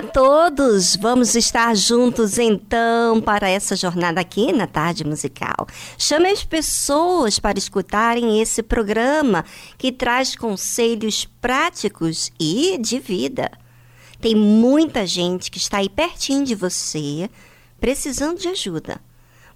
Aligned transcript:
A 0.00 0.02
todos! 0.02 0.96
Vamos 0.96 1.34
estar 1.34 1.76
juntos 1.76 2.38
então 2.38 3.20
para 3.20 3.50
essa 3.50 3.76
jornada 3.76 4.18
aqui 4.18 4.50
na 4.50 4.66
Tarde 4.66 5.04
Musical. 5.04 5.66
Chame 5.98 6.30
as 6.30 6.42
pessoas 6.42 7.38
para 7.38 7.58
escutarem 7.58 8.40
esse 8.40 8.62
programa 8.62 9.44
que 9.76 9.92
traz 9.92 10.34
conselhos 10.34 11.26
práticos 11.38 12.32
e 12.40 12.78
de 12.78 12.98
vida. 12.98 13.50
Tem 14.22 14.34
muita 14.34 15.06
gente 15.06 15.50
que 15.50 15.58
está 15.58 15.78
aí 15.78 15.88
pertinho 15.90 16.46
de 16.46 16.54
você, 16.54 17.28
precisando 17.78 18.38
de 18.38 18.48
ajuda, 18.48 19.02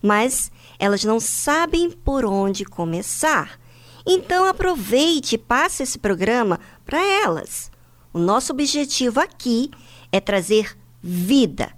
mas 0.03 0.53
elas 0.78 1.05
não 1.05 1.21
sabem 1.21 1.91
por 1.91 2.22
onde 2.26 2.66
começar. 2.66 3.58
Então 4.06 4.44
aproveite 4.44 5.37
e 5.37 5.38
passe 5.38 5.82
esse 5.82 5.99
programa 5.99 6.61
para 6.85 7.02
elas. 7.02 7.73
O 8.12 8.19
nosso 8.20 8.52
objetivo 8.52 9.19
aqui 9.19 9.70
é 9.73 9.83
trazer 10.20 10.76
vida 11.02 11.72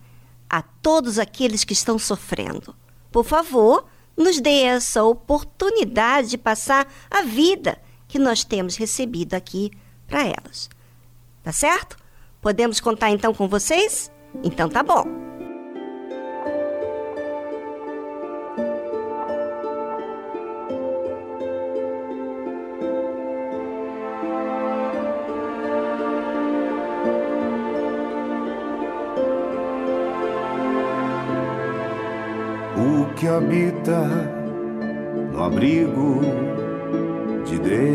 a 0.48 0.62
todos 0.62 1.18
aqueles 1.18 1.64
que 1.64 1.72
estão 1.72 1.98
sofrendo. 1.98 2.74
Por 3.10 3.24
favor, 3.24 3.86
nos 4.16 4.40
dê 4.40 4.62
essa 4.62 5.02
oportunidade 5.04 6.30
de 6.30 6.38
passar 6.38 6.86
a 7.10 7.22
vida 7.22 7.78
que 8.08 8.18
nós 8.18 8.44
temos 8.44 8.76
recebido 8.76 9.34
aqui 9.34 9.70
para 10.06 10.24
elas. 10.24 10.70
Tá 11.42 11.52
certo? 11.52 11.96
Podemos 12.40 12.80
contar 12.80 13.10
então 13.10 13.34
com 13.34 13.48
vocês? 13.48 14.10
Então 14.42 14.68
tá 14.68 14.82
bom. 14.82 15.35
Habita 33.36 34.00
no 35.32 35.42
abrigo 35.42 36.20
de 37.44 37.58
Deus. 37.58 37.86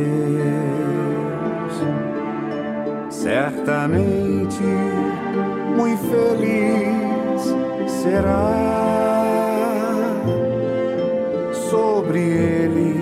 Certamente 3.10 4.62
muito 5.76 6.02
feliz 6.10 7.42
será. 8.04 8.82
Sobre 11.70 12.20
ele 12.20 12.96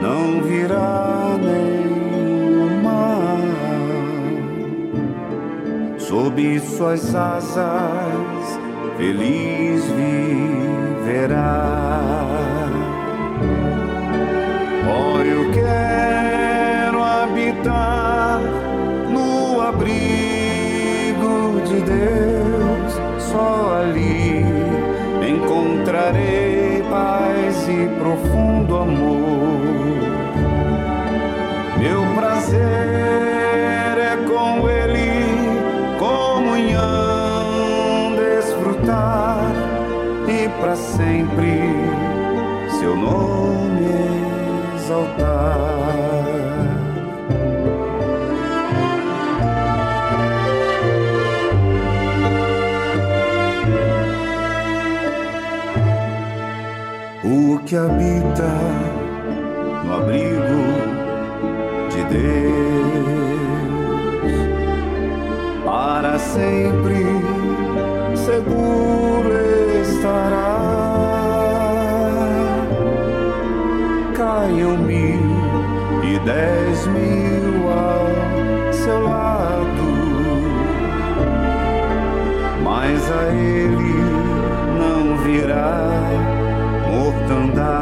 não 0.00 0.42
virá 0.42 1.36
nenhum 1.40 2.82
mal. 2.82 3.38
Sob 5.98 6.60
suas 6.60 7.14
asas, 7.14 8.58
feliz 8.96 9.84
viverá. 9.84 10.21
Oh, 14.88 15.20
eu 15.20 15.52
quero 15.52 17.02
habitar 17.02 18.40
no 19.10 19.60
abrigo 19.60 21.60
de 21.66 21.82
Deus, 21.82 22.98
só 23.18 23.80
ali 23.80 24.42
encontrarei 25.28 26.82
paz 26.90 27.68
e 27.68 27.90
profundo 27.98 28.78
amor. 28.78 29.60
Meu 31.78 32.02
prazer 32.14 32.91
para 40.62 40.76
sempre 40.76 41.60
seu 42.78 42.96
nome 42.96 43.90
exaltar. 44.76 45.58
O 57.24 57.58
que 57.66 57.74
habita 57.74 58.52
no 59.84 59.94
abrigo 59.94 60.62
de 61.90 62.04
Deus 62.04 62.52
para 65.64 66.16
sempre 66.20 67.04
seguro 68.14 69.32
estará. 69.82 70.41
Dez 76.24 76.86
mil 76.86 77.68
ao 77.68 78.72
seu 78.72 79.02
lado, 79.02 79.82
mas 82.62 83.10
a 83.10 83.32
ele 83.32 83.94
não 84.78 85.16
virá 85.18 85.80
mortandade. 86.90 87.81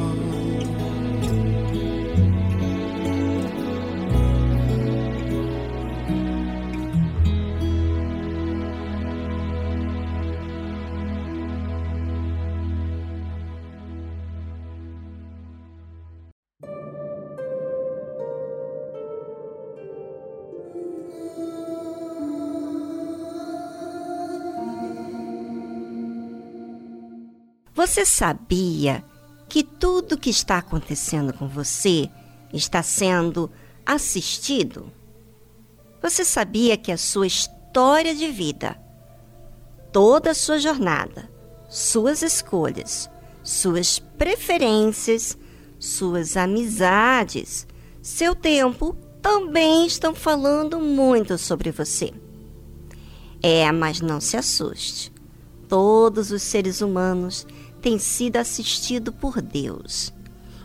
Você 27.81 28.05
sabia 28.05 29.03
que 29.49 29.63
tudo 29.63 30.15
que 30.15 30.29
está 30.29 30.59
acontecendo 30.59 31.33
com 31.33 31.47
você 31.47 32.07
está 32.53 32.83
sendo 32.83 33.49
assistido? 33.83 34.91
Você 35.99 36.23
sabia 36.23 36.77
que 36.77 36.91
a 36.91 36.97
sua 36.97 37.25
história 37.25 38.13
de 38.13 38.27
vida, 38.27 38.79
toda 39.91 40.29
a 40.29 40.35
sua 40.35 40.59
jornada, 40.59 41.27
suas 41.67 42.21
escolhas, 42.21 43.09
suas 43.43 43.97
preferências, 43.97 45.35
suas 45.79 46.37
amizades, 46.37 47.65
seu 47.99 48.35
tempo 48.35 48.95
também 49.23 49.87
estão 49.87 50.13
falando 50.13 50.79
muito 50.79 51.35
sobre 51.35 51.71
você. 51.71 52.13
É, 53.41 53.71
mas 53.71 54.01
não 54.01 54.21
se 54.21 54.37
assuste. 54.37 55.11
Todos 55.67 56.31
os 56.31 56.43
seres 56.43 56.81
humanos 56.81 57.47
tem 57.81 57.97
sido 57.97 58.37
assistido 58.37 59.11
por 59.11 59.41
Deus. 59.41 60.13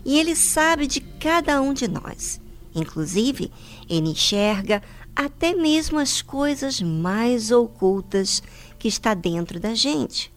E 0.04 0.18
Ele 0.18 0.36
sabe 0.36 0.86
de 0.86 1.00
cada 1.00 1.60
um 1.60 1.72
de 1.72 1.88
nós. 1.88 2.40
Inclusive, 2.74 3.50
Ele 3.88 4.10
enxerga 4.10 4.82
até 5.16 5.54
mesmo 5.54 5.98
as 5.98 6.20
coisas 6.20 6.80
mais 6.80 7.50
ocultas 7.50 8.42
que 8.78 8.86
está 8.86 9.14
dentro 9.14 9.58
da 9.58 9.74
gente. 9.74 10.32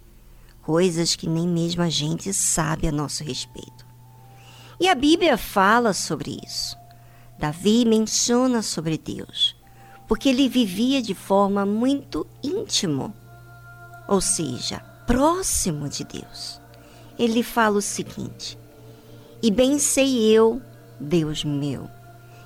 Coisas 0.64 1.16
que 1.16 1.28
nem 1.28 1.48
mesmo 1.48 1.84
a 1.84 1.90
gente 1.90 2.34
sabe 2.34 2.88
a 2.88 2.92
nosso 2.92 3.24
respeito. 3.24 3.86
E 4.80 4.88
a 4.88 4.96
Bíblia 4.96 5.38
fala 5.38 5.94
sobre 5.94 6.40
isso. 6.46 6.78
Davi 7.38 7.86
menciona 7.86 8.62
sobre 8.62 8.98
Deus, 8.98 9.56
porque 10.08 10.30
ele 10.30 10.48
vivia 10.48 11.02
de 11.02 11.14
forma 11.14 11.66
muito 11.66 12.26
íntimo, 12.44 13.14
ou 14.08 14.20
seja, 14.20 14.80
próximo 15.06 15.88
de 15.88 16.04
Deus 16.04 16.59
ele 17.20 17.44
fala 17.44 17.78
o 17.78 17.82
seguinte: 17.82 18.58
E 19.44 19.52
bem 19.52 19.78
sei 19.78 20.32
eu, 20.32 20.62
Deus 21.00 21.44
meu, 21.44 21.90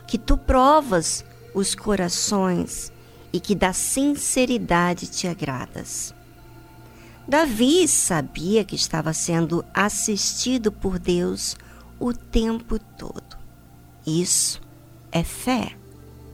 que 0.07 0.17
tu 0.17 0.35
provas 0.35 1.23
os 1.53 1.75
corações 1.75 2.91
e 3.31 3.39
que 3.39 3.53
da 3.53 3.71
sinceridade 3.71 5.07
te 5.07 5.27
agradas. 5.27 6.13
Davi 7.27 7.87
sabia 7.87 8.65
que 8.65 8.75
estava 8.75 9.13
sendo 9.13 9.63
assistido 9.73 10.71
por 10.71 10.99
Deus 10.99 11.55
o 11.99 12.13
tempo 12.13 12.77
todo. 12.77 13.37
Isso 14.05 14.59
é 15.11 15.23
fé, 15.23 15.77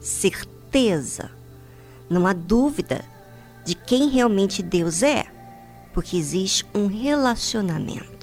certeza. 0.02 1.30
Não 2.10 2.26
há 2.26 2.34
dúvida 2.34 3.06
de 3.64 3.76
quem 3.76 4.10
realmente 4.10 4.64
Deus 4.64 5.04
é, 5.04 5.26
porque 5.94 6.18
existe 6.18 6.66
um 6.74 6.88
relacionamento. 6.88 8.19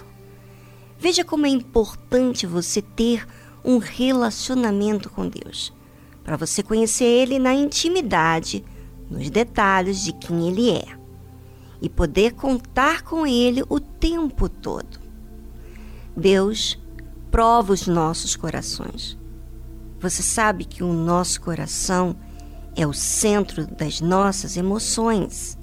Veja 0.99 1.25
como 1.25 1.47
é 1.47 1.49
importante 1.49 2.47
você 2.47 2.81
ter 2.81 3.27
um 3.65 3.79
relacionamento 3.79 5.11
com 5.11 5.29
Deus, 5.29 5.73
para 6.25 6.37
você 6.37 6.63
conhecer 6.63 7.05
Ele 7.05 7.39
na 7.39 7.53
intimidade, 7.53 8.65
nos 9.11 9.29
detalhes 9.29 10.03
de 10.03 10.13
quem 10.13 10.49
Ele 10.49 10.71
é, 10.71 10.87
e 11.83 11.89
poder 11.89 12.33
contar 12.33 13.03
com 13.03 13.27
Ele 13.27 13.63
o 13.69 13.79
tempo 13.79 14.49
todo. 14.49 15.01
Deus 16.17 16.79
prova 17.31 17.73
os 17.73 17.87
nossos 17.87 18.35
corações. 18.35 19.19
Você 20.01 20.23
sabe 20.23 20.65
que 20.65 20.83
o 20.83 20.93
nosso 20.93 21.41
coração 21.41 22.17
é 22.75 22.87
o 22.87 22.93
centro 22.93 23.67
das 23.67 24.01
nossas 24.01 24.57
emoções. 24.57 25.59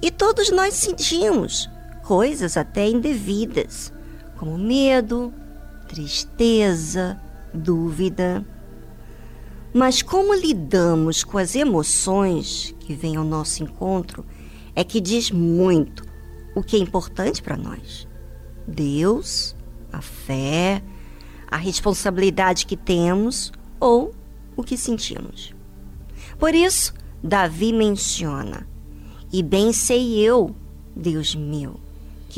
E 0.00 0.10
todos 0.10 0.50
nós 0.50 0.74
sentimos 0.74 1.68
coisas 2.04 2.56
até 2.56 2.88
indevidas 2.88 3.92
como 4.38 4.56
medo, 4.56 5.34
tristeza, 5.88 7.20
dúvida. 7.52 8.46
Mas 9.74 10.00
como 10.00 10.32
lidamos 10.32 11.24
com 11.24 11.36
as 11.36 11.54
emoções 11.54 12.74
que 12.80 12.94
vêm 12.94 13.16
ao 13.16 13.24
nosso 13.24 13.62
encontro 13.62 14.24
é 14.74 14.84
que 14.84 15.00
diz 15.00 15.30
muito 15.30 16.04
o 16.54 16.62
que 16.62 16.76
é 16.76 16.78
importante 16.78 17.42
para 17.42 17.56
nós. 17.56 18.06
Deus, 18.66 19.56
a 19.92 20.00
fé, 20.00 20.82
a 21.50 21.56
responsabilidade 21.56 22.64
que 22.64 22.76
temos 22.76 23.52
ou 23.80 24.14
o 24.56 24.62
que 24.62 24.76
sentimos. 24.76 25.54
Por 26.38 26.54
isso, 26.54 26.94
Davi 27.22 27.72
menciona: 27.72 28.68
E 29.32 29.42
bem 29.42 29.72
sei 29.72 30.18
eu, 30.18 30.54
Deus 30.94 31.34
meu, 31.34 31.80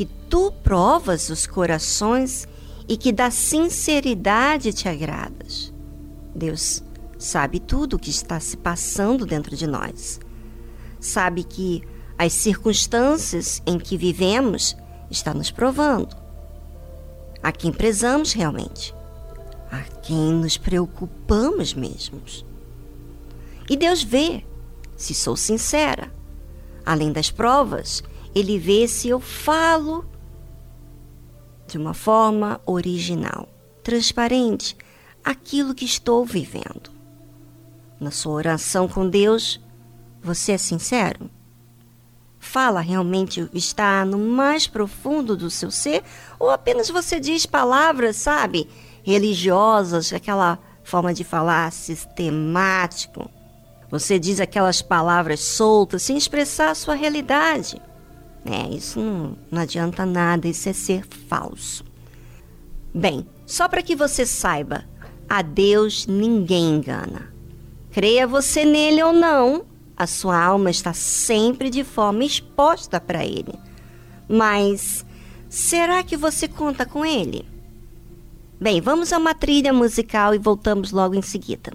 que 0.01 0.05
tu 0.27 0.51
provas 0.63 1.29
os 1.29 1.45
corações 1.45 2.47
e 2.89 2.97
que 2.97 3.11
da 3.11 3.29
sinceridade 3.29 4.73
te 4.73 4.89
agradas. 4.89 5.71
Deus 6.33 6.83
sabe 7.19 7.59
tudo 7.59 7.97
o 7.97 7.99
que 7.99 8.09
está 8.09 8.39
se 8.39 8.57
passando 8.57 9.27
dentro 9.27 9.55
de 9.55 9.67
nós. 9.67 10.19
Sabe 10.99 11.43
que 11.43 11.83
as 12.17 12.33
circunstâncias 12.33 13.61
em 13.63 13.77
que 13.77 13.95
vivemos 13.95 14.75
está 15.11 15.35
nos 15.35 15.51
provando. 15.51 16.17
A 17.43 17.51
quem 17.51 17.71
prezamos 17.71 18.33
realmente, 18.33 18.95
a 19.71 19.81
quem 20.01 20.33
nos 20.33 20.57
preocupamos 20.57 21.75
mesmos. 21.75 22.43
E 23.69 23.77
Deus 23.77 24.01
vê 24.01 24.43
se 24.97 25.13
sou 25.13 25.35
sincera. 25.35 26.11
Além 26.83 27.11
das 27.11 27.29
provas, 27.29 28.01
ele 28.33 28.57
vê 28.57 28.87
se 28.87 29.09
eu 29.09 29.19
falo 29.19 30.05
de 31.67 31.77
uma 31.77 31.93
forma 31.93 32.59
original, 32.65 33.47
transparente, 33.83 34.75
aquilo 35.23 35.73
que 35.73 35.85
estou 35.85 36.25
vivendo. 36.25 36.91
Na 37.99 38.11
sua 38.11 38.33
oração 38.33 38.87
com 38.87 39.07
Deus, 39.07 39.59
você 40.21 40.53
é 40.53 40.57
sincero? 40.57 41.29
Fala 42.39 42.81
realmente 42.81 43.47
está 43.53 44.03
no 44.03 44.17
mais 44.17 44.67
profundo 44.67 45.37
do 45.37 45.49
seu 45.49 45.69
ser? 45.69 46.03
Ou 46.39 46.49
apenas 46.49 46.89
você 46.89 47.19
diz 47.19 47.45
palavras, 47.45 48.15
sabe, 48.15 48.67
religiosas, 49.03 50.11
aquela 50.11 50.57
forma 50.83 51.13
de 51.13 51.23
falar 51.23 51.71
sistemático. 51.71 53.29
Você 53.89 54.17
diz 54.17 54.39
aquelas 54.39 54.81
palavras 54.81 55.41
soltas 55.41 56.01
sem 56.01 56.17
expressar 56.17 56.71
a 56.71 56.75
sua 56.75 56.95
realidade. 56.95 57.81
É, 58.45 58.69
isso 58.69 58.99
não, 58.99 59.37
não 59.51 59.61
adianta 59.61 60.05
nada, 60.05 60.47
isso 60.47 60.67
é 60.67 60.73
ser 60.73 61.05
falso. 61.27 61.83
Bem, 62.93 63.25
só 63.45 63.67
para 63.67 63.83
que 63.83 63.95
você 63.95 64.25
saiba, 64.25 64.83
a 65.29 65.41
Deus 65.41 66.07
ninguém 66.07 66.75
engana. 66.75 67.31
Creia 67.91 68.25
você 68.25 68.65
nele 68.65 69.03
ou 69.03 69.13
não, 69.13 69.65
a 69.95 70.07
sua 70.07 70.41
alma 70.41 70.69
está 70.69 70.93
sempre 70.93 71.69
de 71.69 71.83
forma 71.83 72.23
exposta 72.23 72.99
para 72.99 73.25
ele. 73.25 73.53
Mas 74.27 75.05
será 75.49 76.03
que 76.03 76.17
você 76.17 76.47
conta 76.47 76.85
com 76.85 77.05
ele? 77.05 77.45
Bem, 78.59 78.81
vamos 78.81 79.11
a 79.13 79.17
uma 79.17 79.33
trilha 79.33 79.73
musical 79.73 80.33
e 80.33 80.37
voltamos 80.37 80.91
logo 80.91 81.15
em 81.15 81.21
seguida. 81.21 81.71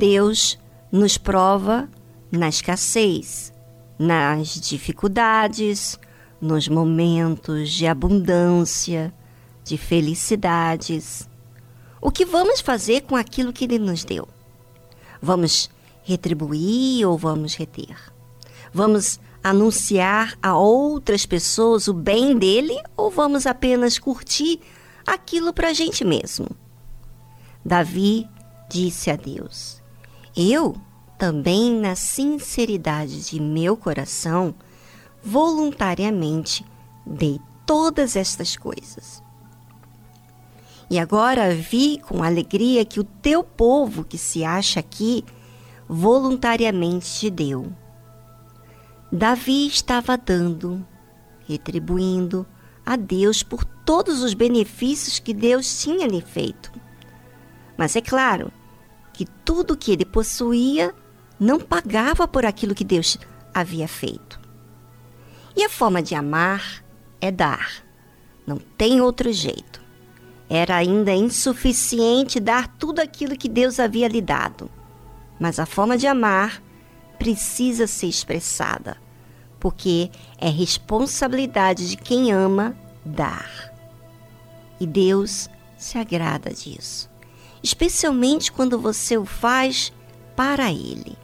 Deus 0.00 0.58
nos 0.90 1.18
prova 1.18 1.86
na 2.32 2.48
escassez, 2.48 3.52
nas 3.98 4.58
dificuldades, 4.58 6.00
nos 6.40 6.66
momentos 6.68 7.70
de 7.70 7.86
abundância, 7.86 9.12
de 9.62 9.76
felicidades. 9.76 11.28
O 12.00 12.10
que 12.10 12.24
vamos 12.24 12.62
fazer 12.62 13.02
com 13.02 13.14
aquilo 13.14 13.52
que 13.52 13.64
Ele 13.64 13.78
nos 13.78 14.02
deu? 14.02 14.26
Vamos 15.20 15.68
retribuir 16.02 17.06
ou 17.06 17.18
vamos 17.18 17.54
reter? 17.54 17.94
Vamos 18.72 19.20
anunciar 19.44 20.34
a 20.42 20.56
outras 20.56 21.26
pessoas 21.26 21.88
o 21.88 21.92
bem 21.92 22.38
dele 22.38 22.80
ou 22.96 23.10
vamos 23.10 23.46
apenas 23.46 23.98
curtir 23.98 24.60
aquilo 25.06 25.52
para 25.52 25.68
a 25.68 25.74
gente 25.74 26.06
mesmo? 26.06 26.46
Davi 27.62 28.26
disse 28.70 29.10
a 29.10 29.16
Deus: 29.16 29.79
eu, 30.40 30.74
também 31.18 31.74
na 31.74 31.94
sinceridade 31.94 33.28
de 33.28 33.40
meu 33.40 33.76
coração, 33.76 34.54
voluntariamente 35.22 36.64
dei 37.06 37.40
todas 37.66 38.16
estas 38.16 38.56
coisas. 38.56 39.22
E 40.90 40.98
agora 40.98 41.54
vi 41.54 41.98
com 41.98 42.22
alegria 42.22 42.84
que 42.84 42.98
o 42.98 43.04
teu 43.04 43.44
povo 43.44 44.02
que 44.02 44.18
se 44.18 44.44
acha 44.44 44.80
aqui 44.80 45.24
voluntariamente 45.88 47.20
te 47.20 47.30
deu. 47.30 47.72
Davi 49.12 49.66
estava 49.66 50.16
dando, 50.16 50.84
retribuindo 51.46 52.46
a 52.84 52.96
Deus 52.96 53.42
por 53.42 53.64
todos 53.64 54.22
os 54.22 54.34
benefícios 54.34 55.18
que 55.18 55.34
Deus 55.34 55.80
tinha 55.80 56.06
lhe 56.06 56.20
feito. 56.20 56.72
Mas 57.76 57.94
é 57.94 58.00
claro, 58.00 58.52
que 59.20 59.26
tudo 59.44 59.76
que 59.76 59.92
ele 59.92 60.06
possuía 60.06 60.94
não 61.38 61.60
pagava 61.60 62.26
por 62.26 62.46
aquilo 62.46 62.74
que 62.74 62.82
Deus 62.82 63.18
havia 63.52 63.86
feito. 63.86 64.40
E 65.54 65.62
a 65.62 65.68
forma 65.68 66.00
de 66.00 66.14
amar 66.14 66.82
é 67.20 67.30
dar. 67.30 67.84
Não 68.46 68.56
tem 68.56 69.02
outro 69.02 69.30
jeito. 69.30 69.78
Era 70.48 70.76
ainda 70.76 71.12
insuficiente 71.12 72.40
dar 72.40 72.66
tudo 72.78 73.00
aquilo 73.00 73.36
que 73.36 73.46
Deus 73.46 73.78
havia 73.78 74.08
lhe 74.08 74.22
dado. 74.22 74.70
Mas 75.38 75.58
a 75.58 75.66
forma 75.66 75.98
de 75.98 76.06
amar 76.06 76.62
precisa 77.18 77.86
ser 77.86 78.06
expressada, 78.06 78.96
porque 79.58 80.10
é 80.38 80.48
responsabilidade 80.48 81.90
de 81.90 81.96
quem 81.98 82.32
ama 82.32 82.74
dar. 83.04 83.70
E 84.80 84.86
Deus 84.86 85.50
se 85.76 85.98
agrada 85.98 86.54
disso 86.54 87.09
especialmente 87.62 88.50
quando 88.50 88.78
você 88.78 89.16
o 89.16 89.24
faz 89.24 89.92
para 90.36 90.70
Ele. 90.70 91.16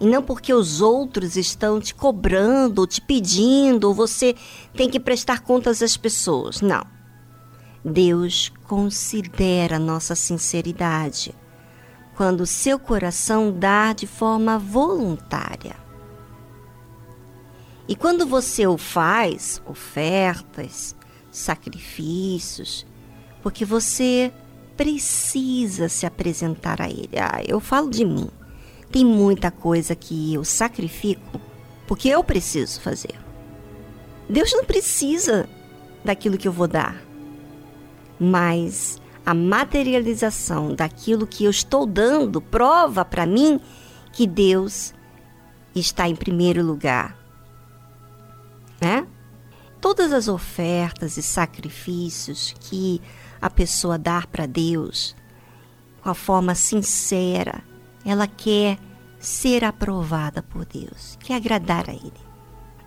E 0.00 0.06
não 0.06 0.22
porque 0.22 0.52
os 0.52 0.80
outros 0.80 1.36
estão 1.36 1.80
te 1.80 1.94
cobrando, 1.94 2.80
ou 2.80 2.86
te 2.86 3.00
pedindo, 3.00 3.84
ou 3.84 3.94
você 3.94 4.34
tem 4.74 4.90
que 4.90 4.98
prestar 4.98 5.40
contas 5.40 5.82
às 5.82 5.96
pessoas. 5.96 6.60
Não. 6.60 6.84
Deus 7.84 8.52
considera 8.66 9.78
nossa 9.78 10.14
sinceridade 10.14 11.34
quando 12.16 12.42
o 12.42 12.46
seu 12.46 12.78
coração 12.78 13.52
dá 13.52 13.92
de 13.92 14.06
forma 14.06 14.58
voluntária. 14.58 15.76
E 17.86 17.94
quando 17.94 18.26
você 18.26 18.66
o 18.66 18.78
faz, 18.78 19.60
ofertas, 19.66 20.96
sacrifícios, 21.30 22.86
porque 23.42 23.64
você 23.64 24.32
precisa 24.76 25.88
se 25.88 26.06
apresentar 26.06 26.80
a 26.80 26.88
Ele. 26.88 27.16
Ah, 27.18 27.42
eu 27.46 27.60
falo 27.60 27.90
de 27.90 28.04
mim. 28.04 28.28
Tem 28.90 29.04
muita 29.04 29.50
coisa 29.50 29.94
que 29.94 30.34
eu 30.34 30.44
sacrifico 30.44 31.40
porque 31.86 32.08
eu 32.08 32.22
preciso 32.22 32.80
fazer. 32.80 33.14
Deus 34.28 34.52
não 34.52 34.64
precisa 34.64 35.48
daquilo 36.04 36.38
que 36.38 36.48
eu 36.48 36.52
vou 36.52 36.66
dar, 36.66 37.02
mas 38.18 39.00
a 39.24 39.34
materialização 39.34 40.74
daquilo 40.74 41.26
que 41.26 41.44
eu 41.44 41.50
estou 41.50 41.86
dando 41.86 42.40
prova 42.40 43.04
para 43.04 43.26
mim 43.26 43.60
que 44.12 44.26
Deus 44.26 44.94
está 45.74 46.08
em 46.08 46.16
primeiro 46.16 46.62
lugar. 46.64 47.18
Né? 48.80 49.06
todas 49.84 50.14
as 50.14 50.28
ofertas 50.28 51.18
e 51.18 51.22
sacrifícios 51.22 52.54
que 52.58 53.02
a 53.44 53.50
pessoa 53.50 53.98
dar 53.98 54.26
para 54.26 54.46
Deus, 54.46 55.14
com 56.00 56.08
a 56.08 56.14
forma 56.14 56.54
sincera, 56.54 57.62
ela 58.02 58.26
quer 58.26 58.78
ser 59.20 59.62
aprovada 59.62 60.42
por 60.42 60.64
Deus, 60.64 61.18
quer 61.20 61.34
agradar 61.34 61.90
a 61.90 61.92
Ele. 61.92 62.10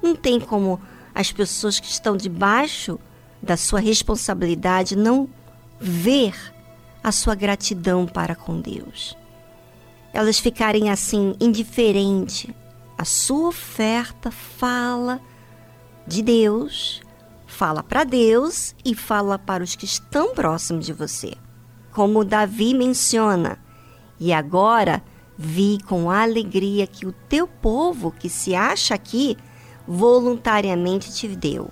Não 0.02 0.16
tem 0.16 0.40
como 0.40 0.82
as 1.14 1.32
pessoas 1.32 1.80
que 1.80 1.86
estão 1.86 2.18
debaixo 2.18 3.00
da 3.40 3.56
sua 3.56 3.80
responsabilidade 3.80 4.96
não 4.96 5.30
ver 5.80 6.34
a 7.04 7.12
sua 7.12 7.36
gratidão 7.36 8.08
para 8.08 8.36
com 8.36 8.60
Deus. 8.60 9.16
Elas 10.12 10.40
ficarem 10.40 10.90
assim 10.90 11.36
indiferente. 11.40 12.52
A 12.98 13.06
sua 13.06 13.50
oferta 13.50 14.32
fala 14.32 15.22
de 16.08 16.24
Deus, 16.24 17.04
fala 17.58 17.82
para 17.82 18.04
Deus 18.04 18.76
e 18.86 18.94
fala 18.94 19.40
para 19.40 19.64
os 19.64 19.76
que 19.76 19.86
estão 19.86 20.36
próximos 20.36 20.86
de 20.86 20.94
você. 20.94 21.34
Como 21.92 22.24
Davi 22.24 22.76
menciona, 22.76 23.58
e 24.20 24.32
agora 24.32 25.04
vi 25.36 25.80
com 25.88 26.12
alegria 26.12 26.86
que 26.86 27.08
o 27.08 27.12
teu 27.12 27.48
povo 27.48 28.12
que 28.12 28.30
se 28.30 28.54
acha 28.54 28.94
aqui 28.94 29.36
voluntariamente 29.88 31.12
te 31.12 31.28
deu. 31.30 31.68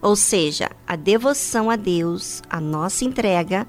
Ou 0.00 0.16
seja, 0.16 0.70
a 0.86 0.96
devoção 0.96 1.68
a 1.68 1.76
Deus, 1.76 2.42
a 2.48 2.58
nossa 2.58 3.04
entrega, 3.04 3.66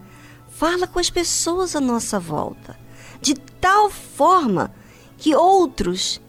fala 0.48 0.88
com 0.88 0.98
as 0.98 1.10
pessoas 1.10 1.76
à 1.76 1.82
nossa 1.82 2.22
volta, 2.22 2.80
de 3.20 3.34
tal 3.34 3.90
forma 3.90 4.74
que 5.18 5.36
outros 5.36 6.22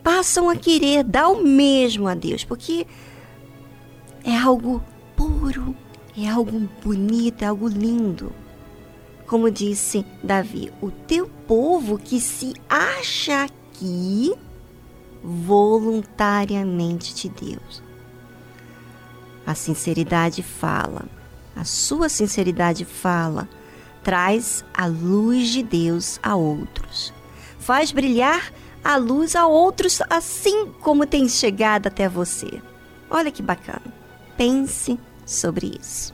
passam 0.00 0.48
a 0.48 0.54
querer 0.54 1.02
dar 1.02 1.26
o 1.28 1.42
mesmo 1.42 2.06
a 2.06 2.14
Deus, 2.14 2.44
porque 2.44 2.86
é 4.24 4.36
algo 4.36 4.82
puro, 5.14 5.76
é 6.16 6.26
algo 6.28 6.68
bonito, 6.82 7.42
é 7.42 7.46
algo 7.46 7.68
lindo. 7.68 8.32
Como 9.26 9.50
disse 9.50 10.04
Davi, 10.22 10.72
o 10.80 10.90
teu 10.90 11.28
povo 11.46 11.98
que 11.98 12.20
se 12.20 12.54
acha 12.68 13.44
aqui 13.44 14.34
voluntariamente 15.22 17.14
de 17.14 17.28
Deus. 17.28 17.82
A 19.46 19.54
sinceridade 19.54 20.42
fala, 20.42 21.04
a 21.54 21.64
sua 21.64 22.08
sinceridade 22.08 22.84
fala, 22.84 23.48
traz 24.02 24.64
a 24.72 24.86
luz 24.86 25.48
de 25.48 25.62
Deus 25.62 26.18
a 26.22 26.34
outros. 26.34 27.12
Faz 27.58 27.92
brilhar 27.92 28.52
a 28.82 28.96
luz 28.96 29.36
a 29.36 29.46
outros 29.46 30.00
assim 30.10 30.66
como 30.80 31.06
tem 31.06 31.28
chegado 31.28 31.86
até 31.86 32.08
você. 32.08 32.62
Olha 33.10 33.30
que 33.30 33.42
bacana. 33.42 34.03
Pense 34.36 34.98
sobre 35.26 35.78
isso. 35.80 36.13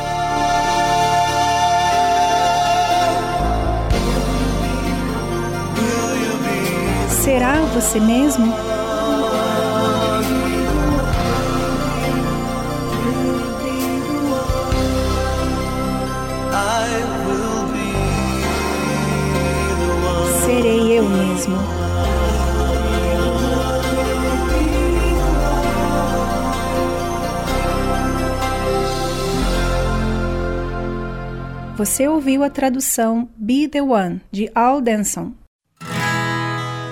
Será 7.23 7.61
você 7.65 7.99
mesmo? 7.99 8.51
Serei 20.43 20.97
eu 20.97 21.03
mesmo. 21.07 21.55
Você 31.77 32.07
ouviu 32.07 32.43
a 32.43 32.49
tradução 32.49 33.29
Be 33.37 33.67
the 33.67 33.83
One 33.83 34.21
de 34.31 34.49
Al 34.55 34.81
Denson 34.81 35.33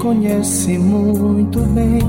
Conhece 0.00 0.78
muito 0.78 1.60
bem. 1.60 2.00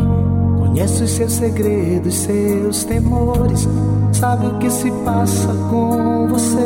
Conhece 0.57 1.03
os 1.03 1.11
seus 1.11 1.33
segredos, 1.33 2.13
seus 2.15 2.83
temores. 2.85 3.67
Sabe 4.13 4.47
o 4.47 4.57
que 4.57 4.69
se 4.69 4.89
passa 5.03 5.53
com 5.69 6.27
você. 6.29 6.65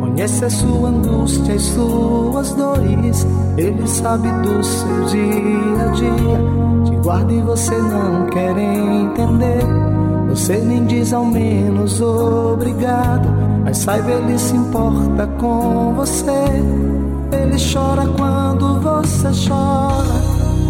Conhece 0.00 0.44
a 0.44 0.50
sua 0.50 0.88
angústia 0.88 1.52
e 1.52 1.58
suas 1.58 2.52
dores. 2.52 3.26
Ele 3.58 3.86
sabe 3.86 4.28
do 4.42 4.62
seu 4.62 5.04
dia 5.06 5.82
a 5.82 5.92
dia. 5.92 6.38
Te 6.84 6.96
guarda 7.02 7.32
e 7.32 7.40
você 7.40 7.76
não 7.76 8.26
quer 8.26 8.56
entender. 8.56 9.66
Você 10.30 10.58
nem 10.58 10.84
diz 10.86 11.12
ao 11.12 11.24
menos 11.24 12.00
obrigado. 12.00 13.28
Mas 13.64 13.78
saiba, 13.78 14.12
ele 14.12 14.38
se 14.38 14.54
importa 14.54 15.26
com 15.38 15.94
você. 15.94 16.30
Ele 17.32 17.56
chora 17.72 18.06
quando 18.16 18.80
você 18.80 19.28
chora. 19.48 20.35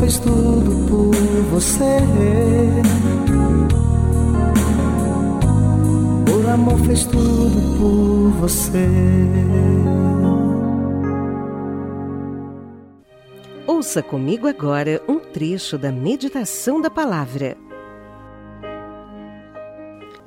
Fez 0.00 0.18
tudo 0.18 0.86
por 0.88 1.14
você. 1.50 1.98
O 6.32 6.50
amor 6.50 6.78
fez 6.80 7.04
tudo 7.04 7.78
por 7.78 8.30
você. 8.40 8.88
Ouça 13.66 14.02
comigo 14.02 14.46
agora 14.46 15.02
um 15.08 15.18
trecho 15.18 15.76
da 15.76 15.90
meditação 15.90 16.80
da 16.80 16.90
palavra. 16.90 17.56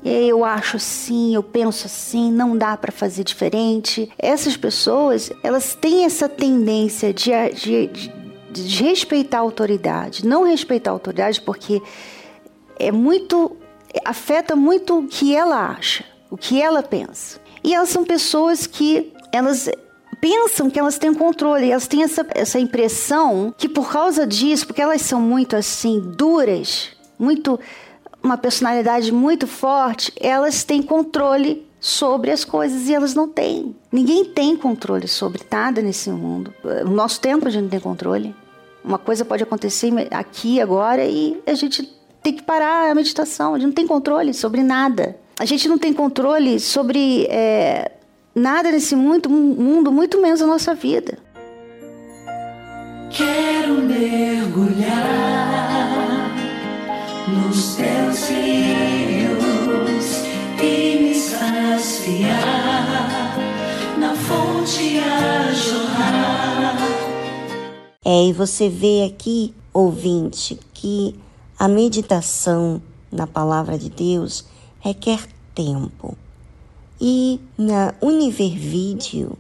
Eu 0.03 0.45
acho 0.45 0.77
assim, 0.77 1.36
eu 1.36 1.43
penso 1.43 1.86
assim, 1.86 2.32
não 2.32 2.58
dá 2.58 2.77
para 2.77 2.91
fazer 2.91 3.23
diferente. 3.23 4.10
Essas 4.17 4.55
pessoas, 4.55 5.32
elas 5.43 5.75
têm 5.75 6.05
essa 6.05 6.29
tendência 6.29 7.13
de, 7.13 7.32
de, 7.53 7.88
de 7.88 8.18
de 8.63 8.83
respeitar 8.83 9.37
a 9.37 9.41
autoridade, 9.41 10.25
não 10.25 10.43
respeitar 10.43 10.91
a 10.91 10.93
autoridade 10.93 11.41
porque 11.41 11.81
é 12.77 12.91
muito 12.91 13.57
afeta 14.05 14.55
muito 14.55 14.99
o 14.99 15.07
que 15.07 15.35
ela 15.35 15.69
acha, 15.69 16.03
o 16.29 16.37
que 16.37 16.61
ela 16.61 16.83
pensa. 16.83 17.39
E 17.63 17.73
elas 17.73 17.89
são 17.89 18.03
pessoas 18.03 18.67
que 18.67 19.11
elas 19.31 19.69
pensam 20.21 20.69
que 20.69 20.79
elas 20.79 20.97
têm 20.97 21.13
controle, 21.13 21.71
elas 21.71 21.87
têm 21.87 22.03
essa, 22.03 22.25
essa 22.31 22.59
impressão 22.59 23.53
que 23.57 23.67
por 23.67 23.91
causa 23.91 24.27
disso, 24.27 24.67
porque 24.67 24.81
elas 24.81 25.01
são 25.01 25.21
muito 25.21 25.55
assim 25.55 25.99
duras, 25.99 26.89
muito 27.17 27.59
uma 28.21 28.37
personalidade 28.37 29.12
muito 29.12 29.47
forte, 29.47 30.12
elas 30.19 30.63
têm 30.63 30.81
controle 30.81 31.65
sobre 31.79 32.31
as 32.31 32.43
coisas 32.43 32.89
e 32.89 32.93
elas 32.93 33.15
não 33.15 33.29
têm. 33.29 33.73
Ninguém 33.91 34.25
tem 34.25 34.55
controle 34.57 35.07
sobre 35.07 35.41
nada 35.49 35.81
nesse 35.81 36.10
mundo. 36.10 36.53
No 36.85 36.91
nosso 36.91 37.21
tempo 37.21 37.47
a 37.47 37.51
gente 37.51 37.63
não 37.63 37.69
tem 37.69 37.79
controle. 37.79 38.35
Uma 38.84 38.98
coisa 38.98 39.25
pode 39.25 39.44
acontecer 39.44 39.92
aqui 40.12 40.62
agora 40.62 41.06
e 41.06 41.40
a 41.46 41.54
gente 41.54 41.84
tem 42.23 42.34
que 42.34 42.44
parar 42.44 42.92
a 42.92 42.96
meditação. 42.96 43.54
A 43.54 43.58
gente 43.58 43.67
não 43.67 43.73
tem 43.73 43.88
controle 43.88 44.34
sobre 44.34 44.63
nada. 44.63 45.17
A 45.40 45.46
gente 45.46 45.67
não 45.67 45.77
tem 45.77 45.94
controle 45.94 46.60
sobre 46.60 47.25
é, 47.30 47.92
nada 48.36 48.71
nesse 48.71 48.96
mundo, 48.96 49.30
mundo, 49.30 49.92
muito 49.92 50.21
menos 50.21 50.42
a 50.42 50.48
nossa 50.48 50.73
vida. 50.73 51.17
Quero 53.10 53.75
mergulhar 53.82 55.00
nos 57.27 57.75
teus 57.75 58.30
rios 58.30 60.23
e 60.62 61.00
me 61.02 61.15
saciar 61.15 62.27
na 63.98 64.13
fonte 64.15 65.00
a 65.00 65.52
jorrar. 65.54 65.98
É, 68.06 68.27
e 68.27 68.31
você 68.31 68.69
vê 68.69 69.04
aqui, 69.04 69.54
ouvinte, 69.73 70.58
que 70.73 71.19
a 71.58 71.67
meditação 71.67 72.81
na 73.12 73.27
palavra 73.27 73.77
de 73.77 73.89
Deus 73.89 74.45
requer 74.79 75.27
tempo. 75.54 76.17
E 77.02 77.41
na 77.58 77.93
Univer 78.02 78.58
Vídeo, 78.58 79.37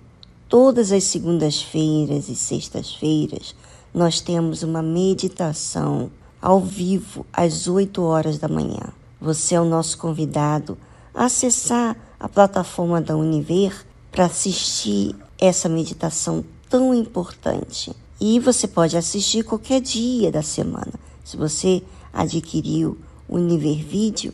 todas 0.49 0.91
as 0.91 1.05
segundas-feiras 1.05 2.27
e 2.27 2.35
sextas-feiras, 2.35 3.55
nós 3.93 4.19
temos 4.19 4.61
uma 4.61 4.81
meditação 4.81 6.11
ao 6.41 6.59
vivo 6.59 7.25
às 7.31 7.65
8 7.65 8.01
horas 8.03 8.39
da 8.39 8.49
manhã. 8.49 8.91
Você 9.21 9.55
é 9.55 9.61
o 9.61 9.65
nosso 9.65 9.97
convidado 9.97 10.77
a 11.13 11.25
acessar 11.25 11.95
a 12.19 12.27
plataforma 12.27 12.99
da 12.99 13.15
Univer 13.15 13.85
para 14.11 14.25
assistir 14.25 15.15
essa 15.39 15.69
meditação 15.69 16.43
tão 16.69 16.93
importante. 16.93 17.95
E 18.21 18.39
você 18.39 18.67
pode 18.67 18.97
assistir 18.97 19.43
qualquer 19.43 19.79
dia 19.79 20.31
da 20.31 20.41
semana. 20.41 20.93
Se 21.23 21.37
você 21.37 21.81
adquiriu 22.11 22.97
o 23.27 23.35
Univer 23.37 23.83
Vídeo, 23.85 24.33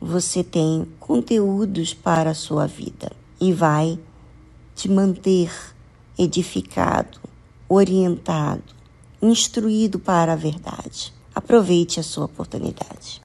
você 0.00 0.42
tem 0.42 0.86
conteúdos 0.98 1.94
para 1.94 2.30
a 2.30 2.34
sua 2.34 2.66
vida 2.66 3.12
e 3.40 3.52
vai 3.52 3.98
te 4.74 4.88
manter 4.88 5.50
edificado, 6.18 7.20
orientado, 7.68 8.74
instruído 9.22 9.98
para 9.98 10.32
a 10.32 10.36
verdade. 10.36 11.12
Aproveite 11.34 12.00
a 12.00 12.02
sua 12.02 12.24
oportunidade. 12.24 13.23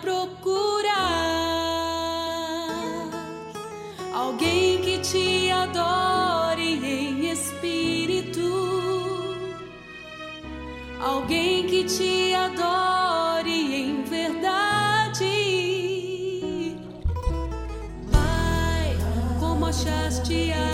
procurar 0.00 0.94
alguém 4.12 4.80
que 4.80 4.98
te 4.98 5.50
adore 5.50 6.80
em 6.84 7.30
espírito, 7.30 8.40
alguém 11.00 11.66
que 11.66 11.84
te 11.84 12.34
adore 12.34 13.74
em 13.74 14.02
verdade. 14.04 15.24
Pai, 18.10 18.96
como 19.38 19.66
achaste 19.66 20.52
a 20.52 20.73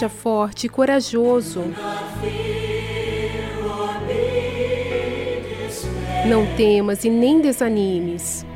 Seja 0.00 0.08
forte 0.08 0.64
e 0.64 0.68
corajoso. 0.70 1.62
Não 6.26 6.46
temas 6.56 7.04
e 7.04 7.10
nem 7.10 7.42
desanimes. 7.42 8.46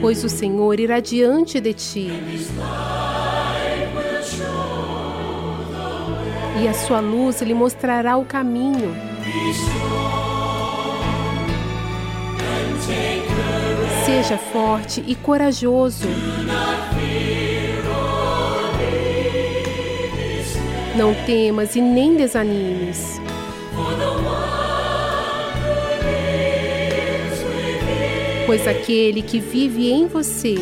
Pois 0.00 0.24
o 0.24 0.28
Senhor 0.30 0.80
irá 0.80 1.00
diante 1.00 1.60
de 1.60 1.74
ti. 1.74 2.08
E 6.62 6.66
a 6.66 6.72
sua 6.72 7.00
luz 7.00 7.42
lhe 7.42 7.52
mostrará 7.52 8.16
o 8.16 8.24
caminho. 8.24 8.94
Seja 14.24 14.38
forte 14.38 15.04
e 15.06 15.14
corajoso. 15.14 16.08
Não 20.96 21.12
temas 21.26 21.76
e 21.76 21.82
nem 21.82 22.16
desanimes. 22.16 23.20
Pois 28.46 28.66
aquele 28.66 29.20
que 29.20 29.38
vive 29.38 29.90
em 29.90 30.06
você 30.06 30.54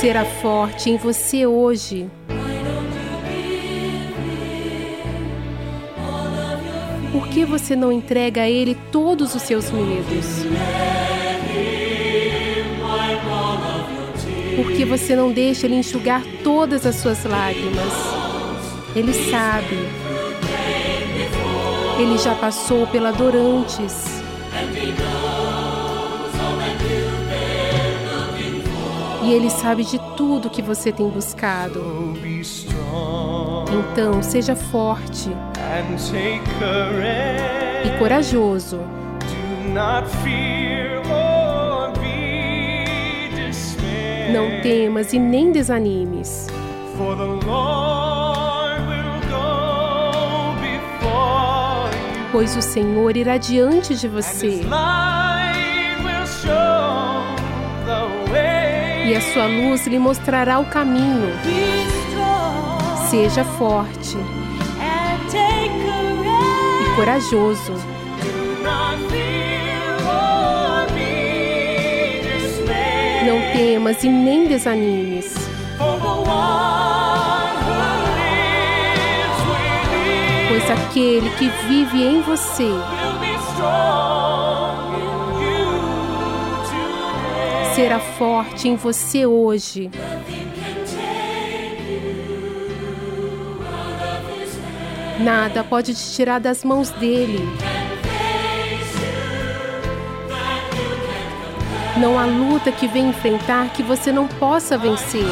será 0.00 0.24
forte 0.24 0.90
em 0.90 0.96
você 0.96 1.44
hoje. 1.44 2.08
Que 7.30 7.44
você 7.44 7.76
não 7.76 7.92
entrega 7.92 8.42
a 8.42 8.50
Ele 8.50 8.76
todos 8.90 9.34
os 9.34 9.42
seus 9.42 9.70
medos? 9.70 10.26
Por 14.56 14.72
que 14.72 14.84
você 14.84 15.14
não 15.14 15.30
deixa 15.30 15.66
Ele 15.66 15.76
enxugar 15.76 16.22
todas 16.42 16.84
as 16.84 16.96
suas 16.96 17.24
lágrimas? 17.24 17.92
Ele 18.96 19.14
sabe. 19.30 19.78
Ele 22.00 22.18
já 22.18 22.34
passou 22.34 22.86
pela 22.88 23.12
dor 23.12 23.34
antes. 23.36 24.20
E 29.22 29.32
Ele 29.32 29.50
sabe 29.50 29.84
de 29.84 30.00
tudo 30.16 30.50
que 30.50 30.62
você 30.62 30.90
tem 30.90 31.08
buscado. 31.08 32.18
Então, 33.92 34.20
seja 34.20 34.56
forte 34.56 35.30
e 37.84 37.98
corajoso. 37.98 38.80
Não 44.32 44.60
temas 44.62 45.12
e 45.12 45.18
nem 45.18 45.52
desanimes. 45.52 46.48
Pois 52.32 52.56
o 52.56 52.62
Senhor 52.62 53.16
irá 53.16 53.36
diante 53.36 53.94
de 53.94 54.08
você. 54.08 54.62
E 59.06 59.14
a 59.14 59.20
sua 59.32 59.46
luz 59.46 59.86
lhe 59.86 59.98
mostrará 60.00 60.58
o 60.58 60.64
caminho. 60.64 61.30
Seja 63.08 63.44
forte 63.44 64.16
corajoso. 66.96 67.72
Não 73.26 73.52
temas 73.52 74.02
e 74.02 74.08
nem 74.08 74.46
desanimes. 74.46 75.34
Pois 80.48 80.70
aquele 80.70 81.30
que 81.30 81.48
vive 81.68 82.02
em 82.02 82.22
você 82.22 82.70
será 87.74 87.98
forte 87.98 88.68
em 88.68 88.76
você 88.76 89.24
hoje. 89.24 89.90
Nada 95.20 95.62
pode 95.62 95.94
te 95.94 96.12
tirar 96.14 96.40
das 96.40 96.64
mãos 96.64 96.88
dele. 96.88 97.46
Não 101.98 102.18
há 102.18 102.24
luta 102.24 102.72
que 102.72 102.88
vem 102.88 103.10
enfrentar 103.10 103.68
que 103.74 103.82
você 103.82 104.10
não 104.10 104.26
possa 104.26 104.78
vencer. 104.78 105.26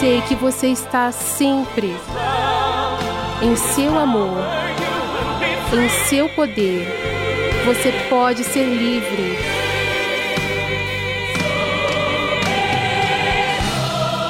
Sei 0.00 0.22
que 0.22 0.34
você 0.34 0.68
está 0.68 1.12
sempre 1.12 1.94
em 3.42 3.54
seu 3.54 3.98
amor, 3.98 4.38
em 5.74 5.88
seu 6.08 6.26
poder. 6.30 6.86
Você 7.66 7.92
pode 8.08 8.44
ser 8.44 8.64
livre. 8.64 9.65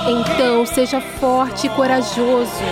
Então 0.08 0.64
seja 0.64 1.00
forte 1.00 1.66
e 1.66 1.70
corajoso. 1.70 2.62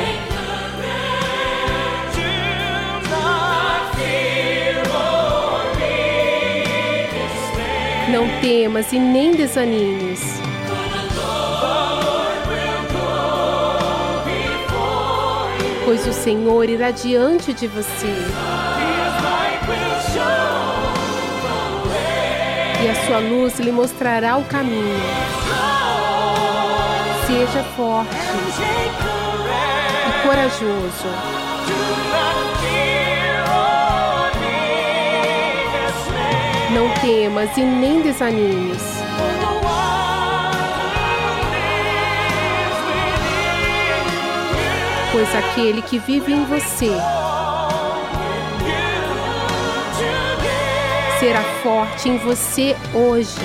Não 8.09 8.28
temas 8.41 8.93
e 8.93 9.01
nem 9.01 9.32
desanimes. 9.32 10.41
Pois 15.85 16.07
o 16.07 16.12
Senhor 16.12 16.68
irá 16.68 16.93
diante 16.93 17.53
de 17.53 17.66
você. 17.66 18.14
E 22.80 22.89
a 22.89 23.07
sua 23.07 23.18
luz 23.18 23.59
lhe 23.59 23.72
mostrará 23.72 24.37
o 24.37 24.45
caminho. 24.45 25.24
Seja 27.35 27.64
forte 27.76 28.14
e 30.09 30.22
corajoso. 30.22 31.09
Não 36.70 36.89
temas 37.01 37.57
e 37.57 37.62
nem 37.62 38.03
desanimes. 38.03 39.03
Pois 45.11 45.35
aquele 45.35 45.82
que 45.82 45.99
vive 45.99 46.32
em 46.32 46.45
você 46.45 46.97
será 51.18 51.43
forte 51.64 52.09
em 52.09 52.16
você 52.16 52.76
hoje. 52.95 53.41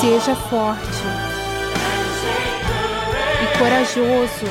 Seja 0.00 0.34
forte 0.34 1.17
corajoso. 3.58 4.46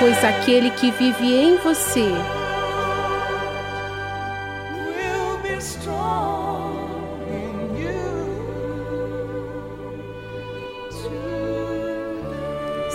Pois 0.00 0.24
aquele 0.24 0.70
que 0.70 0.90
vive 0.90 1.32
em 1.32 1.56
você 1.58 2.12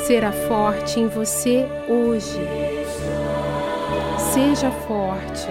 será 0.08 0.32
forte 0.32 1.02
em 1.02 1.08
você 1.10 1.68
hoje. 1.90 2.40
Seja 4.34 4.72
forte. 4.72 5.48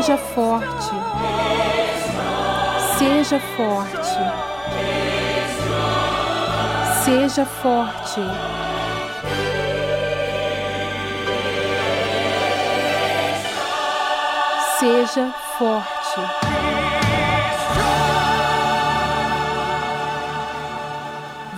Seja 0.00 0.16
forte. 0.16 0.94
Seja 2.98 3.38
forte. 3.38 4.18
Seja 7.04 7.44
forte. 7.44 8.20
Seja 14.78 15.34
forte. 15.58 16.20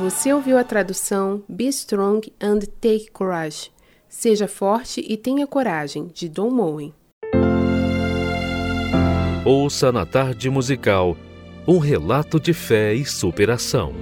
Você 0.00 0.32
ouviu 0.32 0.58
a 0.58 0.64
tradução 0.64 1.44
Be 1.48 1.68
Strong 1.68 2.32
and 2.42 2.58
Take 2.80 3.08
Courage. 3.12 3.70
Seja 4.08 4.48
forte 4.48 5.00
e 5.00 5.16
tenha 5.16 5.46
coragem, 5.46 6.08
de 6.08 6.28
Don 6.28 6.50
Moen. 6.50 6.92
Ouça 9.44 9.90
na 9.90 10.06
tarde 10.06 10.48
musical 10.48 11.16
um 11.66 11.78
relato 11.78 12.38
de 12.38 12.54
fé 12.54 12.94
e 12.94 13.04
superação. 13.04 13.92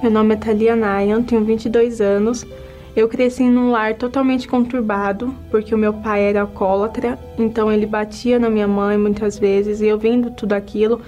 Meu 0.00 0.12
nome 0.12 0.34
é 0.34 0.36
Thalia 0.36 0.76
Nayan, 0.76 1.24
tenho 1.24 1.44
22 1.44 2.00
anos. 2.00 2.46
Eu 2.94 3.08
cresci 3.08 3.42
num 3.42 3.72
lar 3.72 3.96
totalmente 3.96 4.46
conturbado, 4.46 5.34
porque 5.50 5.74
o 5.74 5.78
meu 5.78 5.94
pai 5.94 6.22
era 6.22 6.42
alcoólatra, 6.42 7.18
então 7.36 7.72
ele 7.72 7.84
batia 7.84 8.38
na 8.38 8.48
minha 8.48 8.68
mãe 8.68 8.96
muitas 8.96 9.36
vezes, 9.40 9.80
e 9.80 9.86
eu 9.86 9.98
vendo 9.98 10.30
tudo 10.30 10.52
aquilo, 10.52 11.00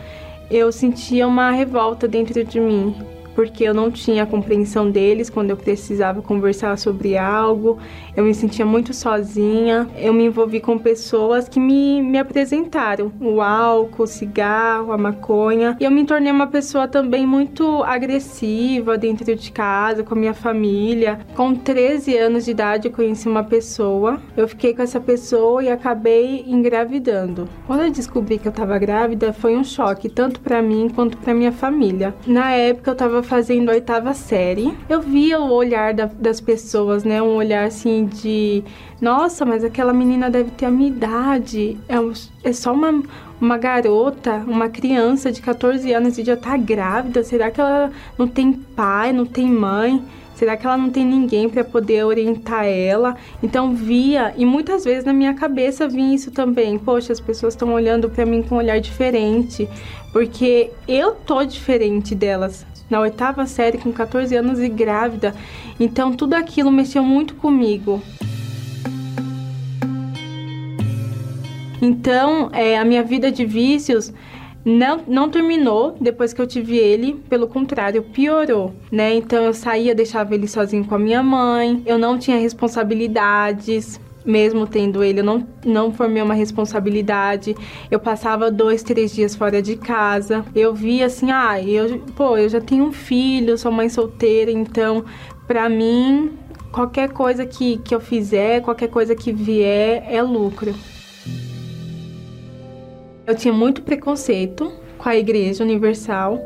eu 0.51 0.73
sentia 0.73 1.25
uma 1.25 1.53
revolta 1.53 2.09
dentro 2.09 2.43
de 2.43 2.59
mim 2.59 2.97
porque 3.35 3.65
eu 3.65 3.75
não 3.75 3.91
tinha 3.91 4.23
a 4.23 4.27
compreensão 4.27 4.91
deles 4.91 5.29
quando 5.29 5.51
eu 5.51 5.57
precisava 5.57 6.23
conversar 6.23 6.79
sobre 6.79 7.17
algo, 7.17 7.79
eu 8.17 8.25
me 8.25 8.35
sentia 8.35 8.65
muito 8.65 8.95
sozinha, 8.95 9.89
eu 9.97 10.13
me 10.13 10.25
envolvi 10.27 10.61
com 10.61 10.79
pessoas 10.79 11.49
que 11.49 11.59
me, 11.59 12.01
me 12.01 12.19
apresentaram 12.19 13.13
o 13.21 13.41
álcool, 13.41 14.05
o 14.05 14.07
cigarro, 14.07 14.93
a 14.93 14.99
maconha, 14.99 15.77
e 15.81 15.85
eu 15.85 15.91
me 15.91 16.05
tornei 16.05 16.31
uma 16.31 16.47
pessoa 16.47 16.87
também 16.87 17.27
muito 17.27 17.83
agressiva 17.83 18.97
dentro 18.97 19.35
de 19.35 19.51
casa, 19.51 20.05
com 20.05 20.15
a 20.15 20.19
minha 20.19 20.35
família. 20.35 21.19
Com 21.35 21.55
13 21.55 22.17
anos 22.17 22.45
de 22.45 22.53
idade, 22.53 22.89
eu 22.89 22.93
conheci 22.93 23.29
uma 23.29 23.43
pessoa, 23.43 24.21
eu 24.37 24.47
fiquei 24.47 24.75
com 24.75 24.83
essa 24.83 25.01
pessoa 25.01 25.63
e 25.63 25.69
acabei 25.69 26.45
engravidando. 26.47 27.49
Quando 27.67 27.83
eu 27.83 27.91
descobri 27.91 28.39
que 28.39 28.47
eu 28.47 28.51
estava 28.51 28.79
grávida, 28.79 29.33
foi 29.33 29.57
um 29.57 29.65
choque, 29.65 30.09
tanto 30.09 30.41
para 30.41 30.63
mim 30.63 30.89
quanto 30.89 31.17
para 31.19 31.35
minha 31.35 31.53
família. 31.53 32.15
Na 32.27 32.53
época, 32.53 32.91
eu 32.91 32.93
estava 32.93 33.23
fazendo 33.25 33.71
a 33.71 33.73
oitava 33.73 34.15
série, 34.15 34.73
eu 34.89 35.01
via 35.01 35.41
o 35.41 35.51
olhar 35.53 35.93
da, 35.93 36.07
das 36.07 36.41
pessoas, 36.41 37.03
né? 37.03 37.21
Um 37.21 37.35
olhar 37.35 37.67
assim 37.67 38.07
de, 38.07 38.63
nossa, 39.01 39.45
mas 39.45 39.65
aquela 39.65 39.93
menina 39.93 40.31
deve 40.31 40.51
ter 40.53 40.67
a 40.67 40.71
minha 40.71 40.89
idade, 40.89 41.77
é, 41.89 41.97
é 42.49 42.53
só 42.53 42.73
uma, 42.73 43.03
uma 43.41 43.59
garota, 43.59 44.45
uma 44.47 44.69
criança 44.69 45.33
de 45.33 45.43
14 45.43 45.93
anos 45.93 46.19
e 46.19 46.25
já 46.25 46.37
tá 46.37 46.57
grávida, 46.57 47.25
será 47.25 47.51
que 47.51 47.61
ela 47.61 47.91
não 48.17 48.29
tem 48.29 48.53
pai, 48.53 49.13
não 49.13 49.27
tem 49.27 49.47
mãe? 49.47 50.03
Será 50.35 50.57
que 50.57 50.67
ela 50.67 50.77
não 50.77 50.91
tem 50.91 51.07
ninguém 51.07 51.49
para 51.49 51.63
poder 51.63 52.05
orientar 52.05 52.65
ela? 52.67 53.17
Então 53.41 53.73
via 53.73 54.35
e 54.37 54.45
muitas 54.45 54.85
vezes 54.85 55.05
na 55.05 55.13
minha 55.13 55.33
cabeça 55.33 55.87
vinha 55.87 56.15
isso 56.15 56.31
também. 56.33 56.77
Poxa, 56.77 57.13
as 57.13 57.21
pessoas 57.21 57.55
estão 57.55 57.73
olhando 57.73 58.11
para 58.11 58.27
mim 58.27 58.43
com 58.43 58.57
um 58.57 58.59
olhar 58.59 58.81
diferente, 58.81 59.69
porque 60.13 60.71
eu 60.89 61.13
tô 61.13 61.45
diferente 61.45 62.15
delas 62.17 62.67
na 62.89 63.01
oitava 63.01 63.47
série 63.47 63.79
com 63.79 63.93
14 63.93 64.35
anos 64.37 64.61
e 64.61 64.69
grávida. 64.69 65.35
Então 65.79 66.13
tudo 66.13 66.35
aquilo 66.35 66.71
mexeu 66.71 67.03
muito 67.03 67.35
comigo. 67.35 68.03
Então, 71.81 72.49
é, 72.53 72.79
a 72.79 72.85
minha 72.85 73.03
vida 73.03 73.31
de 73.31 73.45
vícios 73.45 74.11
não, 74.65 75.03
não 75.07 75.29
terminou 75.29 75.95
depois 76.01 76.33
que 76.33 76.41
eu 76.41 76.47
tive 76.47 76.79
ele, 76.79 77.15
pelo 77.29 77.47
contrário, 77.47 78.03
piorou, 78.03 78.75
né? 78.91 79.15
Então 79.15 79.45
eu 79.45 79.53
saía, 79.53 79.95
deixava 79.95 80.35
ele 80.35 80.49
sozinho 80.49 80.85
com 80.85 80.95
a 80.95 80.99
minha 80.99 81.23
mãe, 81.23 81.83
eu 81.85 81.99
não 81.99 82.19
tinha 82.19 82.39
responsabilidades, 82.39 84.01
mesmo 84.25 84.67
tendo 84.67 85.05
ele, 85.05 85.21
eu 85.21 85.25
não, 85.25 85.47
não 85.65 85.93
formei 85.93 86.23
uma 86.23 86.35
responsabilidade. 86.35 87.55
Eu 87.91 88.01
passava 88.01 88.51
dois, 88.51 88.83
três 88.83 89.15
dias 89.15 89.35
fora 89.35 89.61
de 89.61 89.77
casa. 89.77 90.45
Eu 90.55 90.75
via 90.75 91.07
assim, 91.07 91.31
ah, 91.31 91.61
eu, 91.63 92.01
pô, 92.17 92.37
eu 92.37 92.49
já 92.49 92.61
tenho 92.61 92.85
um 92.85 92.93
filho, 92.93 93.59
sou 93.59 93.71
mãe 93.71 93.89
solteira, 93.89 94.51
então, 94.51 95.05
pra 95.47 95.69
mim, 95.69 96.33
qualquer 96.73 97.11
coisa 97.11 97.45
que, 97.45 97.79
que 97.79 97.95
eu 97.95 98.01
fizer, 98.01 98.63
qualquer 98.63 98.89
coisa 98.89 99.15
que 99.15 99.33
vier, 99.33 100.05
é 100.09 100.23
lucro. 100.23 100.75
Eu 103.27 103.35
tinha 103.35 103.55
muito 103.55 103.83
preconceito 103.83 104.73
com 104.99 105.09
a 105.09 105.17
Igreja 105.17 105.65
Universal. 105.65 106.39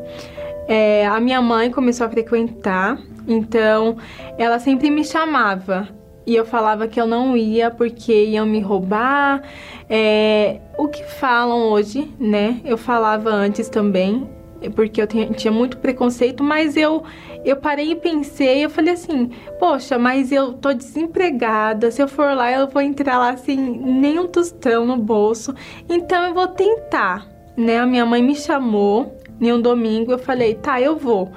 É, 0.68 1.06
a 1.06 1.18
minha 1.18 1.40
mãe 1.40 1.70
começou 1.70 2.06
a 2.06 2.10
frequentar, 2.10 3.00
então 3.26 3.96
ela 4.36 4.58
sempre 4.58 4.90
me 4.90 5.04
chamava 5.04 5.88
e 6.28 6.36
eu 6.36 6.44
falava 6.44 6.86
que 6.86 7.00
eu 7.00 7.06
não 7.06 7.34
ia 7.34 7.70
porque 7.70 8.12
iam 8.26 8.44
me 8.44 8.60
roubar. 8.60 9.42
É, 9.88 10.60
o 10.76 10.86
que 10.86 11.02
falam 11.02 11.70
hoje, 11.70 12.12
né? 12.20 12.60
Eu 12.66 12.76
falava 12.76 13.30
antes 13.30 13.70
também, 13.70 14.28
porque 14.76 15.00
eu 15.00 15.06
tinha 15.06 15.50
muito 15.50 15.78
preconceito, 15.78 16.44
mas 16.44 16.76
eu 16.76 17.02
eu 17.46 17.56
parei 17.56 17.92
e 17.92 17.96
pensei, 17.96 18.62
eu 18.62 18.68
falei 18.68 18.92
assim, 18.92 19.30
poxa, 19.58 19.96
mas 19.96 20.30
eu 20.30 20.52
tô 20.52 20.74
desempregada, 20.74 21.90
se 21.90 22.02
eu 22.02 22.08
for 22.08 22.34
lá 22.34 22.52
eu 22.52 22.68
vou 22.68 22.82
entrar 22.82 23.16
lá 23.16 23.34
sem 23.38 23.56
nem 23.56 24.18
um 24.18 24.26
tostão 24.26 24.84
no 24.84 24.98
bolso, 24.98 25.54
então 25.88 26.26
eu 26.26 26.34
vou 26.34 26.48
tentar, 26.48 27.26
né? 27.56 27.78
A 27.78 27.86
minha 27.86 28.04
mãe 28.04 28.22
me 28.22 28.34
chamou 28.34 29.16
em 29.40 29.50
um 29.50 29.62
domingo, 29.62 30.12
eu 30.12 30.18
falei, 30.18 30.56
tá, 30.56 30.78
eu 30.78 30.94
vou. 30.94 31.32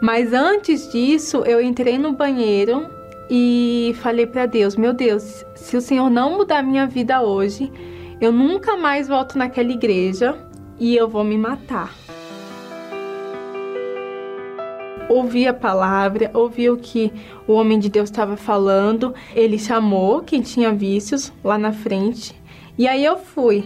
Mas 0.00 0.32
antes 0.32 0.90
disso, 0.90 1.44
eu 1.46 1.60
entrei 1.60 1.96
no 1.96 2.12
banheiro 2.12 3.01
e 3.34 3.94
falei 4.02 4.26
para 4.26 4.44
Deus: 4.44 4.76
Meu 4.76 4.92
Deus, 4.92 5.42
se 5.54 5.74
o 5.74 5.80
Senhor 5.80 6.10
não 6.10 6.36
mudar 6.36 6.62
minha 6.62 6.86
vida 6.86 7.22
hoje, 7.22 7.72
eu 8.20 8.30
nunca 8.30 8.76
mais 8.76 9.08
volto 9.08 9.38
naquela 9.38 9.72
igreja 9.72 10.36
e 10.78 10.94
eu 10.94 11.08
vou 11.08 11.24
me 11.24 11.38
matar. 11.38 11.94
Ouvi 15.08 15.48
a 15.48 15.54
palavra, 15.54 16.30
ouvi 16.34 16.68
o 16.68 16.76
que 16.76 17.10
o 17.48 17.54
homem 17.54 17.78
de 17.78 17.88
Deus 17.88 18.10
estava 18.10 18.36
falando. 18.36 19.14
Ele 19.34 19.58
chamou 19.58 20.20
quem 20.20 20.42
tinha 20.42 20.70
vícios 20.70 21.32
lá 21.42 21.56
na 21.56 21.72
frente. 21.72 22.38
E 22.76 22.86
aí 22.86 23.02
eu 23.02 23.16
fui. 23.16 23.64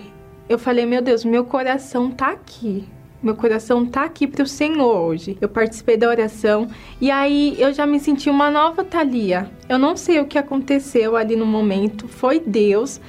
Eu 0.48 0.60
falei: 0.60 0.86
Meu 0.86 1.02
Deus, 1.02 1.24
meu 1.24 1.44
coração 1.44 2.12
tá 2.12 2.28
aqui. 2.28 2.86
Meu 3.22 3.34
coração 3.34 3.84
tá 3.86 4.04
aqui 4.04 4.26
para 4.26 4.42
o 4.42 4.46
Senhor 4.46 5.00
hoje. 5.00 5.36
Eu 5.40 5.48
participei 5.48 5.96
da 5.96 6.08
oração 6.08 6.68
e 7.00 7.10
aí 7.10 7.56
eu 7.58 7.72
já 7.72 7.86
me 7.86 7.98
senti 7.98 8.28
uma 8.28 8.50
nova 8.50 8.84
Thalia. 8.84 9.50
Eu 9.68 9.78
não 9.78 9.96
sei 9.96 10.20
o 10.20 10.26
que 10.26 10.38
aconteceu 10.38 11.16
ali 11.16 11.34
no 11.34 11.46
momento, 11.46 12.06
foi 12.06 12.38
Deus 12.40 13.00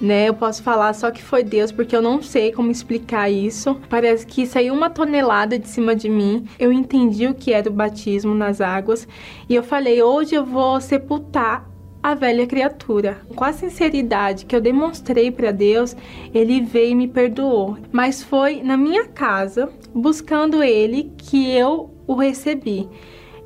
né? 0.00 0.28
Eu 0.28 0.34
posso 0.34 0.62
falar 0.62 0.92
só 0.94 1.10
que 1.10 1.22
foi 1.22 1.42
Deus, 1.42 1.72
porque 1.72 1.94
eu 1.94 2.02
não 2.02 2.22
sei 2.22 2.52
como 2.52 2.70
explicar 2.70 3.28
isso. 3.30 3.76
Parece 3.88 4.26
que 4.26 4.46
saiu 4.46 4.74
uma 4.74 4.88
tonelada 4.88 5.58
de 5.58 5.68
cima 5.68 5.94
de 5.94 6.08
mim. 6.08 6.46
Eu 6.58 6.72
entendi 6.72 7.26
o 7.26 7.34
que 7.34 7.52
era 7.52 7.68
o 7.68 7.72
batismo 7.72 8.34
nas 8.34 8.60
águas 8.60 9.08
e 9.48 9.54
eu 9.54 9.62
falei: 9.62 10.02
hoje 10.02 10.34
eu 10.34 10.44
vou 10.44 10.80
sepultar 10.80 11.68
a 12.02 12.14
velha 12.14 12.46
criatura. 12.46 13.18
Com 13.34 13.44
a 13.44 13.52
sinceridade 13.52 14.46
que 14.46 14.54
eu 14.54 14.60
demonstrei 14.60 15.30
para 15.30 15.50
Deus, 15.50 15.96
ele 16.32 16.60
veio 16.60 16.90
e 16.90 16.94
me 16.94 17.08
perdoou. 17.08 17.76
Mas 17.92 18.22
foi 18.22 18.62
na 18.62 18.76
minha 18.76 19.06
casa, 19.06 19.70
buscando 19.94 20.62
ele, 20.62 21.12
que 21.16 21.50
eu 21.50 21.94
o 22.06 22.14
recebi 22.14 22.88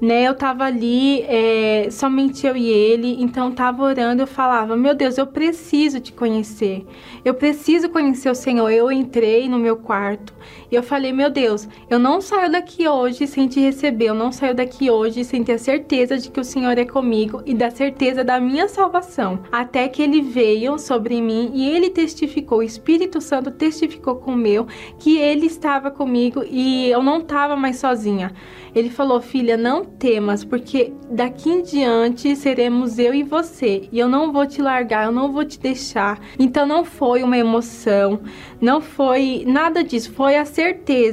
né? 0.03 0.24
Eu 0.24 0.34
tava 0.34 0.64
ali, 0.64 1.22
é, 1.28 1.88
somente 1.88 2.44
eu 2.44 2.57
e 2.57 2.68
ele, 2.68 3.22
então 3.22 3.53
tava 3.53 3.84
orando, 3.84 4.22
eu 4.22 4.26
falava, 4.26 4.76
meu 4.76 4.96
Deus, 4.96 5.16
eu 5.16 5.28
preciso 5.28 6.00
te 6.00 6.12
conhecer, 6.12 6.84
eu 7.24 7.32
preciso 7.34 7.88
conhecer 7.88 8.28
o 8.28 8.34
Senhor. 8.34 8.68
Eu 8.68 8.90
entrei 8.90 9.48
no 9.48 9.61
meu 9.61 9.76
quarto 9.76 10.34
e 10.72 10.74
eu 10.74 10.82
falei, 10.82 11.12
meu 11.12 11.28
Deus, 11.28 11.68
eu 11.90 11.98
não 11.98 12.22
saio 12.22 12.50
daqui 12.50 12.88
hoje 12.88 13.26
sem 13.26 13.46
te 13.46 13.60
receber, 13.60 14.06
eu 14.06 14.14
não 14.14 14.32
saio 14.32 14.54
daqui 14.54 14.90
hoje 14.90 15.22
sem 15.22 15.44
ter 15.44 15.52
a 15.52 15.58
certeza 15.58 16.16
de 16.16 16.30
que 16.30 16.40
o 16.40 16.44
Senhor 16.44 16.78
é 16.78 16.86
comigo 16.86 17.42
e 17.44 17.52
da 17.52 17.70
certeza 17.70 18.24
da 18.24 18.40
minha 18.40 18.66
salvação. 18.66 19.40
Até 19.52 19.86
que 19.86 20.00
ele 20.00 20.22
veio 20.22 20.78
sobre 20.78 21.20
mim 21.20 21.50
e 21.52 21.68
ele 21.68 21.90
testificou, 21.90 22.60
o 22.60 22.62
Espírito 22.62 23.20
Santo 23.20 23.50
testificou 23.50 24.16
com 24.16 24.32
o 24.32 24.36
meu 24.36 24.66
que 24.98 25.18
ele 25.18 25.44
estava 25.44 25.90
comigo 25.90 26.42
e 26.50 26.88
eu 26.88 27.02
não 27.02 27.18
estava 27.18 27.54
mais 27.54 27.76
sozinha. 27.76 28.32
Ele 28.74 28.88
falou: 28.88 29.20
Filha, 29.20 29.56
não 29.56 29.84
temas, 29.84 30.44
porque 30.44 30.92
daqui 31.10 31.50
em 31.50 31.62
diante 31.62 32.34
seremos 32.34 32.98
eu 32.98 33.14
e 33.14 33.22
você, 33.22 33.86
e 33.92 33.98
eu 33.98 34.08
não 34.08 34.32
vou 34.32 34.46
te 34.46 34.62
largar, 34.62 35.04
eu 35.04 35.12
não 35.12 35.30
vou 35.30 35.44
te 35.44 35.60
deixar. 35.60 36.18
Então 36.38 36.64
não 36.64 36.82
foi 36.82 37.22
uma 37.22 37.36
emoção, 37.36 38.20
não 38.60 38.80
foi 38.80 39.44
nada 39.46 39.84
disso, 39.84 40.12
foi 40.12 40.36
a 40.36 40.46
certeza, 40.46 40.61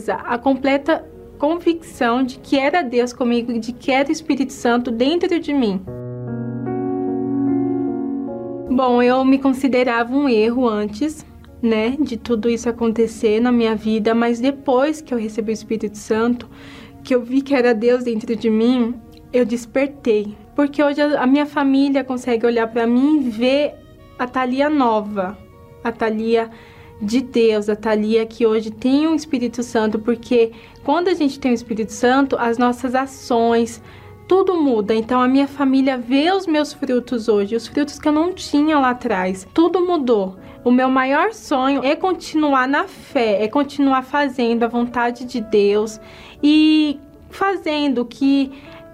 a 0.10 0.38
completa 0.38 1.06
convicção 1.38 2.24
de 2.24 2.38
que 2.38 2.60
era 2.60 2.82
Deus 2.82 3.14
comigo, 3.14 3.58
de 3.60 3.72
que 3.72 3.91
era 3.91 4.10
o 4.10 4.12
Espírito 4.12 4.54
Santo 4.54 4.91
dentro 4.91 5.39
de 5.39 5.54
mim. 5.54 5.82
Bom, 8.70 9.02
eu 9.02 9.26
me 9.26 9.39
considerava 9.39 10.16
um 10.16 10.30
erro 10.30 10.68
antes, 10.68 11.26
né, 11.62 11.97
de 12.00 12.18
tudo 12.18 12.50
isso 12.50 12.70
acontecer 12.70 13.39
na 13.39 13.52
minha 13.52 13.76
vida, 13.76 14.14
mas 14.14 14.39
depois 14.39 15.02
que 15.02 15.14
eu 15.14 15.18
recebi 15.18 15.52
o 15.52 15.54
Espírito 15.54 15.97
Santo, 15.97 16.50
que 17.04 17.16
eu 17.16 17.22
vi 17.22 17.41
que 17.41 17.56
era 17.56 17.74
Deus 17.74 18.04
dentro 18.04 18.36
de 18.36 18.50
mim, 18.50 18.95
eu 19.34 19.45
despertei. 19.45 20.38
Porque 20.56 20.84
hoje 20.84 21.02
a 21.02 21.26
minha 21.26 21.45
família 21.45 22.04
consegue 22.04 22.45
olhar 22.45 22.68
para 22.68 22.86
mim 22.86 23.22
e 23.22 23.30
ver 23.30 23.74
a 24.18 24.28
Thalia 24.28 24.70
nova, 24.70 25.38
a 25.84 25.91
Thalia 25.91 26.50
de 27.02 27.22
Deus, 27.22 27.70
a 27.70 27.76
Thalia 27.76 28.26
que 28.26 28.45
hoje 28.45 28.72
tem 28.72 29.08
um 29.08 29.16
Espírito 29.16 29.64
Santo, 29.64 30.00
porque 30.00 30.52
quando 30.84 31.08
a 31.08 31.14
gente 31.14 31.39
tem 31.39 31.52
o 31.52 31.54
Espírito 31.54 31.93
Santo, 31.93 32.36
as 32.38 32.58
nossas 32.58 32.93
ações 32.95 33.82
tudo 34.28 34.56
muda. 34.56 34.93
Então 34.93 35.20
a 35.20 35.28
minha 35.28 35.47
família 35.47 35.97
vê 35.97 36.32
os 36.32 36.45
meus 36.45 36.72
frutos 36.72 37.28
hoje, 37.28 37.56
os 37.56 37.68
frutos 37.68 37.97
que 37.97 38.08
eu 38.08 38.12
não 38.12 38.32
tinha 38.32 38.78
lá 38.78 38.91
atrás. 38.91 39.47
Tudo 39.54 39.86
mudou. 39.86 40.38
O 40.64 40.72
meu 40.72 40.89
maior 40.89 41.34
sonho 41.34 41.84
é 41.84 41.95
continuar 41.95 42.68
na 42.68 42.84
fé, 42.84 43.43
é 43.43 43.47
continuar 43.47 44.04
fazendo 44.04 44.64
a 44.64 44.68
vontade 44.68 45.26
de 45.26 45.41
Deus 45.41 46.00
e 46.43 47.00
fazendo 47.30 48.06
que 48.06 48.52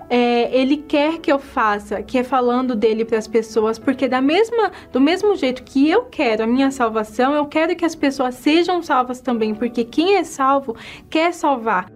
é, 0.10 0.56
ele 0.56 0.78
quer 0.78 1.20
que 1.20 1.32
eu 1.32 1.40
faça, 1.40 2.02
que 2.04 2.18
é 2.18 2.24
falando 2.24 2.76
dele 2.76 3.06
para 3.06 3.18
as 3.18 3.28
pessoas, 3.28 3.80
porque 3.80 4.08
da 4.08 4.22
mesma, 4.22 4.72
do 4.92 5.02
mesmo 5.02 5.36
jeito 5.36 5.64
que 5.64 5.90
eu 5.90 6.04
quero 6.06 6.44
a 6.44 6.48
minha 6.48 6.72
salvação, 6.72 7.34
eu 7.34 7.46
quero 7.46 7.76
que 7.76 7.86
as 7.86 7.96
pessoas 7.96 8.36
sejam 8.36 8.82
salvas 8.82 9.22
também, 9.22 9.54
porque 9.54 9.84
quem 9.84 10.16
é 10.16 10.24
salvo 10.24 10.76
quer 11.10 11.34
salvar. 11.34 11.95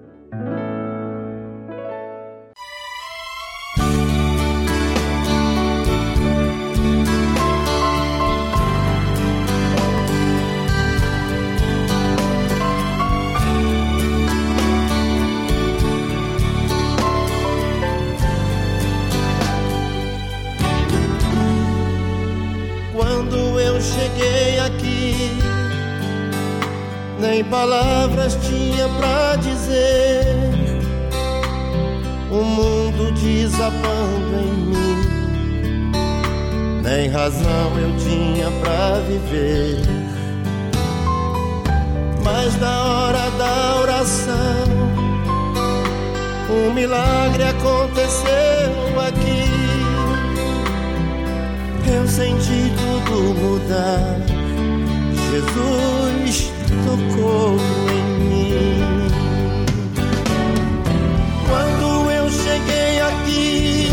Nem 27.40 27.44
palavras 27.46 28.38
tinha 28.42 28.90
pra 29.00 29.38
dizer. 29.38 30.26
O 32.30 32.44
mundo 32.44 33.14
desabando 33.14 34.36
em 34.36 34.54
mim, 34.68 35.92
nem 36.84 37.10
razão 37.10 37.72
eu 37.80 37.96
tinha 37.98 38.52
pra 38.62 39.00
viver. 39.08 39.80
Mas 42.24 42.60
na 42.60 42.84
hora 42.84 43.32
da 43.32 43.76
oração, 43.84 44.66
um 46.50 46.74
milagre 46.74 47.44
aconteceu 47.44 49.00
aqui. 49.08 49.46
Eu 51.92 52.08
senti 52.08 52.72
tudo 52.78 53.34
mudar. 53.34 54.39
Jesus 55.32 56.52
tocou 56.86 57.56
em 57.92 58.04
mim. 58.20 58.82
Quando 61.48 62.12
eu 62.12 62.30
cheguei 62.32 63.00
aqui 63.00 63.92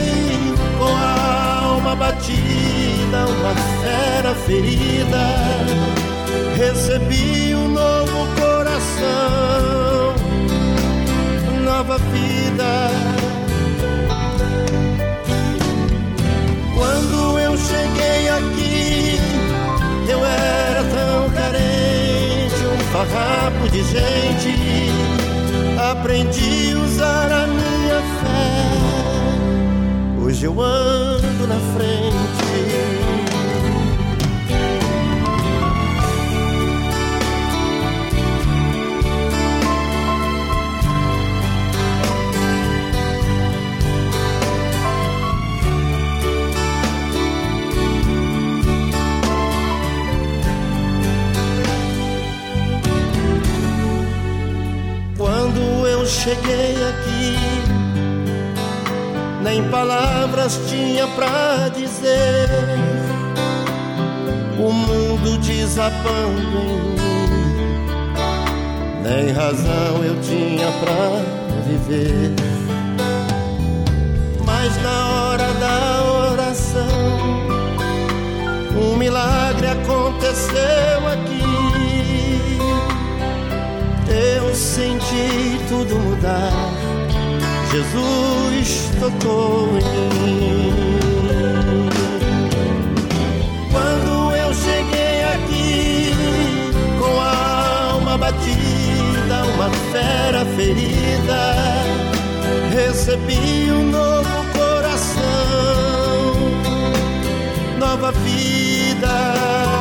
com 0.79 0.97
a 0.97 1.63
alma 1.63 1.95
batida, 1.95 3.27
uma 3.39 3.55
fera 3.83 4.35
ferida, 4.47 5.27
recebi 6.57 7.55
um 7.55 7.69
novo 7.69 8.27
coração, 8.41 10.15
nova 11.65 11.99
vida. 11.99 13.16
Farrapo 23.13 23.69
de 23.69 23.83
gente, 23.83 24.55
aprendi 25.91 26.73
a 26.73 26.79
usar 26.79 27.33
a 27.33 27.47
minha 27.47 28.01
fé. 28.21 28.67
Hoje 30.23 30.47
eu 30.47 30.61
ando 30.61 31.47
na 31.47 31.59
frente. 31.75 32.26
Cheguei 56.27 56.75
aqui, 56.75 57.37
nem 59.45 59.63
palavras 59.71 60.61
tinha 60.69 61.07
pra 61.07 61.69
dizer. 61.69 62.49
O 64.59 64.73
mundo 64.73 65.39
desabando 65.39 66.59
em 66.99 67.31
mim, 67.31 67.57
nem 69.05 69.31
razão 69.31 70.03
eu 70.05 70.21
tinha 70.21 70.67
pra 70.81 71.23
viver. 71.65 72.35
Mas 74.45 74.83
na 74.83 75.09
hora 75.11 75.53
da 75.55 76.03
oração, 76.33 76.89
um 78.75 78.97
milagre 78.97 79.69
aconteceu 79.69 81.07
aqui 81.13 81.36
senti 84.77 85.59
tudo 85.71 85.99
mudar. 85.99 86.53
Jesus 87.73 88.91
tocou 89.01 89.71
em 89.79 90.09
mim. 90.21 91.89
Quando 93.73 94.37
eu 94.37 94.53
cheguei 94.53 95.25
aqui 95.35 96.13
com 96.99 97.19
a 97.19 97.93
alma 97.93 98.19
batida, 98.19 99.37
uma 99.55 99.71
fera 99.93 100.45
ferida, 100.57 101.41
recebi 102.75 103.71
um 103.71 103.91
novo 103.91 104.45
coração, 104.53 105.25
nova 107.79 108.13
vida 108.13 109.76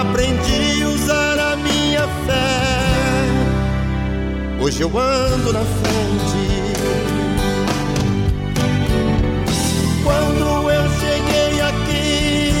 Aprendi 0.00 0.82
a 0.82 0.88
usar 0.88 1.38
a 1.38 1.56
minha 1.56 2.06
fé. 2.26 2.56
Hoje 4.60 4.82
eu 4.82 4.88
ando 4.98 5.52
na 5.52 5.60
frente. 5.60 6.46
Quando 10.04 10.70
eu 10.70 10.84
cheguei 11.00 11.60
aqui 11.60 12.52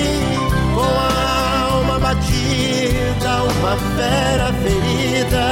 com 0.74 0.80
a 0.80 1.68
alma 1.72 1.98
batida, 1.98 3.42
uma 3.58 3.76
fera 3.96 4.52
ferida, 4.62 5.46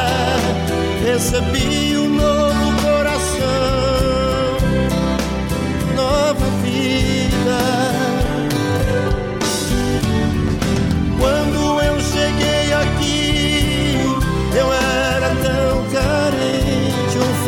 recebi 1.04 1.96
um 1.98 2.03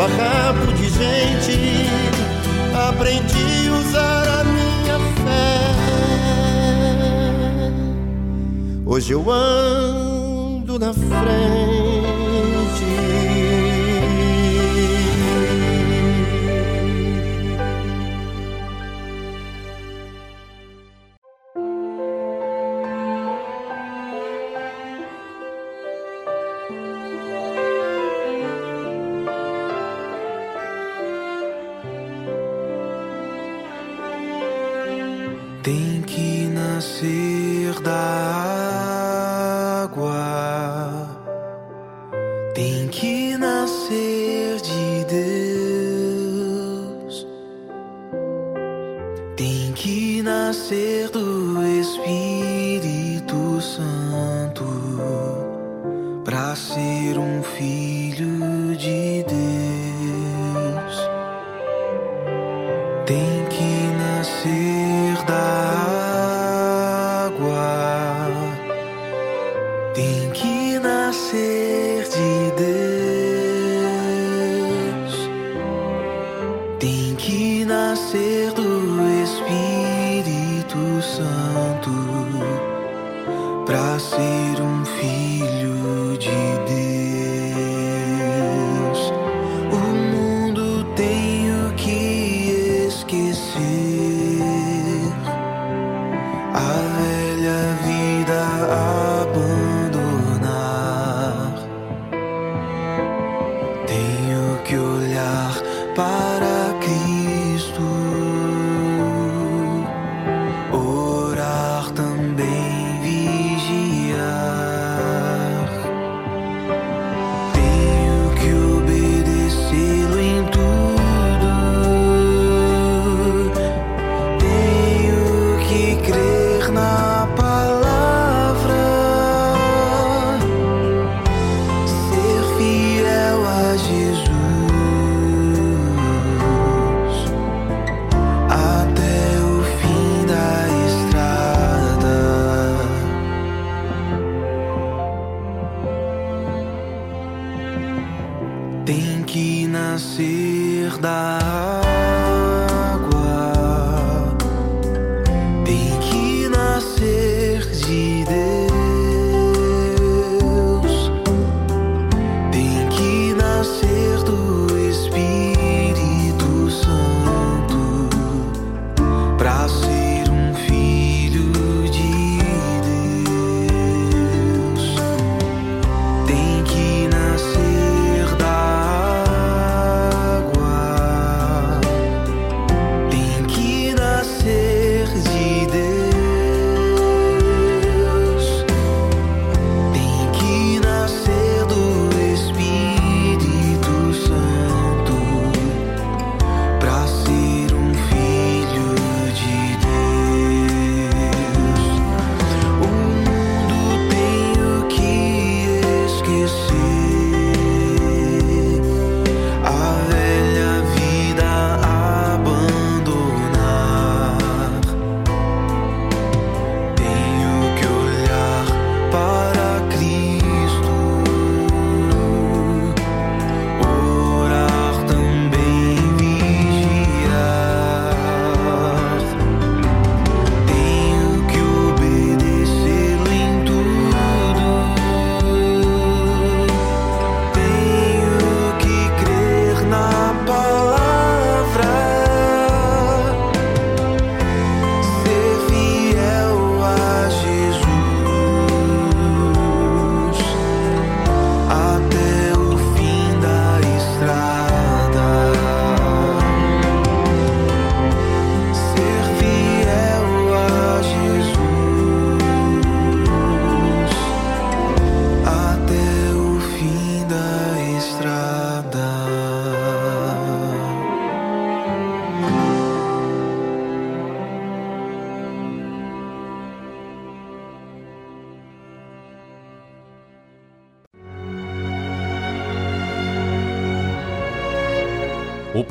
um 0.07 0.16
farrapo 0.16 0.72
de 0.72 0.88
gente. 0.88 1.86
Aprendi 2.88 3.68
a 3.68 3.72
usar 3.78 4.40
a 4.40 4.44
minha 4.44 4.98
fé. 5.24 5.57
Hoje 8.84 9.12
eu 9.12 9.30
ando 9.30 10.78
na 10.78 10.92
frente. 10.92 11.76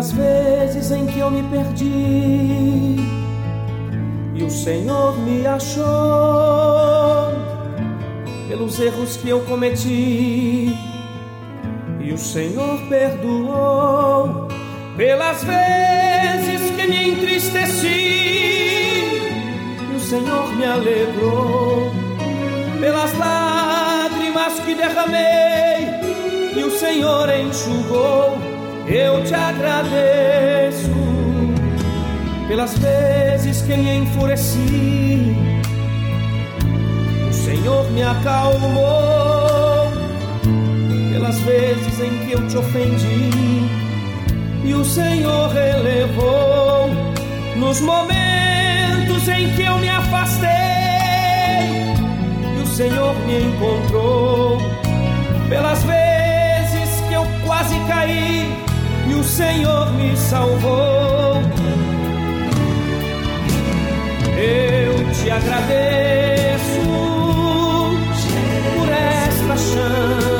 Pelas 0.00 0.12
vezes 0.12 0.90
em 0.92 1.06
que 1.06 1.18
eu 1.18 1.30
me 1.30 1.42
perdi 1.42 2.96
e 4.34 4.42
o 4.42 4.50
Senhor 4.50 5.18
me 5.18 5.46
achou, 5.46 5.84
pelos 8.48 8.80
erros 8.80 9.18
que 9.18 9.28
eu 9.28 9.40
cometi 9.40 10.74
e 12.00 12.12
o 12.12 12.16
Senhor 12.16 12.80
perdoou, 12.88 14.48
pelas 14.96 15.44
vezes 15.44 16.70
que 16.70 16.86
me 16.86 17.10
entristeci 17.10 17.88
e 19.92 19.94
o 19.94 20.00
Senhor 20.00 20.56
me 20.56 20.64
alegrou, 20.64 21.92
pelas 22.80 23.12
lágrimas 23.18 24.60
que 24.60 24.74
derramei 24.74 25.90
e 26.56 26.64
o 26.64 26.70
Senhor 26.70 27.28
enxugou, 27.28 28.49
eu 28.94 29.22
te 29.24 29.34
agradeço 29.34 30.90
pelas 32.48 32.76
vezes 32.78 33.62
que 33.62 33.76
me 33.76 33.98
enfureci. 33.98 35.36
O 37.28 37.32
Senhor 37.32 37.88
me 37.92 38.02
acalmou 38.02 39.92
pelas 41.12 41.38
vezes 41.40 42.00
em 42.00 42.26
que 42.26 42.32
eu 42.32 42.48
te 42.48 42.56
ofendi. 42.56 43.68
E 44.64 44.74
o 44.74 44.84
Senhor 44.84 45.48
relevou 45.50 46.90
nos 47.56 47.80
momentos 47.80 49.28
em 49.28 49.52
que 49.54 49.62
eu 49.62 49.78
me 49.78 49.88
afastei. 49.88 50.48
E 52.58 52.62
o 52.62 52.66
Senhor 52.66 53.14
me 53.26 53.44
encontrou 53.44 54.58
pelas 55.48 55.82
vezes 55.84 57.00
que 57.08 57.14
eu 57.14 57.24
quase 57.46 57.78
caí. 57.86 58.69
E 59.10 59.14
o 59.14 59.24
Senhor 59.24 59.92
me 59.94 60.16
salvou. 60.16 61.42
Eu 64.36 65.12
te 65.12 65.30
agradeço 65.30 66.80
por 68.76 68.88
esta 68.88 69.56
chance 69.56 70.39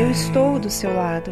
Eu 0.00 0.10
estou 0.10 0.58
do 0.58 0.70
seu 0.70 0.96
lado. 0.96 1.30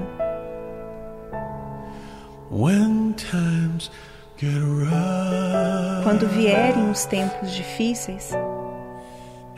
Quando 6.05 6.29
vierem 6.29 6.91
os 6.91 7.07
tempos 7.07 7.51
difíceis, 7.53 8.31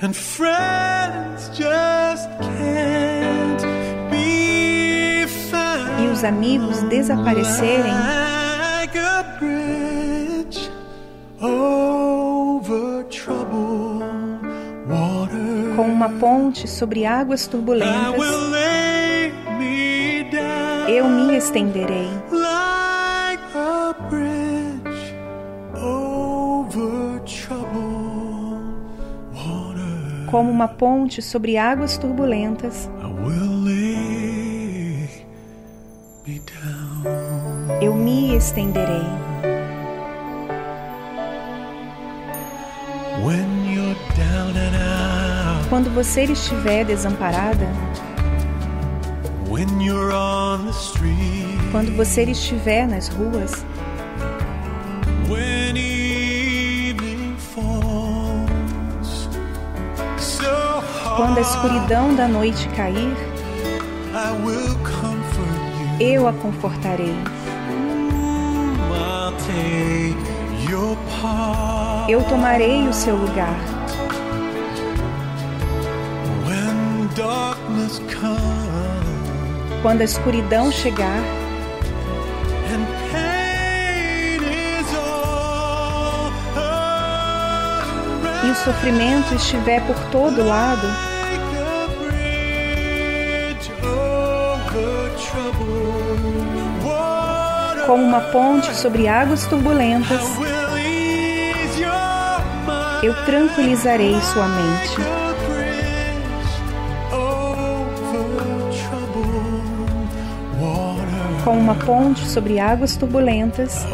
and 0.00 0.12
friends 0.14 1.50
just 1.56 2.28
can't 2.38 3.66
be 4.12 5.26
found 5.50 6.04
e 6.04 6.06
os 6.06 6.22
amigos 6.22 6.80
desaparecerem, 6.82 7.92
like 7.92 8.96
a 8.96 9.24
bridge 9.40 10.70
over 11.42 13.04
troubled 13.10 14.40
water. 14.88 15.74
com 15.74 15.88
uma 15.88 16.08
ponte 16.10 16.68
sobre 16.68 17.04
águas 17.04 17.48
turbulentas, 17.48 18.59
estenderei. 21.40 22.08
Como 30.30 30.50
uma 30.50 30.68
ponte 30.68 31.22
sobre 31.22 31.56
águas 31.56 31.96
turbulentas, 31.96 32.88
eu 37.80 37.94
me 37.94 38.36
estenderei. 38.36 39.06
Quando 45.68 45.88
você 45.94 46.24
estiver 46.24 46.84
desamparada, 46.84 47.66
quando 51.70 51.96
você 51.96 52.24
estiver 52.24 52.86
nas 52.86 53.08
ruas, 53.08 53.64
quando 61.16 61.38
a 61.38 61.40
escuridão 61.40 62.14
da 62.14 62.26
noite 62.26 62.68
cair, 62.70 63.14
eu 66.00 66.26
a 66.26 66.32
confortarei. 66.32 67.14
Eu 72.08 72.22
tomarei 72.24 72.88
o 72.88 72.92
seu 72.92 73.14
lugar. 73.14 73.54
Quando 79.82 80.00
a 80.00 80.04
escuridão 80.04 80.70
chegar 80.72 81.39
o 88.50 88.54
sofrimento 88.54 89.34
estiver 89.34 89.80
por 89.86 89.96
todo 90.10 90.44
lado, 90.44 90.86
como 97.86 98.02
uma 98.02 98.20
ponte 98.20 98.74
sobre 98.74 99.06
águas 99.06 99.46
turbulentas, 99.46 100.20
eu 103.04 103.14
tranquilizarei 103.24 104.20
sua 104.20 104.48
mente. 104.48 104.96
Como 111.44 111.58
uma 111.58 111.74
ponte 111.74 112.28
sobre 112.28 112.58
águas 112.58 112.96
turbulentas, 112.96 113.86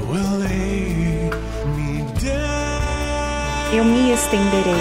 eu 3.77 3.85
me 3.85 4.11
estenderei. 4.11 4.75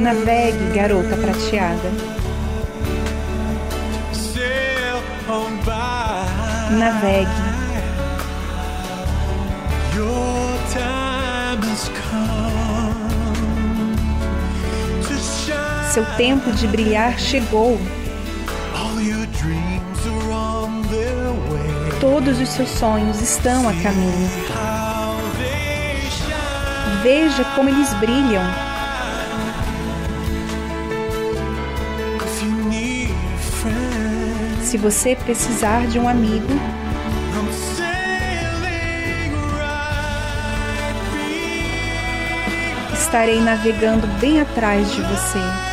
Navegue, 0.00 0.74
garota 0.74 1.16
prateada. 1.16 2.19
Seu 15.90 16.06
tempo 16.16 16.52
de 16.52 16.68
brilhar 16.68 17.18
chegou. 17.18 17.76
Todos 22.00 22.40
os 22.40 22.48
seus 22.50 22.68
sonhos 22.68 23.20
estão 23.20 23.68
a 23.68 23.72
caminho. 23.82 24.30
Veja 27.02 27.44
como 27.56 27.70
eles 27.70 27.92
brilham. 27.94 28.44
Se 34.62 34.78
você 34.78 35.16
precisar 35.16 35.88
de 35.88 35.98
um 35.98 36.08
amigo, 36.08 36.46
estarei 42.94 43.40
navegando 43.40 44.06
bem 44.20 44.40
atrás 44.40 44.88
de 44.92 45.00
você. 45.00 45.69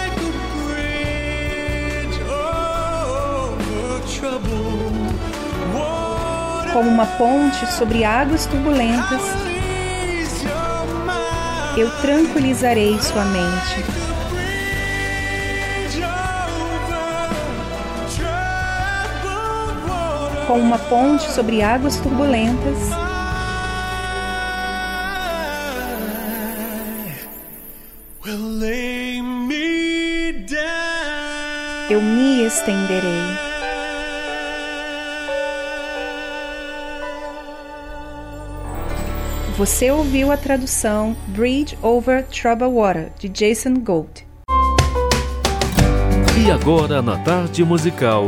Como 6.78 6.92
uma 6.92 7.08
ponte 7.08 7.66
sobre 7.74 8.06
águas 8.06 8.46
turbulentas, 8.46 9.20
eu 11.76 11.90
tranquilizarei 12.02 13.02
sua 13.02 13.26
mente. 13.26 13.84
Como 20.46 20.62
uma 20.62 20.78
ponte 20.78 21.28
sobre 21.32 21.64
águas 21.64 21.98
turbulentas, 21.98 22.78
eu 31.90 32.00
me 32.04 32.46
estenderei. 32.46 33.47
Você 39.58 39.90
ouviu 39.90 40.32
a 40.32 40.38
tradução 40.38 41.18
Bridge 41.30 41.76
Over 41.82 42.24
Troubled 42.28 42.76
Water, 42.76 43.12
de 43.18 43.28
Jason 43.28 43.74
Gold. 43.80 44.24
E 46.40 46.52
agora 46.52 47.02
na 47.02 47.18
tarde 47.24 47.66
musical 47.66 48.28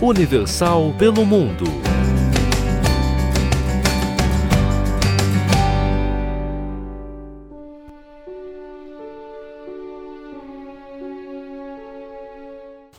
Universal 0.00 0.94
pelo 0.96 1.26
Mundo. 1.26 1.64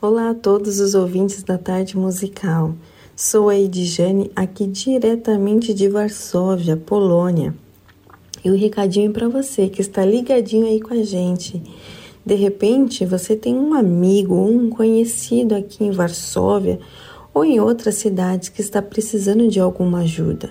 Olá 0.01 0.31
a 0.31 0.35
todos 0.35 0.81
os 0.81 0.95
ouvintes 0.95 1.43
da 1.43 1.57
tarde 1.57 1.95
musical. 1.95 2.75
Sou 3.15 3.47
a 3.47 3.57
Edjane, 3.57 4.29
aqui 4.35 4.67
diretamente 4.67 5.73
de 5.73 5.87
Varsóvia, 5.87 6.75
Polônia. 6.75 7.55
E 8.43 8.49
o 8.49 8.55
recadinho 8.55 9.11
para 9.11 9.27
você 9.27 9.67
que 9.67 9.81
está 9.81 10.05
ligadinho 10.05 10.65
aí 10.65 10.79
com 10.79 10.93
a 10.93 11.03
gente. 11.03 11.61
De 12.25 12.35
repente, 12.35 13.05
você 13.05 13.35
tem 13.35 13.55
um 13.55 13.73
amigo 13.73 14.35
um 14.35 14.69
conhecido 14.69 15.55
aqui 15.55 15.83
em 15.83 15.91
Varsóvia 15.91 16.79
ou 17.33 17.45
em 17.45 17.59
outras 17.59 17.95
cidades 17.95 18.49
que 18.49 18.61
está 18.61 18.81
precisando 18.81 19.47
de 19.47 19.59
alguma 19.59 19.99
ajuda. 20.01 20.49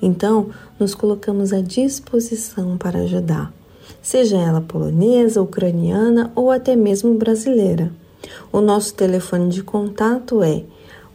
Então, 0.00 0.48
nos 0.78 0.94
colocamos 0.94 1.52
à 1.52 1.60
disposição 1.60 2.78
para 2.78 3.00
ajudar, 3.00 3.52
seja 4.00 4.38
ela 4.38 4.60
polonesa, 4.60 5.42
ucraniana 5.42 6.32
ou 6.34 6.50
até 6.50 6.74
mesmo 6.74 7.14
brasileira. 7.14 7.92
O 8.52 8.60
nosso 8.60 8.94
telefone 8.94 9.50
de 9.50 9.62
contato 9.62 10.42
é 10.42 10.62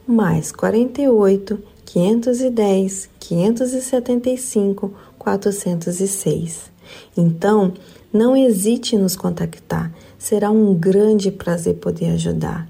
mais 0.08 0.52
48 0.52 1.60
510 1.86 3.10
575 3.20 4.94
406. 5.26 6.72
Então, 7.18 7.74
não 8.14 8.38
hesite 8.38 8.96
em 8.96 9.00
nos 9.00 9.16
contactar, 9.16 9.92
será 10.20 10.52
um 10.52 10.76
grande 10.76 11.32
prazer 11.32 11.76
poder 11.78 12.12
ajudar. 12.12 12.70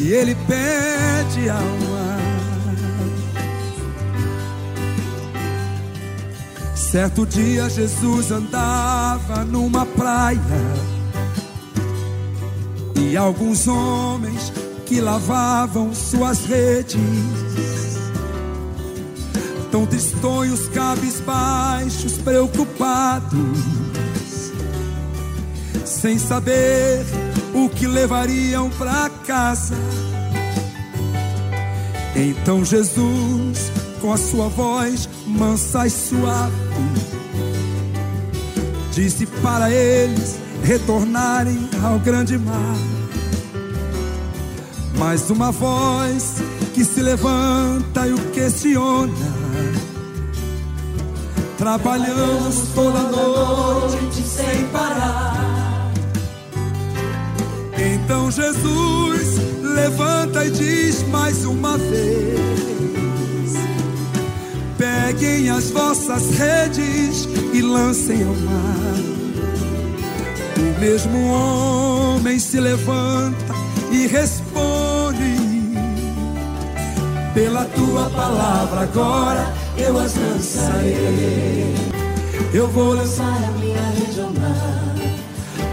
e 0.00 0.12
ele 0.12 0.34
pede 0.34 1.48
alma. 1.50 2.18
Certo 6.74 7.26
dia 7.26 7.68
Jesus 7.68 8.30
andava 8.30 9.44
numa 9.44 9.84
praia 9.84 10.38
e 12.96 13.16
alguns 13.16 13.68
homens 13.68 14.52
que 14.86 15.00
lavavam 15.00 15.94
suas 15.94 16.46
redes, 16.46 16.96
tão 19.70 19.84
tristonhos, 19.84 20.66
cabisbaixos, 20.68 22.16
preocupados, 22.18 23.58
sem 25.84 26.18
saber 26.18 27.04
o 27.64 27.68
que 27.68 27.86
levariam 27.86 28.70
para 28.70 29.10
casa. 29.26 29.74
Então 32.14 32.64
Jesus, 32.64 33.70
com 34.00 34.12
a 34.12 34.16
sua 34.16 34.48
voz 34.48 35.08
mansa 35.26 35.86
e 35.86 35.90
suave, 35.90 36.54
disse 38.92 39.26
para 39.42 39.70
eles 39.70 40.38
retornarem 40.64 41.68
ao 41.82 41.98
grande 41.98 42.38
mar. 42.38 42.76
Mais 44.98 45.30
uma 45.30 45.52
voz 45.52 46.42
que 46.74 46.84
se 46.84 47.00
levanta 47.00 48.06
e 48.06 48.12
o 48.12 48.18
questiona. 48.32 49.12
Trabalhamos 51.56 52.56
toda 52.74 53.02
noite 53.02 54.22
sem 54.22 54.64
parar 54.68 55.37
então 58.08 58.30
Jesus 58.30 59.36
levanta 59.60 60.46
e 60.46 60.50
diz 60.50 61.06
mais 61.08 61.44
uma 61.44 61.76
vez: 61.76 63.52
Peguem 64.78 65.50
as 65.50 65.70
vossas 65.70 66.30
redes 66.30 67.28
e 67.52 67.60
lancem 67.60 68.22
ao 68.22 68.34
mar. 68.34 68.94
O 70.56 70.80
mesmo 70.80 71.18
homem 71.30 72.38
se 72.38 72.58
levanta 72.58 73.54
e 73.92 74.06
responde: 74.06 75.36
Pela 77.34 77.66
tua 77.66 78.08
palavra 78.08 78.80
agora 78.84 79.52
eu 79.76 79.98
as 79.98 80.14
lançarei. 80.16 81.74
Eu 82.54 82.68
vou 82.68 82.94
lançar 82.94 83.36
a 83.36 83.50
minha 83.58 83.82
rede 83.90 84.18
ao 84.18 84.32
mar 84.32 84.97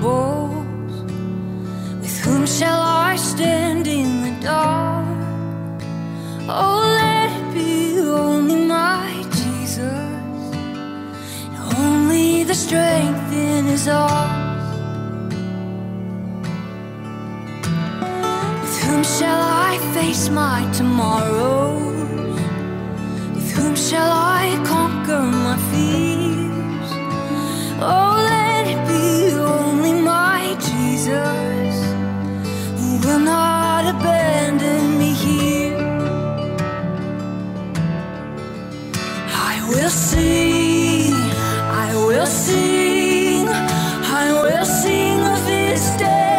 troubles. 0.00 1.02
With 2.00 2.18
whom 2.20 2.46
shall 2.46 2.80
I 2.80 3.16
stand 3.16 3.86
in 3.86 4.22
the 4.22 4.46
dark? 4.46 5.82
Oh, 6.48 6.80
let 7.00 7.30
it 7.38 7.54
be 7.54 8.00
only 8.00 8.64
my 8.66 9.24
Jesus, 9.32 10.54
only 11.78 12.44
the 12.44 12.54
strength 12.54 13.32
in 13.32 13.66
His 13.66 13.88
arms. 13.88 14.38
With 18.62 18.82
whom 18.84 19.02
shall 19.04 19.42
I 19.68 19.78
face 19.94 20.28
my 20.28 20.70
tomorrows? 20.72 22.40
With 23.34 23.50
whom 23.52 23.76
shall 23.76 24.12
I 24.12 24.60
conquer 24.64 25.22
my 25.22 25.56
fears? 25.70 26.90
Oh, 27.82 28.39
who 32.78 32.98
will 33.04 33.18
not 33.18 33.84
abandon 33.94 34.98
me 34.98 35.12
here. 35.12 35.76
I 39.52 39.66
will 39.68 39.90
sing, 39.90 41.12
I 41.86 41.94
will 42.06 42.26
sing, 42.26 43.48
I 43.48 44.32
will 44.42 44.64
sing 44.64 45.20
of 45.20 45.46
his 45.46 45.82
steadfast 45.82 46.29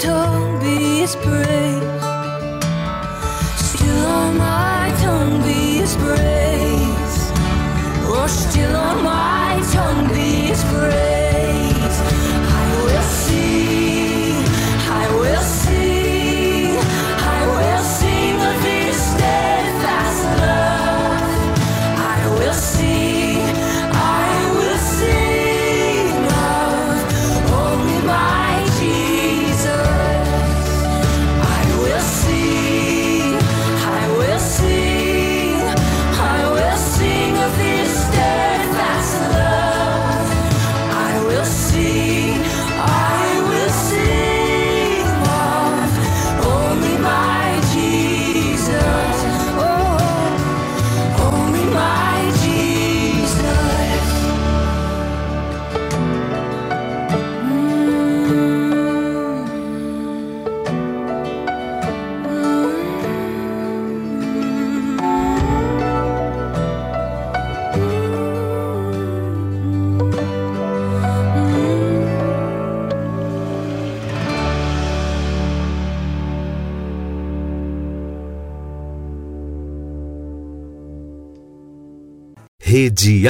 tongue 0.00 0.58
be 0.60 1.00
his 1.00 1.14
praise. 1.16 1.82
Still 3.56 4.32
my 4.32 4.94
tongue 5.02 5.42
be 5.42 5.80
his 5.80 5.94
praise. 5.96 6.29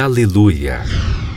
Aleluia. 0.01 0.81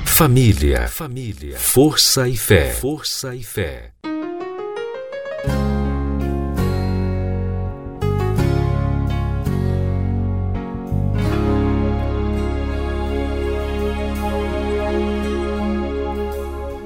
Família, 0.07 0.89
família, 0.89 1.59
força 1.59 2.27
e 2.27 2.35
fé, 2.35 2.71
força 2.71 3.35
e 3.35 3.43
fé. 3.43 3.91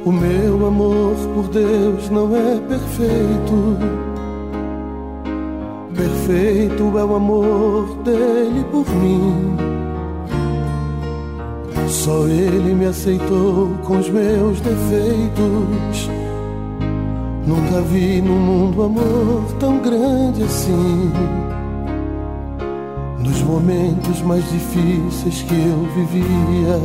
O 0.05 0.11
meu 0.11 0.67
amor 0.67 1.15
por 1.33 1.49
Deus 1.51 2.11
não 2.11 2.35
é 2.35 2.59
perfeito. 2.67 3.79
Perfeito 5.95 6.99
é 6.99 7.05
o 7.05 7.15
amor 7.15 8.03
dele 8.03 8.65
por 8.73 8.91
mim. 8.97 9.68
Só 12.09 12.27
ele 12.27 12.75
me 12.75 12.87
aceitou 12.87 13.69
com 13.85 13.99
os 13.99 14.09
meus 14.09 14.59
defeitos. 14.63 16.09
Nunca 17.47 17.83
vi 17.83 18.23
no 18.23 18.33
mundo 18.33 18.83
amor 18.83 19.43
tão 19.61 19.79
grande 19.81 20.43
assim. 20.43 21.13
Nos 23.23 23.43
momentos 23.43 24.23
mais 24.23 24.43
difíceis 24.51 25.43
que 25.43 25.53
eu 25.53 25.87
vivia. 25.97 26.81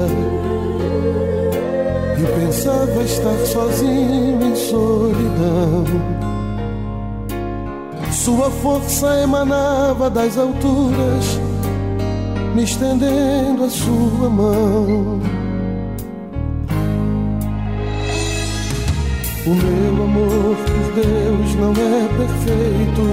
E 2.20 2.42
pensava 2.42 3.04
estar 3.04 3.38
sozinho 3.46 4.44
em 4.46 4.56
solidão. 4.58 5.86
Sua 8.12 8.52
força 8.52 9.22
emanava 9.22 10.10
das 10.10 10.38
alturas, 10.38 11.40
me 12.54 12.64
estendendo 12.64 13.64
a 13.64 13.70
sua 13.70 14.30
mão. 14.30 15.20
O 19.46 19.50
meu 19.50 20.04
amor 20.04 20.56
por 20.56 20.94
Deus 20.94 21.56
não 21.56 21.72
é 21.72 22.08
perfeito. 22.18 23.04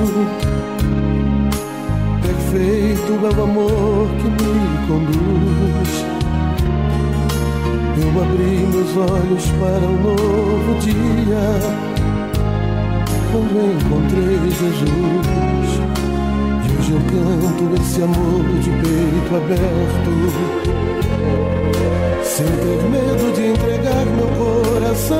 Perfeito 2.22 3.12
é 3.12 3.40
o 3.40 3.42
amor 3.42 4.08
que 4.18 4.28
me 4.28 4.86
conduz. 4.86 5.90
Eu 8.02 8.22
abri 8.22 8.54
meus 8.66 8.96
olhos 8.96 9.46
para 9.58 9.86
um 9.86 9.98
novo 10.02 10.70
dia 10.80 11.44
quando 13.32 13.56
encontrei 13.76 14.50
Jesus 14.50 15.59
eu 16.90 16.98
canto 16.98 17.80
esse 17.80 18.02
amor 18.02 18.44
de 18.60 18.70
peito 18.70 19.36
aberto, 19.36 20.10
sem 22.24 22.46
ter 22.46 22.82
medo 22.90 23.32
de 23.32 23.46
entregar 23.46 24.06
meu 24.06 24.26
coração. 24.36 25.16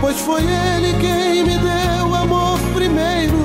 Pois 0.00 0.18
foi 0.20 0.42
ele 0.42 0.94
quem 1.00 1.44
me 1.44 1.58
deu 1.58 2.14
amor 2.14 2.58
primeiro, 2.74 3.36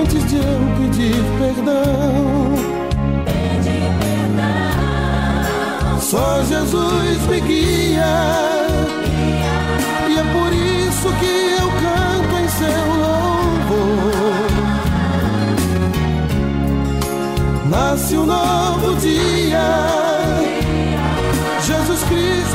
antes 0.00 0.24
de 0.26 0.36
eu 0.36 0.60
pedir 0.78 1.22
perdão. 1.38 2.52
Só 6.00 6.42
Jesus 6.44 7.26
me 7.28 7.40
guia. 7.40 8.14
e 10.08 10.18
é 10.18 10.22
por 10.32 10.52
isso 10.52 11.08
que 11.20 11.41
Nasce 17.72 18.18
um 18.18 18.26
novo 18.26 18.94
dia. 18.96 19.58
Jesus 21.62 22.02
Cristo 22.04 22.51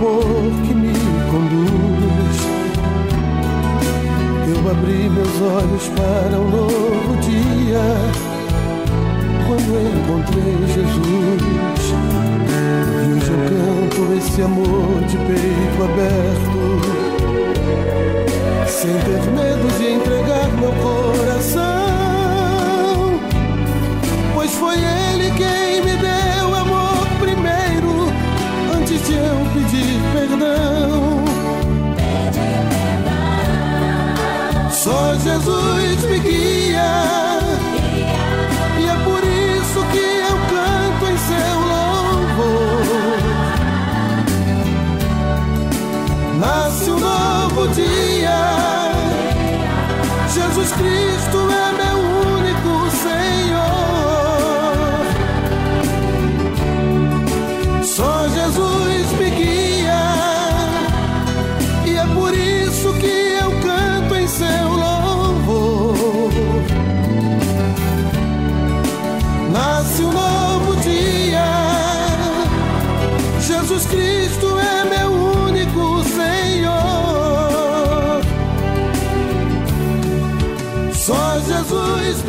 amor 0.00 0.24
que 0.66 0.74
me 0.74 0.94
conduz. 1.30 2.38
Eu 4.48 4.70
abri 4.70 5.10
meus 5.10 5.40
olhos 5.42 5.88
para 5.88 6.38
um 6.38 6.48
novo 6.48 7.16
dia 7.20 7.84
quando 9.46 9.70
encontrei 9.92 10.56
Jesus. 10.68 11.84
E 12.48 13.12
hoje 13.12 13.30
eu 13.30 13.40
canto 13.50 14.00
esse 14.16 14.40
amor 14.42 15.02
de 15.06 15.16
peito 15.18 15.82
aberto, 15.84 16.62
sem 18.66 18.94
ter 19.00 19.22
medo 19.32 19.66
de 19.78 19.86
entregar 19.92 20.48
meu 20.58 20.72
coração. 20.82 21.60
Pois 24.34 24.50
foi 24.52 24.76
Ele 24.76 25.30
quem 25.32 25.82
me 25.84 25.89
Só 34.90 35.14
Jesus 35.14 36.04
me 36.04 36.18
guia. 36.18 37.29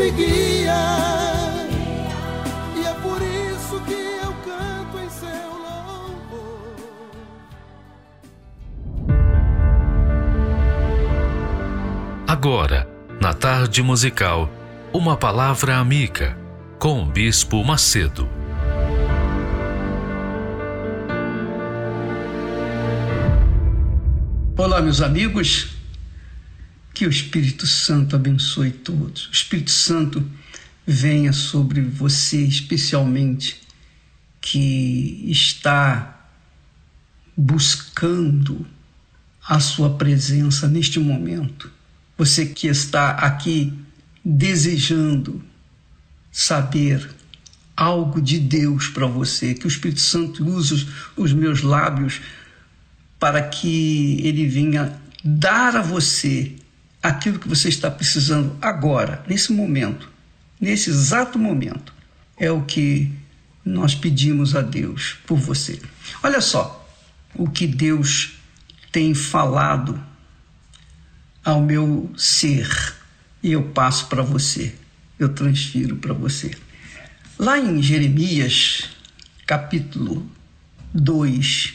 Me 0.02 0.12
guia. 0.12 0.82
E 2.76 2.86
é 2.86 2.94
por 3.02 3.22
isso 3.22 3.80
que 3.86 3.94
eu 3.94 4.34
canto 4.44 4.98
em 4.98 5.10
seu 5.10 5.50
louvor. 5.66 6.76
Agora, 12.28 12.88
na 13.20 13.34
tarde 13.34 13.84
musical, 13.84 14.50
uma 14.92 15.16
palavra 15.16 15.78
amiga 15.78 16.36
com 16.80 17.04
o 17.04 17.06
Bispo 17.06 17.64
Macedo. 17.64 18.28
Olá, 24.58 24.82
meus 24.82 25.02
amigos. 25.02 25.81
Que 26.94 27.06
o 27.06 27.10
Espírito 27.10 27.66
Santo 27.66 28.16
abençoe 28.16 28.72
todos. 28.72 29.28
O 29.28 29.32
Espírito 29.32 29.72
Santo 29.72 30.30
venha 30.86 31.32
sobre 31.32 31.82
você, 31.82 32.42
especialmente, 32.42 33.62
que 34.40 35.24
está 35.28 36.28
buscando 37.38 38.66
a 39.48 39.60
sua 39.60 39.98
presença 39.98 40.68
neste 40.68 41.00
momento. 41.00 41.72
Você 42.18 42.46
que 42.46 42.68
está 42.68 43.12
aqui 43.12 43.74
desejando 44.24 45.44
saber 46.32 47.10
algo 47.76 48.22
de 48.22 48.40
Deus 48.40 48.88
para 48.88 49.08
você, 49.08 49.54
que 49.54 49.66
o 49.66 49.68
Espírito 49.68 50.02
Santo 50.02 50.46
use 50.46 50.88
os, 51.16 51.34
meus 51.34 51.62
lábios 51.62 52.22
para 53.20 53.42
que 53.42 54.20
ele 54.24 54.48
venha 54.48 55.00
dar 55.24 55.76
a 55.76 55.82
você 55.82 56.56
aquilo 57.02 57.40
que 57.40 57.48
você 57.48 57.70
está 57.70 57.90
precisando 57.90 58.56
agora, 58.62 59.24
nesse 59.28 59.52
momento, 59.52 60.10
nesse 60.60 60.90
exato 60.90 61.40
momento. 61.40 61.94
É 62.38 62.52
o 62.52 62.64
que 62.64 63.12
nós 63.64 63.96
pedimos 63.96 64.56
a 64.56 64.62
Deus 64.62 65.18
por 65.26 65.38
você. 65.38 65.82
Olha 66.24 66.42
só 66.42 66.88
o 67.36 67.50
que 67.50 67.66
Deus 67.66 68.34
tem 68.92 69.14
falado 69.14 70.02
ao 71.44 71.62
meu 71.62 72.12
ser 72.18 72.96
e 73.42 73.52
eu 73.52 73.64
passo 73.70 74.08
para 74.08 74.22
você, 74.22 74.76
eu 75.18 75.30
transfiro 75.30 75.96
para 75.96 76.14
você. 76.14 76.52
Lá 77.40 77.58
em 77.58 77.82
Jeremias, 77.82 78.90
capítulo 79.48 80.30
2, 80.94 81.74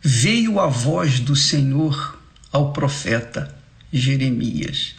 veio 0.00 0.58
a 0.58 0.66
voz 0.66 1.20
do 1.20 1.36
Senhor 1.36 2.18
ao 2.50 2.72
profeta 2.72 3.57
Jeremias. 3.92 4.94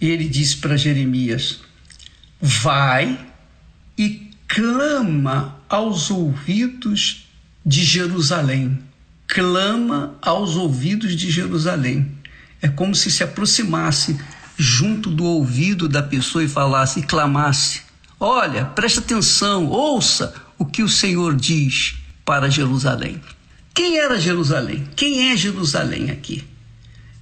Ele 0.00 0.28
disse 0.28 0.56
para 0.56 0.76
Jeremias: 0.76 1.60
Vai 2.40 3.18
e 3.96 4.30
clama 4.46 5.56
aos 5.68 6.10
ouvidos 6.10 7.28
de 7.64 7.84
Jerusalém. 7.84 8.78
Clama 9.26 10.16
aos 10.22 10.56
ouvidos 10.56 11.14
de 11.14 11.30
Jerusalém. 11.30 12.10
É 12.62 12.68
como 12.68 12.94
se 12.94 13.10
se 13.10 13.22
aproximasse 13.22 14.18
junto 14.56 15.10
do 15.10 15.24
ouvido 15.24 15.88
da 15.88 16.02
pessoa 16.02 16.42
e 16.42 16.48
falasse 16.48 17.00
e 17.00 17.02
clamasse: 17.02 17.82
Olha, 18.18 18.64
presta 18.64 19.00
atenção, 19.00 19.66
ouça 19.66 20.34
o 20.58 20.64
que 20.64 20.82
o 20.82 20.88
Senhor 20.88 21.36
diz 21.36 21.96
para 22.24 22.50
Jerusalém. 22.50 23.20
Quem 23.72 23.98
era 23.98 24.20
Jerusalém? 24.20 24.88
Quem 24.96 25.30
é 25.30 25.36
Jerusalém 25.36 26.10
aqui? 26.10 26.44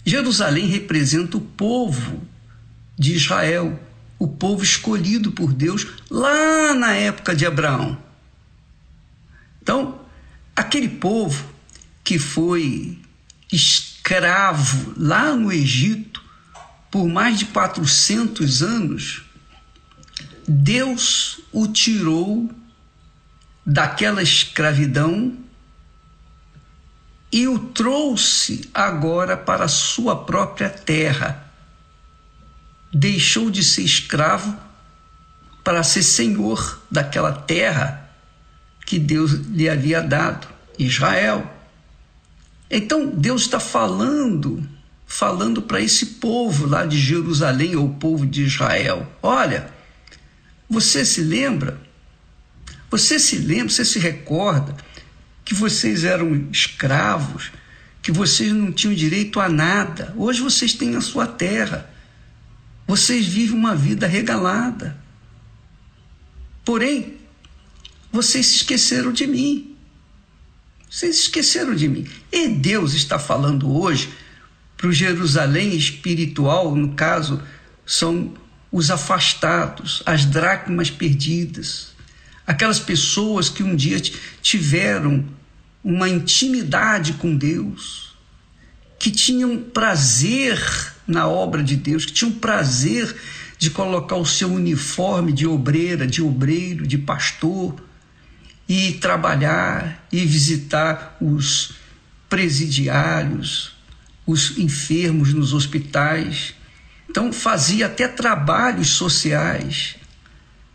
Jerusalém 0.06 0.68
representa 0.68 1.36
o 1.36 1.40
povo 1.40 2.22
de 2.96 3.14
Israel, 3.14 3.78
o 4.16 4.28
povo 4.28 4.62
escolhido 4.62 5.32
por 5.32 5.52
Deus 5.52 5.84
lá 6.08 6.72
na 6.72 6.94
época 6.94 7.34
de 7.34 7.44
Abraão. 7.44 7.98
Então, 9.60 10.00
aquele 10.54 10.88
povo 10.88 11.44
que 12.04 12.20
foi 12.20 13.00
escravo 13.52 14.94
lá 14.96 15.34
no 15.34 15.52
Egito 15.52 16.22
por 16.88 17.08
mais 17.08 17.40
de 17.40 17.46
400 17.46 18.62
anos, 18.62 19.22
Deus 20.46 21.40
o 21.52 21.66
tirou 21.66 22.48
daquela 23.66 24.22
escravidão 24.22 25.36
e 27.32 27.48
o 27.48 27.58
trouxe 27.58 28.70
agora 28.72 29.36
para 29.36 29.64
a 29.64 29.68
sua 29.68 30.24
própria 30.24 30.70
terra. 30.70 31.44
Deixou 32.92 33.50
de 33.50 33.62
ser 33.62 33.82
escravo 33.82 34.56
para 35.64 35.82
ser 35.82 36.02
senhor 36.02 36.80
daquela 36.90 37.32
terra 37.32 38.08
que 38.86 38.98
Deus 38.98 39.32
lhe 39.32 39.68
havia 39.68 40.00
dado, 40.00 40.46
Israel. 40.78 41.50
Então 42.70 43.08
Deus 43.08 43.42
está 43.42 43.58
falando, 43.58 44.66
falando 45.06 45.60
para 45.60 45.80
esse 45.80 46.06
povo 46.06 46.66
lá 46.66 46.86
de 46.86 46.98
Jerusalém, 46.98 47.74
ou 47.74 47.88
povo 47.94 48.24
de 48.24 48.44
Israel: 48.44 49.06
olha, 49.22 49.70
você 50.68 51.04
se 51.04 51.20
lembra 51.20 51.86
Você 52.90 53.18
se 53.18 53.38
lembra, 53.38 53.68
você 53.68 53.84
se 53.84 53.98
recorda 53.98 54.76
que 55.46 55.54
vocês 55.54 56.02
eram 56.02 56.48
escravos, 56.50 57.52
que 58.02 58.10
vocês 58.10 58.52
não 58.52 58.72
tinham 58.72 58.92
direito 58.92 59.38
a 59.38 59.48
nada. 59.48 60.12
Hoje 60.16 60.42
vocês 60.42 60.74
têm 60.74 60.96
a 60.96 61.00
sua 61.00 61.24
terra. 61.24 61.88
Vocês 62.84 63.26
vivem 63.26 63.56
uma 63.56 63.74
vida 63.74 64.08
regalada. 64.08 64.98
Porém, 66.64 67.14
vocês 68.10 68.44
se 68.46 68.56
esqueceram 68.56 69.12
de 69.12 69.24
mim. 69.24 69.76
Vocês 70.90 71.16
esqueceram 71.20 71.76
de 71.76 71.88
mim. 71.88 72.08
E 72.32 72.48
Deus 72.48 72.92
está 72.94 73.16
falando 73.16 73.72
hoje 73.72 74.12
para 74.76 74.88
o 74.88 74.92
Jerusalém 74.92 75.76
espiritual, 75.76 76.74
no 76.74 76.94
caso, 76.94 77.40
são 77.86 78.34
os 78.72 78.90
afastados, 78.90 80.02
as 80.04 80.24
dracmas 80.24 80.90
perdidas, 80.90 81.95
aquelas 82.46 82.78
pessoas 82.78 83.48
que 83.48 83.62
um 83.62 83.74
dia 83.74 84.00
tiveram 84.40 85.24
uma 85.82 86.08
intimidade 86.08 87.14
com 87.14 87.36
Deus, 87.36 88.16
que 88.98 89.10
tinham 89.10 89.58
prazer 89.58 90.58
na 91.06 91.26
obra 91.26 91.62
de 91.62 91.76
Deus, 91.76 92.04
que 92.04 92.12
tinham 92.12 92.32
prazer 92.32 93.14
de 93.58 93.70
colocar 93.70 94.16
o 94.16 94.26
seu 94.26 94.52
uniforme 94.52 95.32
de 95.32 95.46
obreira, 95.46 96.06
de 96.06 96.22
obreiro, 96.22 96.86
de 96.86 96.98
pastor 96.98 97.74
e 98.68 98.92
trabalhar 98.94 100.06
e 100.12 100.24
visitar 100.24 101.16
os 101.20 101.74
presidiários, 102.28 103.72
os 104.26 104.58
enfermos 104.58 105.32
nos 105.32 105.52
hospitais. 105.52 106.54
Então 107.08 107.32
fazia 107.32 107.86
até 107.86 108.08
trabalhos 108.08 108.88
sociais 108.88 109.96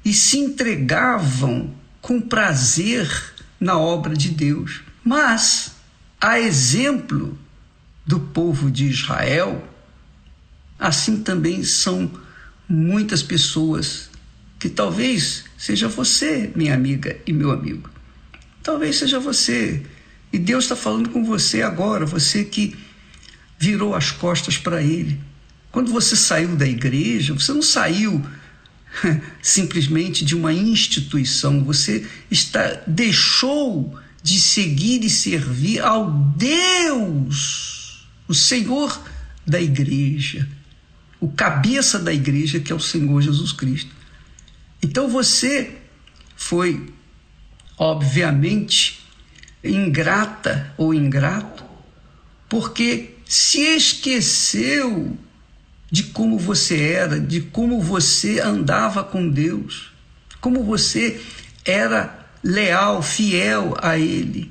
e 0.04 0.14
se 0.14 0.38
entregavam 0.38 1.74
com 2.02 2.20
prazer 2.20 3.34
na 3.60 3.78
obra 3.78 4.16
de 4.16 4.30
Deus. 4.30 4.82
Mas, 5.04 5.74
a 6.20 6.40
exemplo 6.40 7.38
do 8.06 8.20
povo 8.20 8.72
de 8.72 8.86
Israel, 8.86 9.68
assim 10.80 11.22
também 11.22 11.64
são 11.64 12.12
muitas 12.68 13.22
pessoas 13.22 14.10
que 14.60 14.70
talvez 14.70 15.46
seja 15.58 15.88
você, 15.88 16.52
minha 16.56 16.74
amiga 16.74 17.20
e 17.26 17.34
meu 17.34 17.52
amigo. 17.52 17.90
Talvez 18.64 18.98
seja 18.98 19.20
você. 19.20 19.84
E 20.32 20.38
Deus 20.38 20.66
está 20.66 20.76
falando 20.76 21.10
com 21.10 21.24
você 21.24 21.62
agora, 21.62 22.06
você 22.06 22.44
que 22.44 22.76
virou 23.58 23.96
as 23.96 24.12
costas 24.12 24.58
para 24.58 24.82
Ele. 24.82 25.20
Quando 25.72 25.92
você 25.92 26.16
saiu 26.16 26.56
da 26.56 26.68
igreja, 26.68 27.34
você 27.34 27.54
não 27.54 27.62
saiu 27.62 28.24
simplesmente 29.42 30.24
de 30.26 30.36
uma 30.36 30.54
instituição, 30.54 31.64
você 31.64 32.06
está 32.30 32.82
deixou 32.86 33.98
de 34.24 34.40
seguir 34.40 35.04
e 35.04 35.10
servir 35.10 35.80
ao 35.80 36.12
Deus, 36.38 38.08
o 38.28 38.34
Senhor 38.34 39.02
da 39.46 39.60
igreja, 39.60 40.48
o 41.20 41.28
cabeça 41.28 41.98
da 41.98 42.14
igreja 42.14 42.60
que 42.60 42.72
é 42.72 42.76
o 42.76 42.80
Senhor 42.80 43.22
Jesus 43.22 43.52
Cristo. 43.52 43.92
Então 44.82 45.08
você 45.08 45.78
foi 46.36 46.94
obviamente 47.78 49.00
ingrata 49.64 50.74
ou 50.78 50.94
ingrato 50.94 51.64
porque 52.50 53.16
se 53.26 53.62
esqueceu 53.62 55.18
de 55.92 56.04
como 56.04 56.40
você 56.40 56.80
era, 56.82 57.20
de 57.20 57.42
como 57.42 57.82
você 57.82 58.40
andava 58.40 59.04
com 59.04 59.30
Deus, 59.30 59.92
como 60.40 60.64
você 60.64 61.22
era 61.66 62.28
leal, 62.42 63.04
fiel 63.04 63.76
a 63.82 63.98
Ele. 63.98 64.50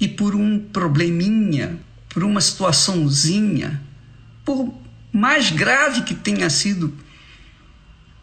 E 0.00 0.06
por 0.06 0.36
um 0.36 0.60
probleminha, 0.60 1.76
por 2.08 2.22
uma 2.22 2.40
situaçãozinha, 2.40 3.82
por 4.44 4.72
mais 5.12 5.50
grave 5.50 6.02
que 6.02 6.14
tenha 6.14 6.48
sido 6.48 6.94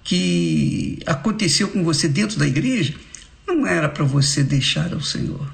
que 0.06 1.00
aconteceu 1.06 1.68
com 1.68 1.84
você 1.84 2.08
dentro 2.08 2.40
da 2.40 2.48
igreja, 2.48 2.94
não 3.46 3.68
era 3.68 3.90
para 3.90 4.06
você 4.06 4.44
deixar 4.44 4.94
o 4.94 5.02
Senhor. 5.02 5.52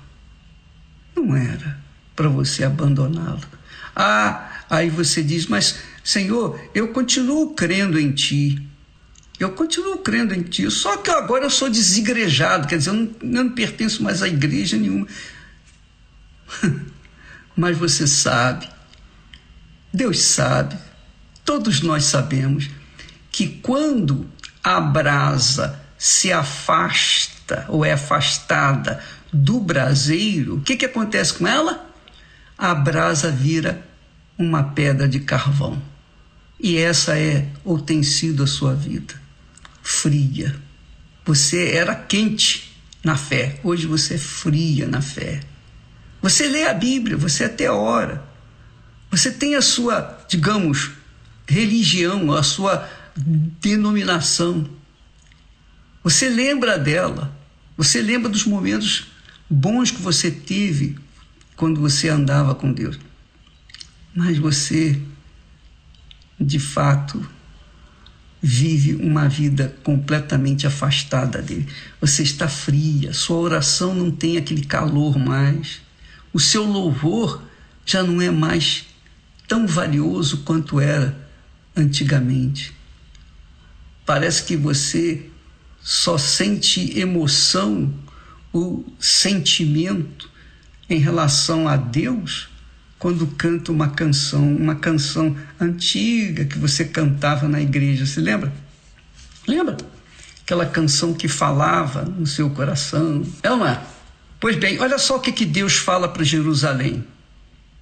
Não 1.16 1.36
era 1.36 1.82
para 2.16 2.30
você 2.30 2.64
abandoná-lo. 2.64 3.42
Ah, 3.96 4.51
Aí 4.72 4.90
você 4.90 5.22
diz, 5.22 5.48
mas 5.48 5.80
Senhor, 6.02 6.58
eu 6.74 6.94
continuo 6.94 7.54
crendo 7.54 8.00
em 8.00 8.14
Ti. 8.14 8.66
Eu 9.38 9.52
continuo 9.52 9.98
crendo 9.98 10.34
em 10.34 10.44
Ti, 10.44 10.72
só 10.72 10.96
que 10.96 11.12
agora 11.12 11.44
eu 11.44 11.50
sou 11.50 11.70
desigrejado, 11.70 12.70
quer 12.70 12.78
dizer, 12.78 12.92
eu 12.92 12.94
não, 12.94 13.16
eu 13.22 13.44
não 13.44 13.50
pertenço 13.50 14.02
mais 14.02 14.24
a 14.24 14.30
igreja 14.30 14.78
nenhuma. 14.78 15.06
mas 17.54 17.78
você 17.78 18.08
sabe, 18.08 18.70
Deus 19.94 20.22
sabe, 20.22 20.78
todos 21.44 21.82
nós 21.82 22.06
sabemos, 22.06 22.70
que 23.30 23.48
quando 23.48 24.26
a 24.64 24.80
brasa 24.80 25.82
se 25.98 26.32
afasta 26.32 27.66
ou 27.68 27.84
é 27.84 27.92
afastada 27.92 29.04
do 29.34 29.60
braseiro, 29.60 30.56
o 30.56 30.62
que, 30.62 30.78
que 30.78 30.86
acontece 30.86 31.34
com 31.34 31.46
ela? 31.46 31.90
A 32.58 32.74
brasa 32.74 33.30
vira 33.30 33.91
uma 34.42 34.64
pedra 34.64 35.08
de 35.08 35.20
carvão. 35.20 35.82
E 36.60 36.78
essa 36.78 37.18
é 37.18 37.48
ou 37.64 37.80
tem 37.80 38.04
sido 38.04 38.44
a 38.44 38.48
sua 38.48 38.74
vida. 38.74 39.14
Fria. 39.82 40.56
Você 41.26 41.72
era 41.72 41.96
quente 41.96 42.72
na 43.04 43.16
fé, 43.16 43.60
hoje 43.64 43.88
você 43.88 44.16
é 44.16 44.18
fria 44.18 44.88
na 44.88 45.02
fé. 45.02 45.42
Você 46.22 46.48
lê 46.48 46.68
a 46.68 46.74
Bíblia, 46.74 47.18
você 47.18 47.46
até 47.46 47.72
ora. 47.72 48.24
Você 49.10 49.32
tem 49.32 49.56
a 49.56 49.62
sua, 49.62 50.24
digamos, 50.30 50.92
religião, 51.48 52.32
a 52.32 52.44
sua 52.44 52.88
denominação. 53.16 54.70
Você 56.04 56.30
lembra 56.30 56.78
dela. 56.78 57.36
Você 57.76 58.02
lembra 58.02 58.30
dos 58.30 58.46
momentos 58.46 59.08
bons 59.50 59.90
que 59.90 60.02
você 60.02 60.30
teve 60.30 60.98
quando 61.56 61.82
você 61.82 62.10
andava 62.10 62.54
com 62.54 62.72
Deus 62.72 63.00
mas 64.14 64.38
você, 64.38 65.00
de 66.40 66.60
fato, 66.60 67.26
vive 68.42 68.96
uma 68.96 69.30
vida 69.30 69.76
completamente 69.84 70.66
afastada 70.66 71.42
dele. 71.42 71.68
Você 72.00 72.24
está 72.24 72.48
fria, 72.48 73.14
sua 73.14 73.38
oração 73.38 73.94
não 73.94 74.10
tem 74.10 74.38
aquele 74.38 74.66
calor 74.66 75.18
mais. 75.18 75.82
O 76.34 76.40
seu 76.40 76.66
louvor 76.66 77.44
já 77.86 78.04
não 78.04 78.22
é 78.22 78.32
mais 78.32 78.86
tão 79.48 79.68
valioso 79.68 80.40
quanto 80.40 80.80
era 80.80 81.16
antigamente. 81.76 82.74
Parece 84.06 84.44
que 84.44 84.58
você 84.58 85.30
só 85.82 86.18
sente 86.18 87.00
emoção, 87.00 87.94
o 88.54 88.84
sentimento 89.00 90.30
em 90.90 91.00
relação 91.00 91.68
a 91.68 91.78
Deus 91.78 92.51
quando 93.02 93.26
canta 93.26 93.72
uma 93.72 93.90
canção, 93.90 94.56
uma 94.56 94.76
canção 94.76 95.36
antiga 95.60 96.46
que 96.46 96.60
você 96.60 96.86
cantava 96.86 97.48
na 97.48 97.60
igreja. 97.60 98.06
Se 98.06 98.22
lembra? 98.22 98.54
Lembra? 99.48 99.76
Aquela 100.44 100.68
canção 100.68 101.12
que 101.12 101.28
falava 101.28 102.04
no 102.04 102.28
seu 102.28 102.52
coração. 102.52 103.26
É 103.42 103.50
ou 103.50 103.58
não 103.58 103.66
é? 103.68 103.82
Pois 104.40 104.56
bem, 104.56 104.80
olha 104.80 105.00
só 105.00 105.16
o 105.16 105.20
que, 105.20 105.32
que 105.32 105.46
Deus 105.46 105.78
fala 105.78 106.08
para 106.08 106.24
Jerusalém, 106.24 107.04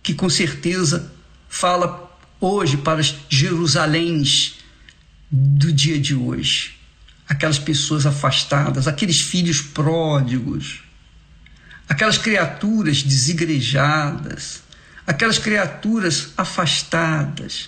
que 0.01 0.13
com 0.13 0.29
certeza 0.29 1.11
fala 1.49 2.17
hoje 2.39 2.77
para 2.77 3.01
as 3.01 3.13
Jerusaléns 3.27 4.59
do 5.29 5.69
dia 5.69 5.99
de 5.99 6.15
hoje. 6.15 6.79
Aquelas 7.27 7.59
pessoas 7.59 8.05
afastadas, 8.05 8.87
aqueles 8.87 9.19
filhos 9.19 9.61
pródigos, 9.61 10.79
aquelas 11.89 12.17
criaturas 12.17 13.03
desigrejadas, 13.03 14.68
aquelas 15.09 15.39
criaturas 15.39 16.33
afastadas, 16.37 17.67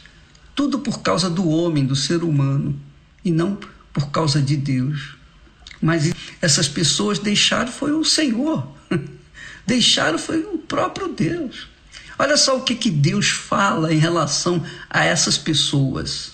tudo 0.53 0.77
por 0.77 1.01
causa 1.01 1.27
do 1.27 1.49
homem, 1.49 1.83
do 1.83 1.95
ser 1.95 2.23
humano, 2.23 2.79
e 3.25 3.31
não 3.31 3.57
por 3.91 4.11
causa 4.11 4.39
de 4.39 4.55
Deus. 4.55 5.15
Mas 5.81 6.13
essas 6.39 6.67
pessoas 6.69 7.17
deixaram 7.17 7.71
foi 7.71 7.93
o 7.93 8.05
Senhor, 8.05 8.67
deixaram 9.65 10.19
foi 10.19 10.41
o 10.41 10.59
próprio 10.59 11.07
Deus. 11.07 11.67
Olha 12.19 12.37
só 12.37 12.57
o 12.57 12.61
que, 12.61 12.75
que 12.75 12.91
Deus 12.91 13.29
fala 13.29 13.91
em 13.91 13.97
relação 13.97 14.63
a 14.87 15.03
essas 15.03 15.35
pessoas, 15.35 16.33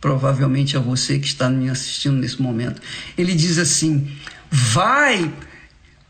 provavelmente 0.00 0.74
a 0.74 0.80
você 0.80 1.18
que 1.18 1.26
está 1.26 1.50
me 1.50 1.68
assistindo 1.68 2.16
nesse 2.16 2.40
momento. 2.40 2.80
Ele 3.18 3.34
diz 3.34 3.58
assim: 3.58 4.10
vai, 4.50 5.30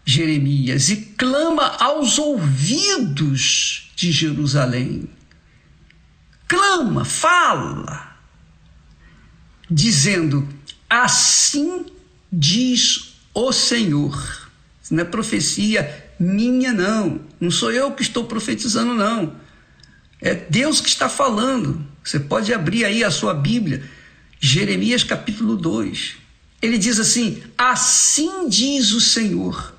Jeremias, 0.05 0.89
e 0.89 0.99
clama 1.17 1.67
aos 1.81 2.17
ouvidos 2.17 3.86
de 3.97 4.13
Jerusalém. 4.13 5.09
Clama, 6.47 7.05
fala, 7.05 8.17
dizendo: 9.69 10.47
Assim 10.89 11.87
diz 12.33 13.15
o 13.35 13.51
Senhor. 13.53 14.15
Isso 14.81 14.95
não 14.95 15.03
é 15.03 15.05
profecia 15.05 16.13
minha, 16.21 16.73
não. 16.73 17.21
Não 17.41 17.51
sou 17.51 17.73
eu 17.73 17.91
que 17.93 18.03
estou 18.03 18.25
profetizando, 18.25 18.95
não. 18.95 19.35
É 20.21 20.35
Deus 20.35 20.81
que 20.81 20.89
está 20.89 21.09
falando. 21.09 21.85
Você 22.05 22.21
pode 22.21 22.55
abrir 22.55 22.85
aí 22.85 23.03
a 23.03 23.11
sua 23.11 23.35
Bíblia, 23.35 23.83
Jeremias 24.39 25.03
capítulo 25.03 25.57
2. 25.57 26.17
Ele 26.63 26.79
diz 26.79 27.01
assim: 27.01 27.43
Assim 27.59 28.49
diz 28.49 28.93
o 28.93 29.01
Senhor. 29.01 29.75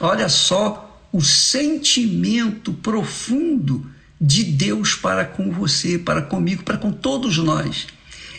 Olha 0.00 0.28
só 0.28 0.87
o 1.12 1.22
sentimento 1.22 2.72
profundo 2.72 3.90
de 4.20 4.44
Deus 4.44 4.94
para 4.94 5.24
com 5.24 5.50
você, 5.50 5.98
para 5.98 6.22
comigo, 6.22 6.62
para 6.62 6.76
com 6.76 6.92
todos 6.92 7.38
nós. 7.38 7.86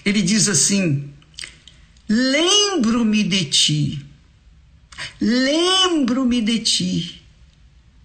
Ele 0.06 0.22
diz 0.22 0.48
assim: 0.48 1.12
Lembro-me 2.08 3.24
de 3.24 3.46
ti, 3.46 4.06
lembro-me 5.20 6.41
de 6.41 6.60
ti, 6.60 7.22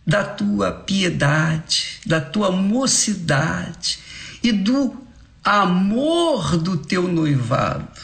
da 0.07 0.25
tua 0.25 0.71
piedade, 0.71 2.01
da 2.07 2.21
tua 2.21 2.51
mocidade 2.51 3.99
e 4.43 4.53
do 4.53 4.97
amor 5.43 6.57
do 6.57 6.77
teu 6.77 7.09
noivado. 7.09 8.01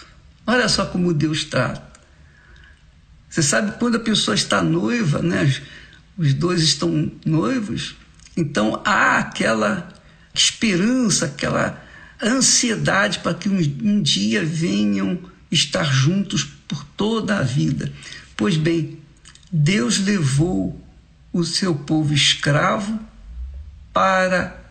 Olha 0.46 0.68
só 0.68 0.86
como 0.86 1.14
Deus 1.14 1.44
trata. 1.44 1.90
Você 3.28 3.42
sabe 3.42 3.78
quando 3.78 3.96
a 3.96 4.00
pessoa 4.00 4.34
está 4.34 4.60
noiva, 4.60 5.22
né? 5.22 5.54
Os 6.20 6.34
dois 6.34 6.60
estão 6.60 7.10
noivos, 7.24 7.96
então 8.36 8.82
há 8.84 9.16
aquela 9.16 9.90
esperança, 10.34 11.24
aquela 11.24 11.82
ansiedade 12.22 13.20
para 13.20 13.32
que 13.32 13.48
um, 13.48 13.56
um 13.56 14.02
dia 14.02 14.44
venham 14.44 15.18
estar 15.50 15.84
juntos 15.84 16.44
por 16.68 16.84
toda 16.94 17.38
a 17.38 17.42
vida. 17.42 17.90
Pois 18.36 18.58
bem, 18.58 18.98
Deus 19.50 19.98
levou 19.98 20.78
o 21.32 21.42
seu 21.42 21.74
povo 21.74 22.12
escravo 22.12 23.00
para 23.90 24.62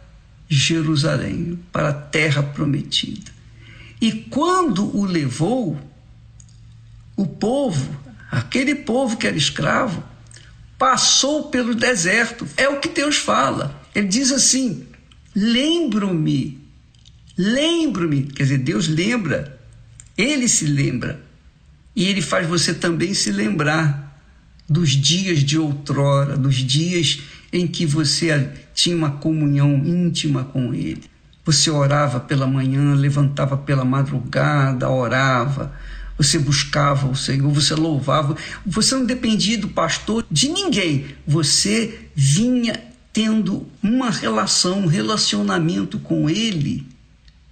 Jerusalém, 0.48 1.58
para 1.72 1.90
a 1.90 1.94
terra 1.94 2.44
prometida. 2.44 3.32
E 4.00 4.12
quando 4.12 4.96
o 4.96 5.04
levou, 5.04 5.82
o 7.18 7.26
povo, 7.26 7.90
aquele 8.30 8.76
povo 8.76 9.18
que 9.18 9.26
era 9.26 9.36
escravo, 9.36 10.04
passou 10.80 11.50
pelo 11.50 11.76
deserto. 11.76 12.48
É 12.58 12.70
o 12.70 12.80
que 12.80 12.88
Deus 12.88 13.18
fala. 13.18 13.80
Ele 13.94 14.08
diz 14.08 14.32
assim: 14.32 14.88
lembro-me, 15.36 16.58
lembro-me. 17.38 18.24
Quer 18.24 18.44
dizer, 18.44 18.58
Deus 18.60 18.88
lembra, 18.88 19.60
ele 20.18 20.48
se 20.48 20.66
lembra. 20.66 21.22
E 21.96 22.06
ele 22.06 22.22
faz 22.22 22.48
você 22.48 22.74
também 22.74 23.14
se 23.14 23.30
lembrar 23.32 24.08
dos 24.68 24.92
dias 24.92 25.40
de 25.40 25.58
outrora, 25.58 26.38
dos 26.38 26.56
dias 26.56 27.20
em 27.52 27.68
que 27.68 27.86
você 27.86 28.50
tinha 28.74 28.96
uma 28.96 29.12
comunhão 29.12 29.76
íntima 29.86 30.46
com 30.46 30.74
ele. 30.74 31.04
Você 31.44 31.70
orava 31.72 32.20
pela 32.20 32.46
manhã, 32.46 32.94
levantava 32.94 33.58
pela 33.58 33.84
madrugada, 33.84 34.88
orava, 34.88 35.74
você 36.20 36.38
buscava 36.38 37.08
o 37.08 37.16
Senhor, 37.16 37.50
você 37.50 37.74
louvava, 37.74 38.36
você 38.66 38.94
não 38.94 39.06
dependia 39.06 39.58
do 39.58 39.70
pastor, 39.70 40.26
de 40.30 40.50
ninguém. 40.50 41.16
Você 41.26 42.10
vinha 42.14 42.78
tendo 43.14 43.66
uma 43.82 44.10
relação, 44.10 44.82
um 44.82 44.86
relacionamento 44.86 45.98
com 45.98 46.30
ele, 46.30 46.86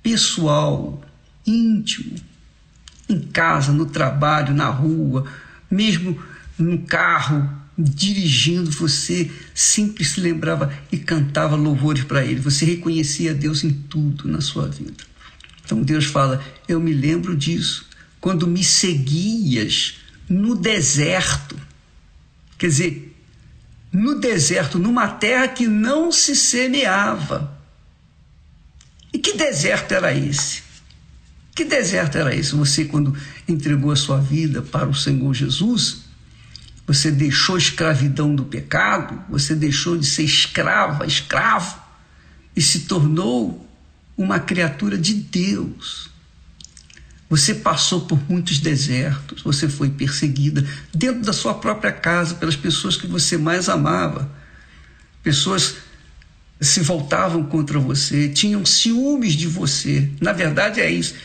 pessoal, 0.03 1.01
íntimo, 1.45 2.13
em 3.07 3.21
casa, 3.21 3.71
no 3.71 3.85
trabalho, 3.85 4.53
na 4.53 4.67
rua, 4.67 5.25
mesmo 5.71 6.21
no 6.59 6.79
carro, 6.79 7.49
dirigindo, 7.77 8.69
você 8.69 9.31
sempre 9.53 10.03
se 10.03 10.19
lembrava 10.19 10.73
e 10.91 10.97
cantava 10.97 11.55
louvores 11.55 12.03
para 12.03 12.25
Ele. 12.25 12.41
Você 12.41 12.65
reconhecia 12.65 13.33
Deus 13.33 13.63
em 13.63 13.71
tudo 13.71 14.27
na 14.27 14.41
sua 14.41 14.67
vida. 14.67 15.05
Então 15.63 15.81
Deus 15.83 16.05
fala: 16.05 16.43
Eu 16.67 16.79
me 16.79 16.91
lembro 16.91 17.35
disso 17.35 17.86
quando 18.27 18.45
me 18.45 18.61
seguias 18.61 19.99
no 20.27 20.53
deserto. 20.53 21.57
Quer 22.57 22.67
dizer, 22.67 23.17
no 23.89 24.19
deserto, 24.19 24.77
numa 24.77 25.07
terra 25.07 25.47
que 25.47 25.65
não 25.65 26.11
se 26.11 26.35
semeava. 26.35 27.57
E 29.13 29.17
que 29.17 29.37
deserto 29.37 29.93
era 29.93 30.13
esse? 30.13 30.61
Que 31.55 31.63
deserto 31.63 32.17
era 32.17 32.35
esse? 32.35 32.53
Você, 32.53 32.83
quando 32.83 33.15
entregou 33.47 33.91
a 33.91 33.95
sua 33.95 34.19
vida 34.19 34.61
para 34.61 34.89
o 34.89 34.93
Senhor 34.93 35.33
Jesus, 35.33 35.99
você 36.85 37.09
deixou 37.09 37.55
a 37.55 37.59
escravidão 37.59 38.35
do 38.35 38.43
pecado, 38.43 39.23
você 39.29 39.55
deixou 39.55 39.97
de 39.97 40.05
ser 40.05 40.23
escrava, 40.23 41.07
escravo, 41.07 41.81
e 42.53 42.61
se 42.61 42.81
tornou 42.81 43.65
uma 44.17 44.37
criatura 44.37 44.97
de 44.97 45.13
Deus. 45.13 46.16
Você 47.29 47.55
passou 47.55 48.01
por 48.01 48.19
muitos 48.29 48.59
desertos, 48.59 49.41
você 49.41 49.67
foi 49.67 49.89
perseguida 49.89 50.65
dentro 50.93 51.21
da 51.21 51.33
sua 51.33 51.53
própria 51.55 51.91
casa 51.91 52.35
pelas 52.35 52.55
pessoas 52.55 52.95
que 52.95 53.05
você 53.05 53.37
mais 53.37 53.67
amava. 53.67 54.31
Pessoas 55.21 55.75
se 56.59 56.79
voltavam 56.79 57.43
contra 57.43 57.79
você, 57.79 58.29
tinham 58.29 58.65
ciúmes 58.65 59.33
de 59.33 59.45
você. 59.45 60.09
Na 60.21 60.31
verdade 60.31 60.79
é 60.79 60.89
isso. 60.89 61.15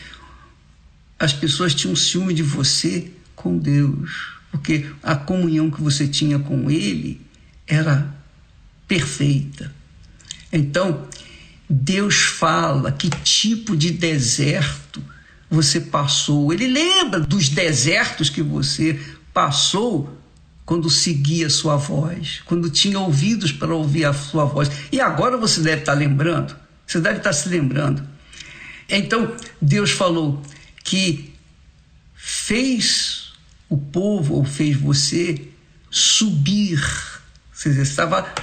As 1.17 1.31
pessoas 1.31 1.73
tinham 1.73 1.95
ciúme 1.95 2.33
de 2.33 2.43
você 2.43 3.09
com 3.33 3.57
Deus, 3.57 4.33
porque 4.51 4.85
a 5.01 5.15
comunhão 5.15 5.71
que 5.71 5.81
você 5.81 6.05
tinha 6.05 6.37
com 6.37 6.69
Ele 6.69 7.21
era 7.65 8.13
perfeita. 8.87 9.73
Então, 10.51 11.07
Deus 11.69 12.15
fala 12.15 12.91
que 12.91 13.09
tipo 13.09 13.75
de 13.75 13.89
deserto 13.89 15.01
você 15.53 15.79
passou. 15.79 16.51
Ele 16.51 16.67
lembra 16.67 17.19
dos 17.19 17.49
desertos 17.49 18.29
que 18.29 18.41
você 18.41 18.99
passou 19.33 20.17
quando 20.65 20.89
seguia 20.89 21.47
a 21.47 21.49
sua 21.49 21.75
voz, 21.75 22.41
quando 22.45 22.69
tinha 22.69 22.99
ouvidos 22.99 23.51
para 23.51 23.73
ouvir 23.73 24.05
a 24.05 24.13
sua 24.13 24.45
voz. 24.45 24.69
E 24.91 24.99
agora 24.99 25.37
você 25.37 25.61
deve 25.61 25.81
estar 25.81 25.93
lembrando, 25.93 26.55
você 26.87 26.99
deve 26.99 27.17
estar 27.17 27.33
se 27.33 27.49
lembrando. 27.49 28.07
Então, 28.89 29.35
Deus 29.61 29.91
falou 29.91 30.41
que 30.83 31.33
fez 32.15 33.33
o 33.69 33.77
povo, 33.77 34.35
ou 34.35 34.43
fez 34.43 34.77
você, 34.77 35.49
subir. 35.89 36.81
Você 37.51 37.69
estava 37.81 38.33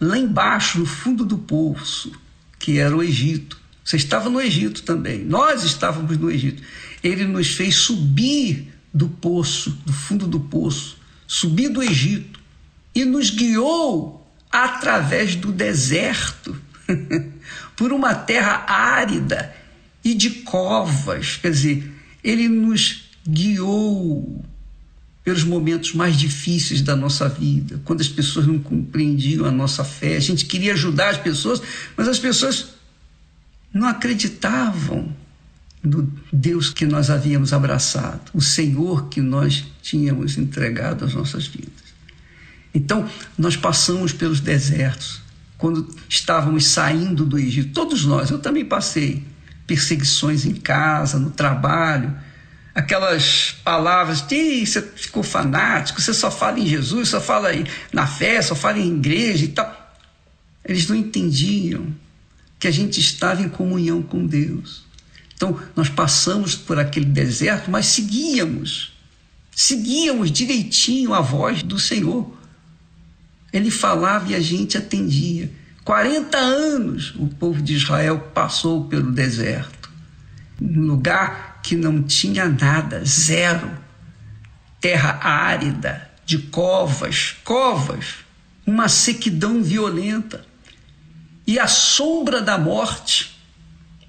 lá 0.00 0.18
embaixo, 0.18 0.78
no 0.78 0.86
fundo 0.86 1.24
do 1.24 1.38
poço, 1.38 2.12
que 2.58 2.78
era 2.78 2.96
o 2.96 3.02
Egito. 3.02 3.65
Você 3.86 3.96
estava 3.96 4.28
no 4.28 4.40
Egito 4.40 4.82
também. 4.82 5.24
Nós 5.24 5.62
estávamos 5.62 6.18
no 6.18 6.28
Egito. 6.28 6.60
Ele 7.04 7.24
nos 7.24 7.54
fez 7.54 7.76
subir 7.76 8.74
do 8.92 9.08
poço, 9.08 9.70
do 9.86 9.92
fundo 9.92 10.26
do 10.26 10.40
poço, 10.40 10.98
subir 11.24 11.68
do 11.68 11.80
Egito 11.80 12.40
e 12.92 13.04
nos 13.04 13.30
guiou 13.30 14.28
através 14.50 15.36
do 15.36 15.52
deserto, 15.52 16.60
por 17.76 17.92
uma 17.92 18.12
terra 18.12 18.64
árida 18.66 19.54
e 20.02 20.14
de 20.14 20.30
covas. 20.30 21.36
Quer 21.36 21.52
dizer, 21.52 21.92
ele 22.24 22.48
nos 22.48 23.04
guiou 23.28 24.44
pelos 25.22 25.44
momentos 25.44 25.94
mais 25.94 26.16
difíceis 26.16 26.82
da 26.82 26.96
nossa 26.96 27.28
vida, 27.28 27.80
quando 27.84 28.00
as 28.00 28.08
pessoas 28.08 28.48
não 28.48 28.58
compreendiam 28.58 29.44
a 29.44 29.50
nossa 29.52 29.84
fé. 29.84 30.16
A 30.16 30.20
gente 30.20 30.44
queria 30.44 30.72
ajudar 30.72 31.10
as 31.10 31.18
pessoas, 31.18 31.62
mas 31.96 32.08
as 32.08 32.18
pessoas 32.18 32.75
não 33.72 33.88
acreditavam 33.88 35.14
no 35.82 36.12
Deus 36.32 36.70
que 36.70 36.84
nós 36.84 37.10
havíamos 37.10 37.52
abraçado, 37.52 38.30
o 38.34 38.40
Senhor 38.40 39.08
que 39.08 39.20
nós 39.20 39.64
tínhamos 39.82 40.36
entregado 40.36 41.04
às 41.04 41.14
nossas 41.14 41.46
vidas. 41.46 41.86
Então, 42.74 43.08
nós 43.38 43.56
passamos 43.56 44.12
pelos 44.12 44.40
desertos, 44.40 45.22
quando 45.56 45.88
estávamos 46.08 46.66
saindo 46.66 47.24
do 47.24 47.38
Egito, 47.38 47.72
todos 47.72 48.04
nós, 48.04 48.30
eu 48.30 48.38
também 48.38 48.64
passei 48.64 49.24
perseguições 49.66 50.44
em 50.44 50.54
casa, 50.54 51.18
no 51.18 51.30
trabalho, 51.30 52.14
aquelas 52.74 53.56
palavras 53.64 54.20
você 54.20 54.82
ficou 54.82 55.22
fanático, 55.22 56.00
você 56.00 56.12
só 56.12 56.30
fala 56.30 56.60
em 56.60 56.66
Jesus, 56.66 57.08
só 57.08 57.20
fala 57.20 57.48
na 57.92 58.06
fé, 58.06 58.42
só 58.42 58.54
fala 58.54 58.78
em 58.78 58.96
igreja 58.96 59.46
e 59.46 59.48
tal. 59.48 59.96
Eles 60.62 60.86
não 60.88 60.94
entendiam 60.94 61.86
que 62.58 62.66
a 62.66 62.70
gente 62.70 63.00
estava 63.00 63.42
em 63.42 63.48
comunhão 63.48 64.02
com 64.02 64.26
Deus. 64.26 64.84
Então, 65.34 65.60
nós 65.74 65.88
passamos 65.88 66.54
por 66.54 66.78
aquele 66.78 67.06
deserto, 67.06 67.70
mas 67.70 67.86
seguíamos, 67.86 68.94
seguíamos 69.54 70.30
direitinho 70.30 71.12
a 71.12 71.20
voz 71.20 71.62
do 71.62 71.78
Senhor. 71.78 72.34
Ele 73.52 73.70
falava 73.70 74.30
e 74.30 74.34
a 74.34 74.40
gente 74.40 74.78
atendia. 74.78 75.50
40 75.84 76.36
anos 76.36 77.14
o 77.16 77.28
povo 77.28 77.62
de 77.62 77.74
Israel 77.74 78.18
passou 78.34 78.86
pelo 78.86 79.12
deserto, 79.12 79.90
num 80.60 80.86
lugar 80.86 81.60
que 81.62 81.76
não 81.76 82.02
tinha 82.02 82.48
nada, 82.48 83.04
zero. 83.04 83.70
terra 84.80 85.18
árida, 85.22 86.10
de 86.24 86.38
covas, 86.38 87.36
covas, 87.44 88.16
uma 88.66 88.88
sequidão 88.88 89.62
violenta 89.62 90.44
e 91.46 91.58
a 91.58 91.66
sombra 91.66 92.42
da 92.42 92.58
morte, 92.58 93.38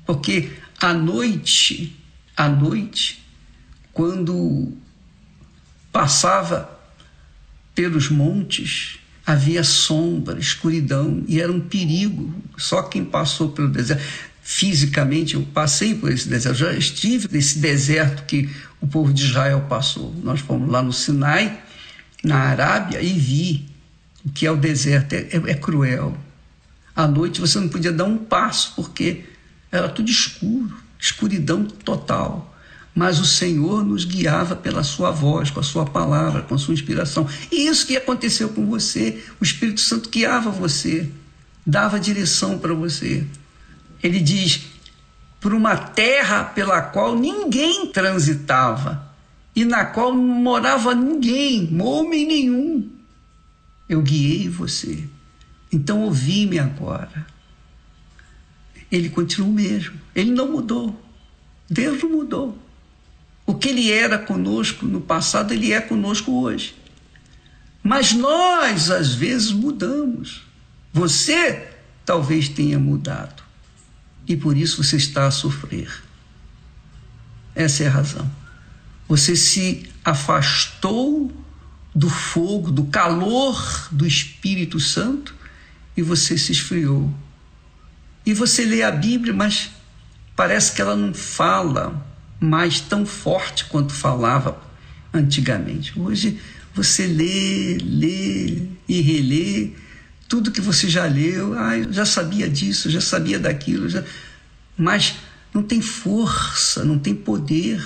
porque 0.06 0.52
à 0.80 0.94
noite, 0.94 1.96
à 2.36 2.50
noite, 2.50 3.24
quando 3.94 4.74
passava 5.92 6.70
pelos 7.74 8.10
montes, 8.10 9.00
havia 9.26 9.64
sombra, 9.64 10.40
escuridão 10.40 11.24
e 11.28 11.42
era 11.42 11.52
um 11.52 11.60
perigo. 11.60 12.34
Só 12.58 12.84
quem 12.84 13.04
passou 13.04 13.50
pelo 13.50 13.68
deserto, 13.68 14.04
fisicamente 14.42 15.36
eu 15.36 15.42
passei 15.54 15.94
por 15.94 16.12
esse 16.12 16.30
deserto, 16.30 16.58
já 16.58 16.74
estive 16.74 17.28
nesse 17.32 17.60
deserto 17.60 18.24
que 18.26 18.50
o 18.80 18.88
povo 18.88 19.14
de 19.14 19.26
Israel 19.26 19.66
passou. 19.68 20.14
Nós 20.24 20.40
fomos 20.40 20.70
lá 20.72 20.82
no 20.82 20.94
Sinai, 20.94 21.62
na 22.24 22.38
Arábia, 22.38 23.02
e 23.02 23.14
vi 23.14 23.66
o 24.26 24.32
que 24.32 24.46
é 24.46 24.52
o 24.52 24.56
deserto. 24.56 25.14
É, 25.14 25.28
é, 25.32 25.52
é 25.52 25.54
cruel. 25.54 26.18
À 26.98 27.08
noite 27.08 27.40
você 27.40 27.60
não 27.60 27.70
podia 27.70 27.94
dar 27.94 28.04
um 28.04 28.18
passo 28.18 28.74
porque 28.76 29.24
era 29.72 29.88
tudo 29.88 30.10
escuro, 30.10 30.76
escuridão 31.00 31.64
total 31.64 32.58
mas 32.98 33.20
o 33.20 33.26
Senhor 33.26 33.86
nos 33.86 34.06
guiava 34.06 34.56
pela 34.56 34.84
sua 34.84 35.12
voz, 35.12 35.52
com 35.52 35.60
a 35.60 35.64
sua 35.64 35.86
palavra, 35.86 36.42
com 36.42 36.56
a 36.56 36.58
sua 36.58 36.74
inspiração. 36.74 37.30
E 37.52 37.68
isso 37.68 37.86
que 37.86 37.96
aconteceu 37.96 38.50
com 38.50 38.66
você, 38.66 39.24
o 39.40 39.44
Espírito 39.44 39.82
Santo 39.82 40.10
guiava 40.10 40.50
você, 40.50 41.08
dava 41.64 42.00
direção 42.00 42.58
para 42.58 42.74
você. 42.74 43.24
Ele 44.02 44.20
diz: 44.20 44.66
por 45.40 45.54
uma 45.54 45.78
terra 45.78 46.44
pela 46.44 46.82
qual 46.82 47.16
ninguém 47.16 47.86
transitava 47.86 49.06
e 49.56 49.64
na 49.64 49.86
qual 49.86 50.12
não 50.12 50.24
morava 50.24 50.96
ninguém, 50.96 51.70
homem 51.80 52.26
nenhum. 52.26 52.90
Eu 53.88 54.02
guiei 54.02 54.50
você. 54.50 55.04
Então 55.72 56.04
ouvi-me 56.04 56.60
agora. 56.60 57.26
Ele 58.92 59.10
continua 59.10 59.50
o 59.50 59.54
mesmo. 59.54 60.00
Ele 60.16 60.32
não 60.32 60.52
mudou. 60.52 61.00
Deus 61.70 62.02
não 62.02 62.10
mudou. 62.10 62.58
O 63.46 63.56
que 63.56 63.70
ele 63.70 63.92
era 63.92 64.18
conosco 64.18 64.86
no 64.86 65.02
passado, 65.02 65.54
ele 65.54 65.72
é 65.72 65.82
conosco 65.82 66.32
hoje. 66.42 66.76
Mas 67.84 68.14
nós, 68.14 68.90
às 68.90 69.14
vezes, 69.14 69.52
mudamos. 69.52 70.44
Você 70.92 71.70
talvez 72.06 72.50
tenha 72.50 72.80
mudado. 72.80 73.44
E 74.28 74.36
por 74.36 74.58
isso 74.58 74.84
você 74.84 74.98
está 74.98 75.28
a 75.28 75.32
sofrer. 75.32 76.04
Essa 77.56 77.84
é 77.84 77.88
a 77.88 77.92
razão. 77.92 78.30
Você 79.08 79.36
se 79.36 79.90
afastou 80.04 81.32
do 81.96 82.10
fogo, 82.10 82.72
do 82.72 82.86
calor 82.86 83.88
do 83.92 84.06
Espírito 84.06 84.80
Santo 84.80 85.37
e 85.98 86.02
você 86.04 86.38
se 86.38 86.52
esfriou. 86.52 87.12
E 88.24 88.34
você 88.34 88.64
lê 88.64 88.84
a 88.84 88.92
Bíblia, 88.92 89.34
mas 89.34 89.72
parece 90.36 90.74
que 90.74 90.82
ela 90.82 90.96
não 90.96 91.14
fala 91.14 92.06
mais 92.40 92.80
tão 92.80 93.04
forte 93.06 93.66
quanto 93.66 93.92
falava 93.92 94.62
antigamente. 95.12 96.00
Hoje 96.00 96.40
você 96.76 97.08
lê, 97.08 97.80
lê 97.82 98.62
e 98.88 99.02
relê 99.02 99.72
tudo 100.30 100.52
que 100.52 100.62
você 100.62 100.88
já 100.88 101.06
leu. 101.06 101.58
Ah, 101.58 101.76
eu 101.76 101.92
já 101.92 102.06
sabia 102.06 102.48
disso, 102.48 102.92
já 102.92 103.02
sabia 103.02 103.40
daquilo, 103.40 103.90
já... 103.90 104.04
mas 104.78 105.16
não 105.52 105.64
tem 105.64 105.82
força, 105.82 106.86
não 106.86 107.00
tem 107.00 107.16
poder. 107.16 107.84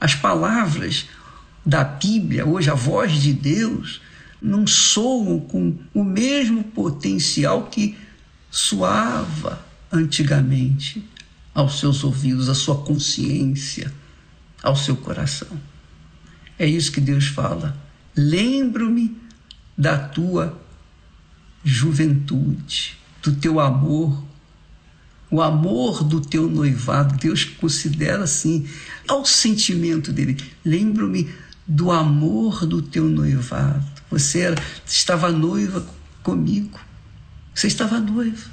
As 0.00 0.14
palavras 0.14 1.06
da 1.64 1.84
Bíblia, 1.84 2.44
hoje 2.44 2.70
a 2.70 2.74
voz 2.74 3.12
de 3.12 3.32
Deus, 3.32 4.00
não 4.46 4.66
soam 4.66 5.40
com 5.40 5.76
o 5.92 6.04
mesmo 6.04 6.62
potencial 6.62 7.64
que 7.64 7.96
soava 8.50 9.64
antigamente 9.92 11.04
aos 11.52 11.80
seus 11.80 12.04
ouvidos, 12.04 12.48
à 12.48 12.54
sua 12.54 12.76
consciência, 12.76 13.92
ao 14.62 14.76
seu 14.76 14.96
coração. 14.96 15.48
É 16.58 16.66
isso 16.66 16.92
que 16.92 17.00
Deus 17.00 17.26
fala. 17.26 17.76
Lembro-me 18.16 19.16
da 19.76 19.98
tua 19.98 20.58
juventude, 21.64 22.96
do 23.22 23.32
teu 23.34 23.58
amor, 23.58 24.24
o 25.30 25.42
amor 25.42 26.04
do 26.04 26.20
teu 26.20 26.48
noivado. 26.48 27.16
Deus 27.16 27.44
considera 27.44 28.22
assim, 28.22 28.66
ao 29.08 29.24
sentimento 29.24 30.12
dele. 30.12 30.36
Lembro-me 30.64 31.28
do 31.66 31.90
amor 31.90 32.64
do 32.64 32.80
teu 32.80 33.04
noivado. 33.04 33.95
Você 34.18 34.40
era, 34.40 34.56
estava 34.86 35.30
noiva 35.30 35.86
comigo. 36.22 36.80
Você 37.54 37.66
estava 37.66 38.00
noiva. 38.00 38.50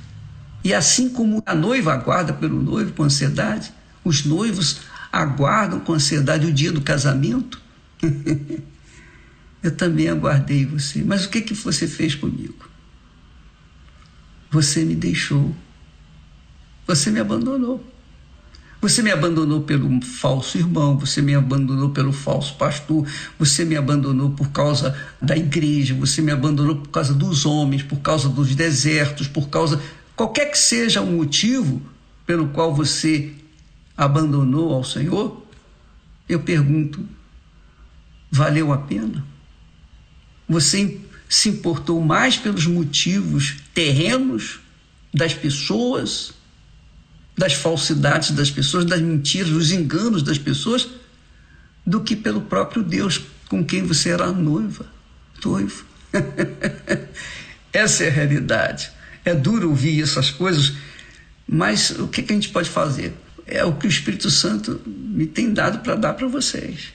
E 0.61 0.73
assim 0.73 1.07
como 1.07 1.41
a 1.45 1.55
noiva 1.55 1.93
aguarda 1.93 2.33
pelo 2.33 2.61
noivo 2.61 2.91
com 2.91 3.03
ansiedade, 3.03 3.71
os 4.03 4.25
noivos 4.25 4.81
aguardam 5.09 5.79
com 5.79 5.93
ansiedade 5.93 6.45
o 6.45 6.51
dia 6.51 6.69
do 6.69 6.81
casamento. 6.81 7.61
Eu 9.63 9.73
também 9.73 10.09
aguardei 10.09 10.65
você. 10.65 11.01
Mas 11.01 11.23
o 11.23 11.29
que, 11.29 11.39
que 11.39 11.53
você 11.53 11.87
fez 11.87 12.13
comigo? 12.13 12.69
Você 14.51 14.83
me 14.83 14.95
deixou. 14.95 15.55
Você 16.85 17.09
me 17.09 17.21
abandonou. 17.21 17.92
Você 18.83 19.01
me 19.01 19.11
abandonou 19.11 19.61
pelo 19.61 20.01
falso 20.01 20.57
irmão, 20.57 20.97
você 20.97 21.21
me 21.21 21.33
abandonou 21.33 21.91
pelo 21.91 22.11
falso 22.11 22.53
pastor, 22.55 23.07
você 23.39 23.63
me 23.63 23.77
abandonou 23.77 24.31
por 24.31 24.49
causa 24.51 24.93
da 25.21 25.37
igreja, 25.37 25.95
você 25.95 26.21
me 26.21 26.33
abandonou 26.33 26.75
por 26.75 26.89
causa 26.89 27.13
dos 27.13 27.45
homens, 27.45 27.81
por 27.81 27.99
causa 28.01 28.27
dos 28.27 28.53
desertos, 28.53 29.25
por 29.25 29.47
causa 29.47 29.81
Qualquer 30.17 30.51
que 30.51 30.57
seja 30.57 31.01
o 31.01 31.07
motivo 31.07 31.81
pelo 32.25 32.49
qual 32.49 32.75
você 32.75 33.31
abandonou 33.95 34.73
ao 34.73 34.83
Senhor, 34.83 35.45
eu 36.27 36.41
pergunto: 36.41 37.07
valeu 38.29 38.73
a 38.73 38.77
pena? 38.77 39.25
Você 40.47 40.99
se 41.29 41.47
importou 41.47 42.01
mais 42.01 42.37
pelos 42.37 42.67
motivos 42.67 43.61
terrenos 43.73 44.59
das 45.13 45.33
pessoas, 45.33 46.33
das 47.37 47.53
falsidades 47.53 48.31
das 48.31 48.51
pessoas, 48.51 48.85
das 48.85 49.01
mentiras, 49.01 49.49
dos 49.49 49.71
enganos 49.71 50.21
das 50.21 50.37
pessoas, 50.37 50.87
do 51.85 52.01
que 52.01 52.15
pelo 52.15 52.41
próprio 52.41 52.83
Deus 52.83 53.21
com 53.49 53.63
quem 53.63 53.83
você 53.83 54.09
era 54.09 54.31
noiva, 54.31 54.85
noivo. 55.43 55.85
Essa 57.73 58.03
é 58.03 58.07
a 58.07 58.11
realidade. 58.11 58.91
É 59.25 59.33
duro 59.33 59.69
ouvir 59.69 60.01
essas 60.01 60.29
coisas, 60.29 60.73
mas 61.47 61.91
o 61.91 62.07
que, 62.07 62.21
que 62.21 62.33
a 62.33 62.35
gente 62.35 62.49
pode 62.49 62.69
fazer? 62.69 63.13
É 63.45 63.63
o 63.63 63.73
que 63.73 63.87
o 63.87 63.89
Espírito 63.89 64.29
Santo 64.29 64.81
me 64.85 65.25
tem 65.25 65.53
dado 65.53 65.79
para 65.79 65.95
dar 65.95 66.13
para 66.13 66.27
vocês. 66.27 66.93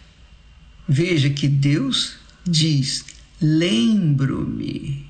Veja 0.89 1.28
que 1.31 1.48
Deus 1.48 2.16
diz: 2.44 3.05
lembro-me 3.40 5.06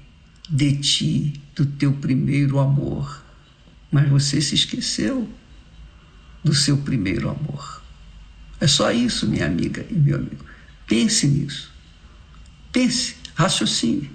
de 0.48 0.76
ti, 0.76 1.40
do 1.54 1.66
teu 1.66 1.92
primeiro 1.92 2.58
amor. 2.58 3.22
Mas 3.90 4.08
você 4.08 4.40
se 4.40 4.54
esqueceu 4.54 5.28
do 6.44 6.54
seu 6.54 6.76
primeiro 6.78 7.28
amor. 7.28 7.82
É 8.60 8.66
só 8.66 8.90
isso, 8.90 9.26
minha 9.26 9.46
amiga 9.46 9.86
e 9.90 9.94
meu 9.94 10.16
amigo. 10.16 10.44
Pense 10.86 11.26
nisso. 11.26 11.72
Pense, 12.72 13.16
raciocine. 13.34 14.10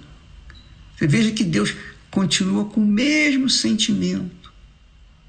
Você 0.95 1.07
veja 1.07 1.31
que 1.31 1.43
Deus 1.43 1.73
continua 2.11 2.65
com 2.65 2.81
o 2.81 2.85
mesmo 2.85 3.49
sentimento 3.49 4.51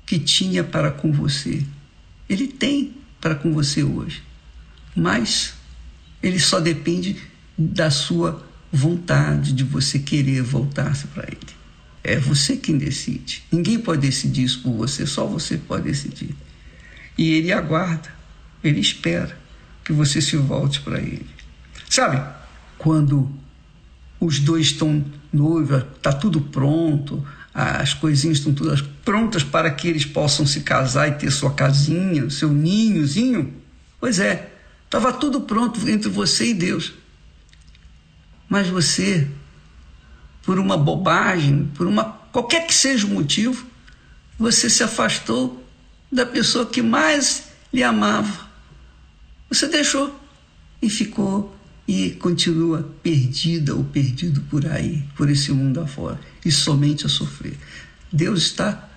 que 0.07 0.19
tinha 0.19 0.63
para 0.63 0.91
com 0.91 1.11
você. 1.13 1.65
Ele 2.29 2.47
tem 2.47 2.95
para 3.21 3.35
com 3.35 3.53
você 3.53 3.83
hoje, 3.83 4.23
mas 4.95 5.55
ele 6.23 6.39
só 6.39 6.61
depende 6.61 7.17
da 7.57 7.91
sua 7.91 8.47
vontade, 8.71 9.53
de 9.53 9.65
você 9.65 9.99
querer 9.99 10.43
voltar-se 10.43 11.07
para 11.07 11.25
ele. 11.25 11.54
É 12.05 12.19
você 12.19 12.59
quem 12.59 12.77
decide. 12.77 13.43
Ninguém 13.51 13.79
pode 13.79 14.03
decidir 14.03 14.45
isso 14.45 14.63
por 14.63 14.75
você, 14.75 15.07
só 15.07 15.27
você 15.27 15.57
pode 15.57 15.85
decidir. 15.85 16.37
E 17.17 17.33
ele 17.33 17.51
aguarda, 17.51 18.15
ele 18.63 18.79
espera 18.79 19.37
que 19.83 19.93
você 19.93 20.21
se 20.21 20.37
volte 20.37 20.83
para 20.83 21.01
ele. 21.01 21.27
Sabe, 21.89 22.23
quando 22.77 23.33
os 24.21 24.39
dois 24.39 24.67
estão 24.67 25.03
noivos, 25.33 25.83
está 25.97 26.13
tudo 26.13 26.43
pronto, 26.43 27.27
as 27.55 27.95
coisinhas 27.95 28.39
estão 28.39 28.53
todas 28.53 28.83
prontas 28.83 29.43
para 29.43 29.71
que 29.71 29.89
eles 29.89 30.05
possam 30.05 30.45
se 30.45 30.61
casar 30.61 31.09
e 31.09 31.13
ter 31.13 31.31
sua 31.31 31.55
casinha, 31.55 32.29
seu 32.29 32.53
ninhozinho. 32.53 33.55
Pois 34.01 34.19
é, 34.19 34.53
estava 34.85 35.13
tudo 35.13 35.41
pronto 35.43 35.81
entre 35.89 36.09
você 36.09 36.51
e 36.51 36.55
Deus. 36.55 36.93
Mas 38.49 38.69
você, 38.69 39.29
por 40.45 40.59
uma 40.59 40.77
bobagem, 40.77 41.71
por 41.75 41.87
uma 41.87 42.05
qualquer 42.05 42.67
que 42.67 42.75
seja 42.75 43.07
o 43.07 43.11
motivo, 43.11 43.67
você 44.39 44.69
se 44.69 44.83
afastou 44.83 45.65
da 46.11 46.27
pessoa 46.27 46.67
que 46.67 46.83
mais 46.83 47.45
lhe 47.73 47.83
amava. 47.83 48.49
Você 49.49 49.69
deixou 49.69 50.19
e 50.83 50.91
ficou 50.91 51.57
e 51.87 52.11
continua 52.13 52.91
perdida 53.03 53.75
ou 53.75 53.85
perdido 53.85 54.41
por 54.43 54.67
aí, 54.67 55.05
por 55.17 55.31
esse 55.31 55.53
mundo 55.53 55.81
afora, 55.81 56.19
e 56.45 56.51
somente 56.51 57.07
a 57.07 57.09
sofrer. 57.09 57.57
Deus 58.13 58.43
está 58.43 58.89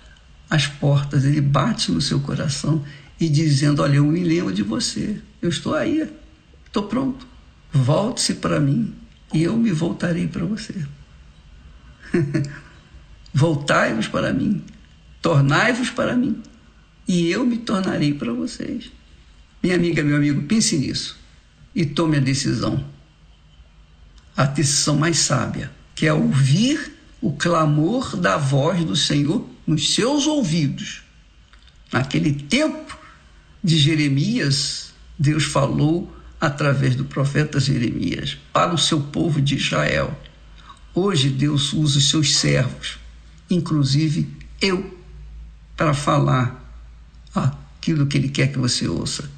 às 0.48 0.66
portas, 0.66 1.24
ele 1.24 1.40
bate 1.40 1.92
no 1.92 2.00
seu 2.00 2.20
coração 2.20 2.84
e 3.20 3.28
dizendo: 3.28 3.82
Olha, 3.82 3.96
eu 3.96 4.04
me 4.04 4.22
lembro 4.22 4.52
de 4.52 4.62
você, 4.62 5.20
eu 5.40 5.48
estou 5.48 5.74
aí, 5.74 6.08
estou 6.66 6.84
pronto. 6.84 7.26
Volte-se 7.72 8.34
para 8.34 8.58
mim 8.58 8.94
e 9.32 9.42
eu 9.42 9.56
me 9.56 9.70
voltarei 9.70 10.26
para 10.26 10.44
você. 10.44 10.74
Voltai-vos 13.32 14.08
para 14.08 14.32
mim, 14.32 14.64
tornai-vos 15.20 15.90
para 15.90 16.16
mim 16.16 16.42
e 17.06 17.30
eu 17.30 17.44
me 17.44 17.58
tornarei 17.58 18.14
para 18.14 18.32
vocês. 18.32 18.90
Minha 19.62 19.76
amiga, 19.76 20.02
meu 20.02 20.16
amigo, 20.16 20.42
pense 20.42 20.76
nisso 20.76 21.18
e 21.74 21.86
tome 21.86 22.16
a 22.16 22.20
decisão. 22.20 22.84
A 24.36 24.44
decisão 24.44 24.96
mais 24.96 25.18
sábia, 25.18 25.70
que 25.94 26.06
é 26.06 26.12
ouvir 26.12 26.94
o 27.20 27.32
clamor 27.32 28.16
da 28.16 28.36
voz 28.36 28.84
do 28.84 28.94
Senhor 28.94 29.48
nos 29.66 29.94
seus 29.94 30.26
ouvidos. 30.26 31.02
Naquele 31.92 32.32
tempo 32.32 32.96
de 33.62 33.76
Jeremias, 33.76 34.92
Deus 35.18 35.44
falou 35.44 36.14
através 36.40 36.94
do 36.94 37.04
profeta 37.04 37.58
Jeremias 37.58 38.38
para 38.52 38.72
o 38.72 38.78
seu 38.78 39.00
povo 39.00 39.40
de 39.40 39.56
Israel. 39.56 40.16
Hoje 41.00 41.30
Deus 41.30 41.72
usa 41.72 41.98
os 41.98 42.10
seus 42.10 42.34
servos, 42.38 42.98
inclusive 43.48 44.28
eu, 44.60 44.98
para 45.76 45.94
falar 45.94 46.68
aquilo 47.32 48.08
que 48.08 48.18
Ele 48.18 48.28
quer 48.28 48.50
que 48.50 48.58
você 48.58 48.88
ouça 48.88 49.30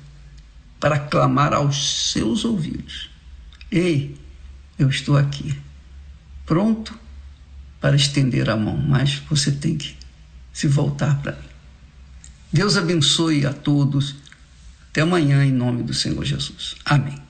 para 0.81 0.99
clamar 0.99 1.53
aos 1.53 2.13
seus 2.13 2.47
ouvidos: 2.47 3.11
Ei, 3.71 4.19
eu 4.79 4.89
estou 4.89 5.19
aqui, 5.19 5.55
pronto 6.47 6.99
para 7.79 7.95
estender 7.95 8.49
a 8.49 8.57
mão, 8.57 8.79
mas 8.79 9.17
você 9.29 9.53
tem 9.53 9.77
que 9.77 9.95
se 10.55 10.67
voltar 10.67 11.21
para 11.21 11.33
mim. 11.33 11.49
Deus 12.51 12.79
abençoe 12.79 13.45
a 13.45 13.53
todos. 13.53 14.17
Até 14.89 15.03
amanhã, 15.03 15.45
em 15.45 15.53
nome 15.53 15.83
do 15.83 15.93
Senhor 15.93 16.25
Jesus. 16.25 16.77
Amém. 16.87 17.30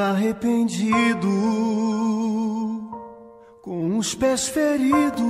Arrependido, 0.00 1.28
com 3.60 3.98
os 3.98 4.14
pés 4.14 4.48
feridos 4.48 5.20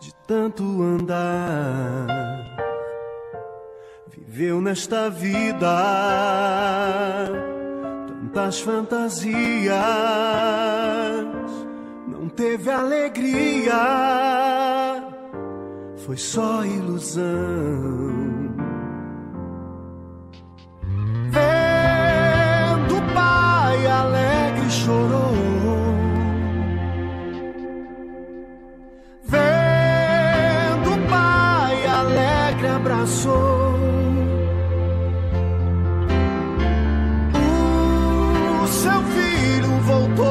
de 0.00 0.14
tanto 0.26 0.62
andar. 0.82 2.06
Viveu 4.08 4.60
nesta 4.60 5.10
vida 5.10 5.68
tantas 8.32 8.60
fantasias, 8.60 9.76
não 12.08 12.28
teve 12.30 12.70
alegria, 12.70 13.74
foi 15.98 16.16
só 16.16 16.64
ilusão. 16.64 18.21
chorou. 24.84 25.34
Vendo 29.32 30.88
o 30.94 30.98
pai 31.08 31.86
alegre 31.86 32.68
abraçou. 32.68 33.74
O 38.62 38.66
seu 38.66 39.02
filho 39.14 39.72
voltou 39.90 40.24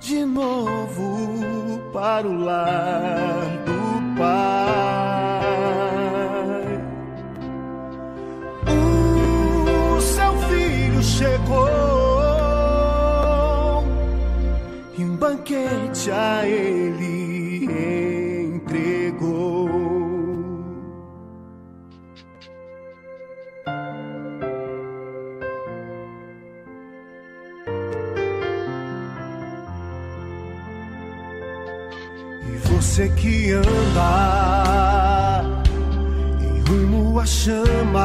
de 0.00 0.24
novo 0.24 1.80
para 1.92 2.26
o 2.26 2.44
lar. 2.44 3.33
A 16.24 16.46
ele 16.46 17.64
entregou. 18.54 19.68
E 32.46 32.56
você 32.68 33.08
que 33.10 33.52
anda 33.52 33.72
em 36.40 36.60
rumo 36.68 37.20
a 37.20 37.26
chamas, 37.26 38.00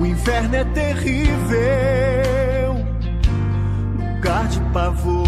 o 0.00 0.06
inferno 0.06 0.56
é 0.56 0.64
terrível, 0.64 1.24
lugar 3.98 4.48
de 4.48 4.60
pavor. 4.72 5.23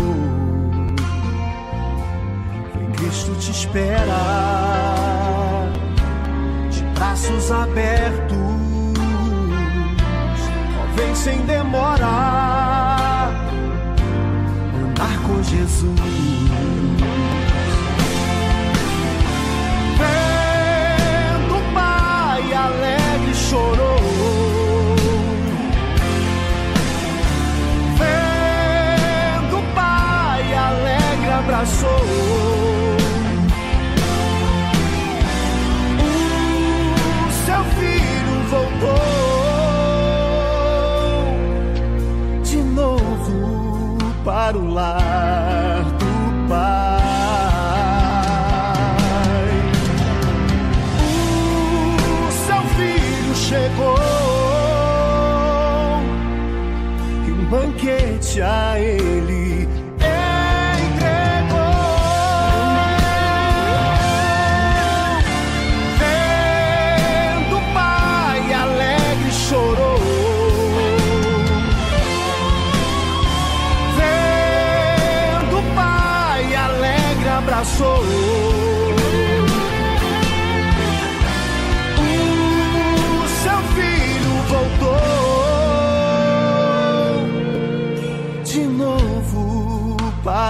Te 3.38 3.50
espera, 3.50 4.22
de 6.70 6.82
braços 6.94 7.52
abertos, 7.52 8.36
vem 10.96 11.14
sem 11.14 11.40
demora 11.42 13.30
andar 14.74 15.18
com 15.26 15.42
Jesus. 15.42 16.00
Vendo 19.98 21.74
Pai 21.74 22.52
alegre 22.54 23.34
chorou. 23.34 24.00
Vendo 27.98 29.74
Pai 29.74 30.54
alegre 30.54 31.32
abraçou. 31.32 32.35
Para 44.56 44.58
o 44.58 44.72
lar 44.72 45.84
do 45.98 46.48
Pai. 46.48 46.96
O 52.26 52.32
seu 52.32 52.62
filho 52.76 53.34
chegou 53.34 53.98
e 57.26 57.32
um 57.32 57.44
banquete 57.50 58.40
a 58.40 58.75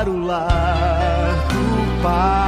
para 0.06 0.10
o 0.10 0.24
lar 0.24 1.48
do 1.48 2.02
Pai. 2.02 2.45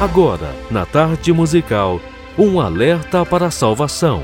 Agora, 0.00 0.54
na 0.70 0.86
tarde 0.86 1.32
musical, 1.32 2.00
um 2.38 2.60
alerta 2.60 3.26
para 3.26 3.46
a 3.46 3.50
salvação. 3.50 4.22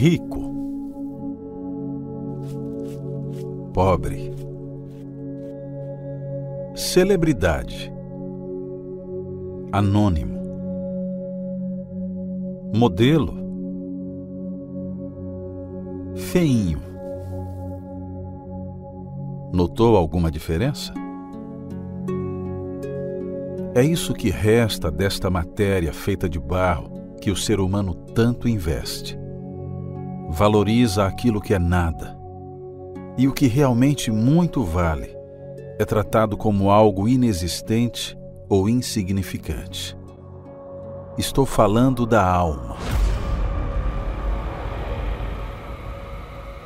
rico, 0.00 0.40
pobre, 3.74 4.32
celebridade, 6.74 7.92
anônimo, 9.72 10.40
modelo, 12.72 13.34
feinho. 16.14 16.89
Notou 19.52 19.96
alguma 19.96 20.30
diferença? 20.30 20.94
É 23.74 23.82
isso 23.82 24.14
que 24.14 24.30
resta 24.30 24.90
desta 24.90 25.28
matéria 25.28 25.92
feita 25.92 26.28
de 26.28 26.38
barro 26.38 26.90
que 27.20 27.30
o 27.30 27.36
ser 27.36 27.58
humano 27.58 27.94
tanto 27.94 28.48
investe. 28.48 29.18
Valoriza 30.28 31.04
aquilo 31.04 31.40
que 31.40 31.52
é 31.52 31.58
nada. 31.58 32.16
E 33.18 33.26
o 33.26 33.32
que 33.32 33.48
realmente 33.48 34.10
muito 34.10 34.62
vale 34.62 35.16
é 35.78 35.84
tratado 35.84 36.36
como 36.36 36.70
algo 36.70 37.08
inexistente 37.08 38.16
ou 38.48 38.68
insignificante. 38.68 39.96
Estou 41.18 41.44
falando 41.44 42.06
da 42.06 42.24
alma. 42.24 42.76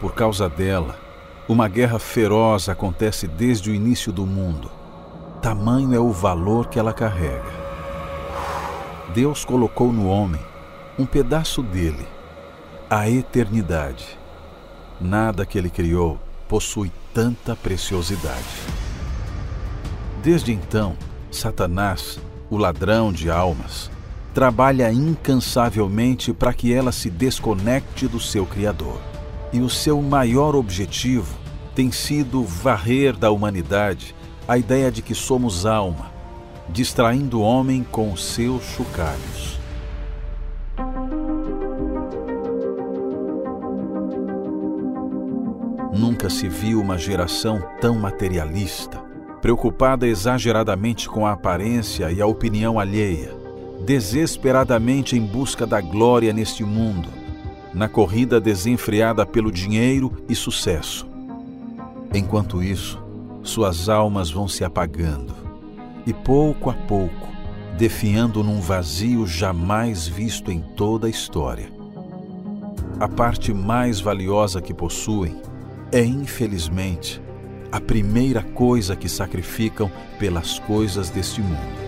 Por 0.00 0.14
causa 0.14 0.48
dela, 0.48 1.03
uma 1.46 1.68
guerra 1.68 1.98
feroz 1.98 2.68
acontece 2.70 3.26
desde 3.26 3.70
o 3.70 3.74
início 3.74 4.10
do 4.10 4.24
mundo. 4.24 4.70
Tamanho 5.42 5.94
é 5.94 5.98
o 5.98 6.10
valor 6.10 6.68
que 6.68 6.78
ela 6.78 6.92
carrega. 6.92 7.52
Deus 9.14 9.44
colocou 9.44 9.92
no 9.92 10.08
homem 10.08 10.40
um 10.98 11.04
pedaço 11.04 11.62
dele, 11.62 12.06
a 12.88 13.10
eternidade. 13.10 14.18
Nada 14.98 15.44
que 15.44 15.58
ele 15.58 15.68
criou 15.68 16.18
possui 16.48 16.90
tanta 17.12 17.54
preciosidade. 17.54 18.42
Desde 20.22 20.50
então, 20.50 20.96
Satanás, 21.30 22.18
o 22.48 22.56
ladrão 22.56 23.12
de 23.12 23.30
almas, 23.30 23.90
trabalha 24.32 24.90
incansavelmente 24.90 26.32
para 26.32 26.54
que 26.54 26.72
ela 26.72 26.90
se 26.90 27.10
desconecte 27.10 28.08
do 28.08 28.18
seu 28.18 28.46
Criador. 28.46 29.13
E 29.54 29.60
o 29.60 29.70
seu 29.70 30.02
maior 30.02 30.56
objetivo 30.56 31.38
tem 31.76 31.92
sido 31.92 32.42
varrer 32.42 33.16
da 33.16 33.30
humanidade 33.30 34.12
a 34.48 34.58
ideia 34.58 34.90
de 34.90 35.00
que 35.00 35.14
somos 35.14 35.64
alma, 35.64 36.10
distraindo 36.68 37.38
o 37.38 37.42
homem 37.42 37.86
com 37.88 38.16
seus 38.16 38.64
chocalhos. 38.64 39.60
Nunca 45.92 46.28
se 46.28 46.48
viu 46.48 46.80
uma 46.80 46.98
geração 46.98 47.62
tão 47.80 47.94
materialista, 47.94 48.98
preocupada 49.40 50.04
exageradamente 50.04 51.08
com 51.08 51.24
a 51.24 51.30
aparência 51.30 52.10
e 52.10 52.20
a 52.20 52.26
opinião 52.26 52.80
alheia, 52.80 53.32
desesperadamente 53.86 55.16
em 55.16 55.24
busca 55.24 55.64
da 55.64 55.80
glória 55.80 56.32
neste 56.32 56.64
mundo, 56.64 57.23
na 57.74 57.88
corrida 57.88 58.40
desenfreada 58.40 59.26
pelo 59.26 59.50
dinheiro 59.50 60.12
e 60.28 60.34
sucesso. 60.34 61.06
Enquanto 62.14 62.62
isso, 62.62 63.02
suas 63.42 63.88
almas 63.88 64.30
vão 64.30 64.46
se 64.46 64.64
apagando 64.64 65.34
e, 66.06 66.12
pouco 66.12 66.70
a 66.70 66.74
pouco, 66.74 67.28
definhando 67.76 68.44
num 68.44 68.60
vazio 68.60 69.26
jamais 69.26 70.06
visto 70.06 70.50
em 70.52 70.60
toda 70.60 71.08
a 71.08 71.10
história. 71.10 71.68
A 73.00 73.08
parte 73.08 73.52
mais 73.52 74.00
valiosa 74.00 74.62
que 74.62 74.72
possuem 74.72 75.36
é, 75.90 76.04
infelizmente, 76.04 77.20
a 77.72 77.80
primeira 77.80 78.42
coisa 78.42 78.94
que 78.94 79.08
sacrificam 79.08 79.90
pelas 80.18 80.60
coisas 80.60 81.10
deste 81.10 81.40
mundo. 81.40 81.83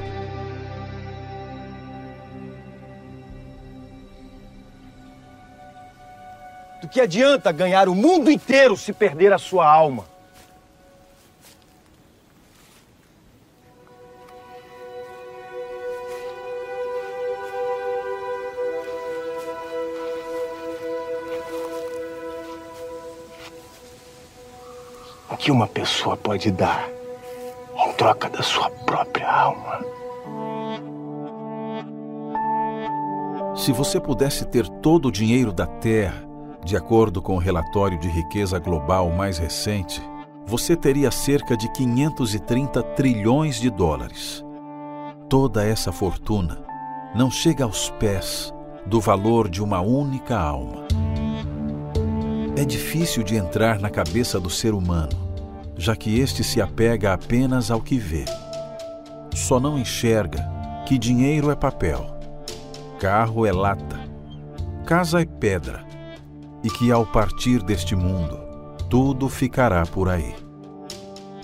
Do 6.81 6.89
que 6.89 7.01
adianta 7.01 7.51
ganhar 7.53 7.89
o 7.89 7.95
mundo 7.95 8.31
inteiro 8.31 8.77
se 8.77 8.93
perder 8.93 9.33
a 9.33 9.39
sua 9.39 9.67
alma? 9.67 10.05
O 25.31 25.37
que 25.37 25.51
uma 25.51 25.67
pessoa 25.67 26.17
pode 26.17 26.51
dar 26.51 26.89
em 27.77 27.93
troca 27.95 28.29
da 28.29 28.43
sua 28.43 28.71
própria 28.71 29.31
alma? 29.31 29.81
Se 33.57 33.73
você 33.73 33.99
pudesse 33.99 34.45
ter 34.45 34.69
todo 34.69 35.09
o 35.09 35.13
dinheiro 35.13 35.53
da 35.53 35.67
Terra, 35.67 36.26
de 36.67 36.77
acordo 36.77 37.23
com 37.23 37.37
o 37.37 37.39
relatório 37.39 37.97
de 37.97 38.09
riqueza 38.09 38.59
global 38.59 39.09
mais 39.13 39.39
recente, 39.39 40.03
você 40.45 40.75
teria 40.75 41.13
cerca 41.13 41.57
de 41.57 41.71
530 41.71 42.83
trilhões 42.83 43.61
de 43.61 43.71
dólares. 43.71 44.45
Toda 45.29 45.65
essa 45.65 45.93
fortuna 45.93 46.59
não 47.15 47.31
chega 47.31 47.63
aos 47.63 47.89
pés 47.91 48.53
do 48.85 49.01
valor 49.01 49.49
de 49.49 49.63
uma 49.63 49.81
única 49.81 50.37
alma. 50.37 50.89
É 52.57 52.65
difícil 52.65 53.23
de 53.23 53.37
entrar 53.37 53.79
na 53.79 53.89
cabeça 53.89 54.41
do 54.41 54.51
ser 54.51 54.75
humano, 54.75 55.13
já 55.77 55.95
que 55.95 56.19
este 56.19 56.43
se 56.43 56.61
apega 56.61 57.13
apenas 57.13 57.71
ao 57.71 57.81
que 57.81 57.97
vê. 57.97 58.25
Só 59.37 59.61
não 59.61 59.79
enxerga 59.79 60.45
que 60.85 60.99
dinheiro 60.99 61.49
é 61.49 61.55
papel, 61.55 62.19
carro 62.99 63.47
é 63.47 63.53
lata, 63.53 64.01
casa 64.85 65.23
é 65.23 65.25
pedra 65.25 65.86
e 66.63 66.71
que 66.71 66.91
ao 66.91 67.07
partir 67.07 67.63
deste 67.63 67.95
mundo, 67.95 68.39
tudo 68.89 69.29
ficará 69.29 69.85
por 69.85 70.09
aí. 70.09 70.35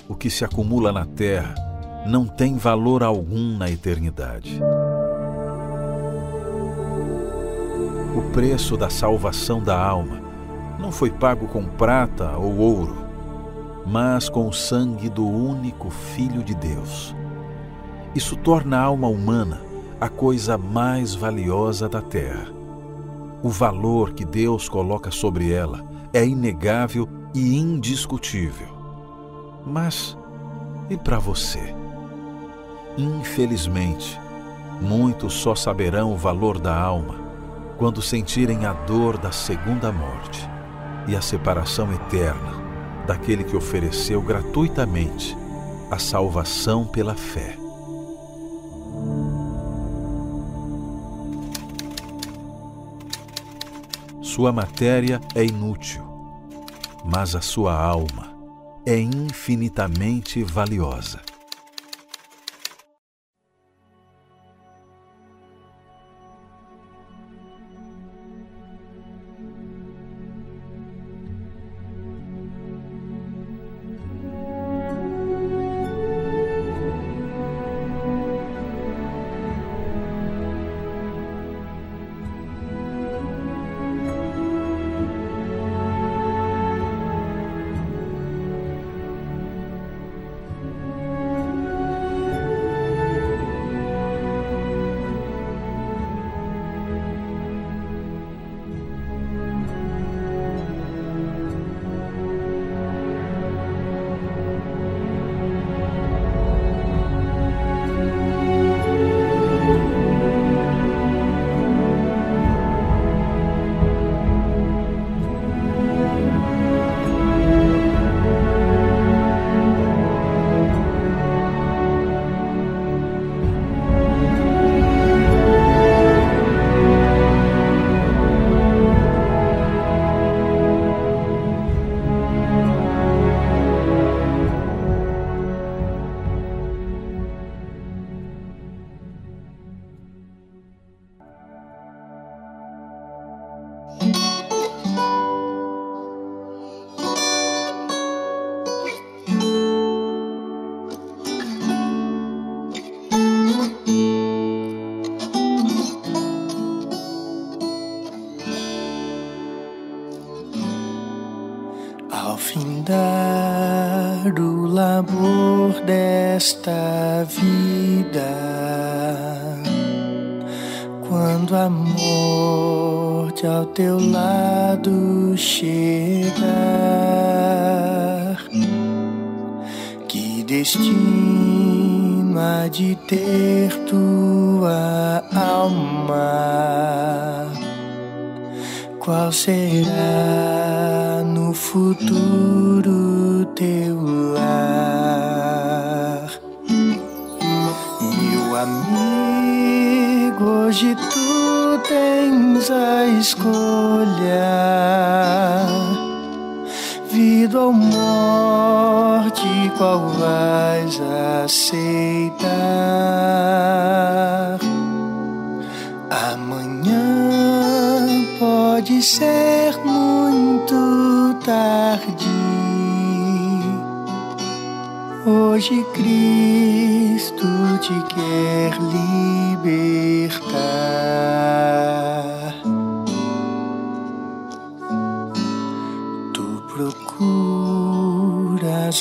O 0.09 0.15
que 0.15 0.31
se 0.31 0.45
acumula 0.45 0.93
na 0.93 1.05
terra 1.05 1.55
não 2.07 2.27
tem 2.27 2.57
valor 2.57 3.03
algum 3.03 3.57
na 3.57 3.71
eternidade. 3.71 4.61
O 8.17 8.23
preço 8.33 8.77
da 8.77 8.91
salvação 8.91 9.63
da 9.63 9.81
alma 9.81 10.21
não 10.79 10.93
foi 10.93 11.11
pago 11.11 11.47
com 11.47 11.65
prata 11.65 12.37
ou 12.37 12.59
ouro, 12.59 12.97
mas 13.87 14.29
com 14.29 14.49
o 14.49 14.53
sangue 14.53 15.09
do 15.09 15.27
único 15.27 15.91
Filho 15.91 16.43
de 16.43 16.55
Deus. 16.55 17.15
Isso 18.15 18.37
torna 18.37 18.79
a 18.79 18.83
alma 18.83 19.09
humana 19.09 19.63
a 20.01 20.09
coisa 20.09 20.59
mais 20.59 21.15
valiosa 21.15 21.89
da 21.89 22.03
terra. 22.03 22.62
O 23.43 23.49
valor 23.49 24.13
que 24.13 24.25
Deus 24.25 24.69
coloca 24.69 25.11
sobre 25.11 25.53
ela 25.53 25.85
é 26.13 26.25
inegável 26.25 27.09
e 27.35 27.57
indiscutível. 27.57 28.69
Mas 29.67 30.17
e 30.89 30.97
para 30.97 31.19
você? 31.19 31.75
Infelizmente, 32.97 34.21
muitos 34.81 35.35
só 35.35 35.55
saberão 35.55 36.13
o 36.13 36.17
valor 36.17 36.59
da 36.59 36.79
alma 36.79 37.21
quando 37.79 38.01
sentirem 38.01 38.65
a 38.65 38.73
dor 38.73 39.19
da 39.19 39.33
segunda 39.33 39.91
morte 39.91 40.49
e 41.09 41.17
a 41.17 41.21
separação 41.21 41.93
eterna 41.93 42.63
daquele 43.07 43.43
que 43.43 43.57
ofereceu 43.57 44.23
gratuitamente 44.23 45.37
a 45.91 45.99
salvação 45.99 46.87
pela 46.87 47.15
fé. 47.15 47.62
Sua 54.35 54.51
matéria 54.51 55.21
é 55.35 55.45
inútil, 55.45 56.03
mas 57.05 57.37
a 57.37 57.43
sua 57.43 57.77
alma 57.77 58.35
é 58.87 58.99
infinitamente 58.99 60.43
valiosa. 60.43 61.21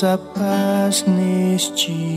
Procuras 0.02 0.04
a 0.04 0.18
paz 0.18 1.04
neste 1.06 2.11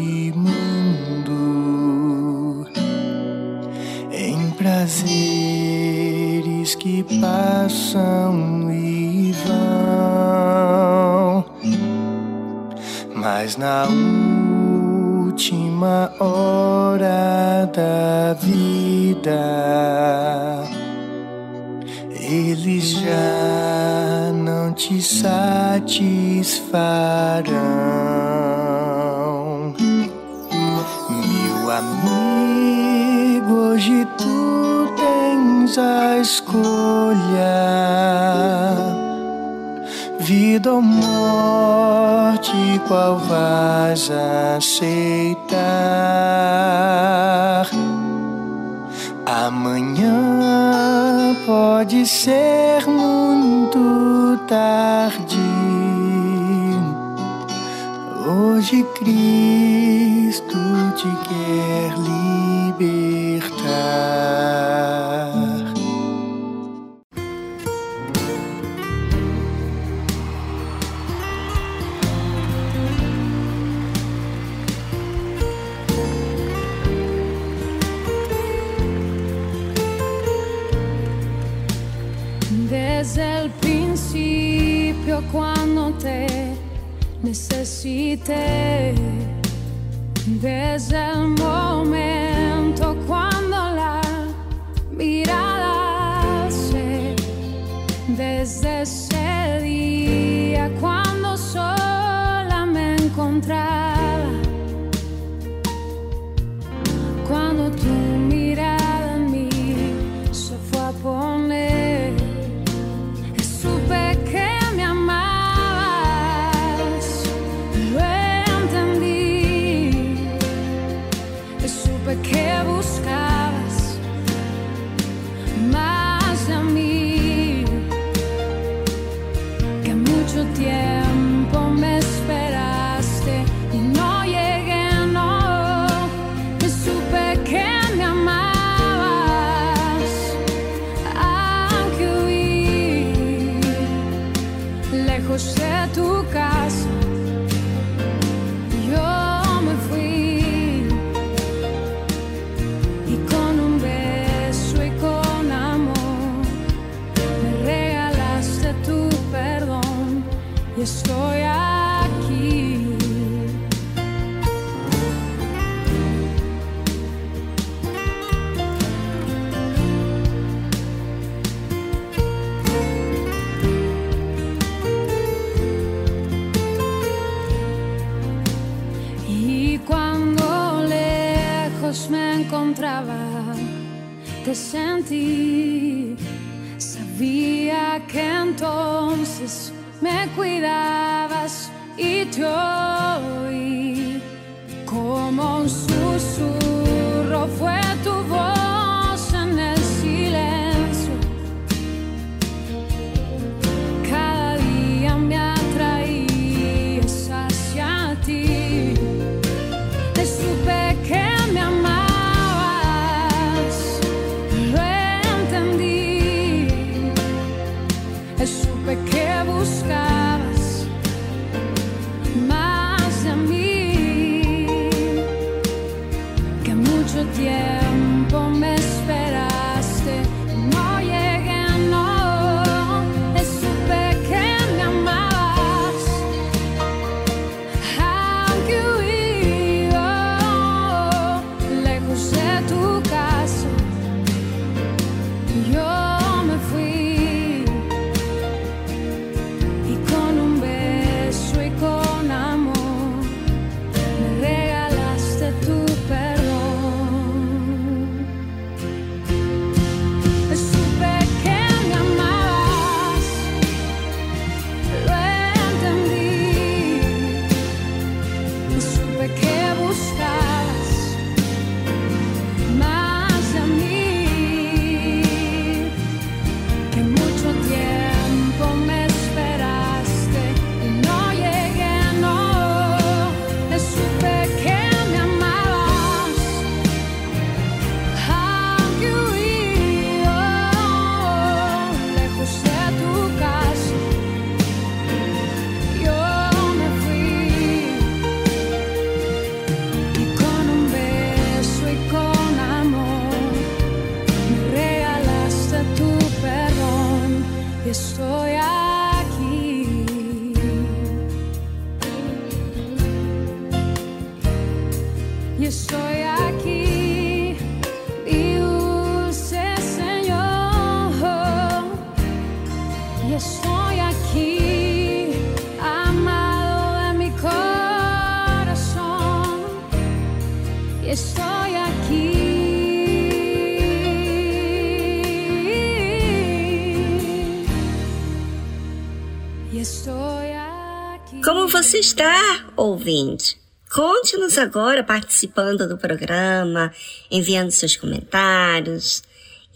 você 341.86 342.00
está, 342.00 342.66
ouvinte. 342.76 343.60
Conte-nos 343.94 344.58
agora 344.58 345.04
participando 345.04 345.88
do 345.88 346.00
programa, 346.00 346.92
enviando 347.30 347.70
seus 347.70 347.96
comentários 347.96 349.22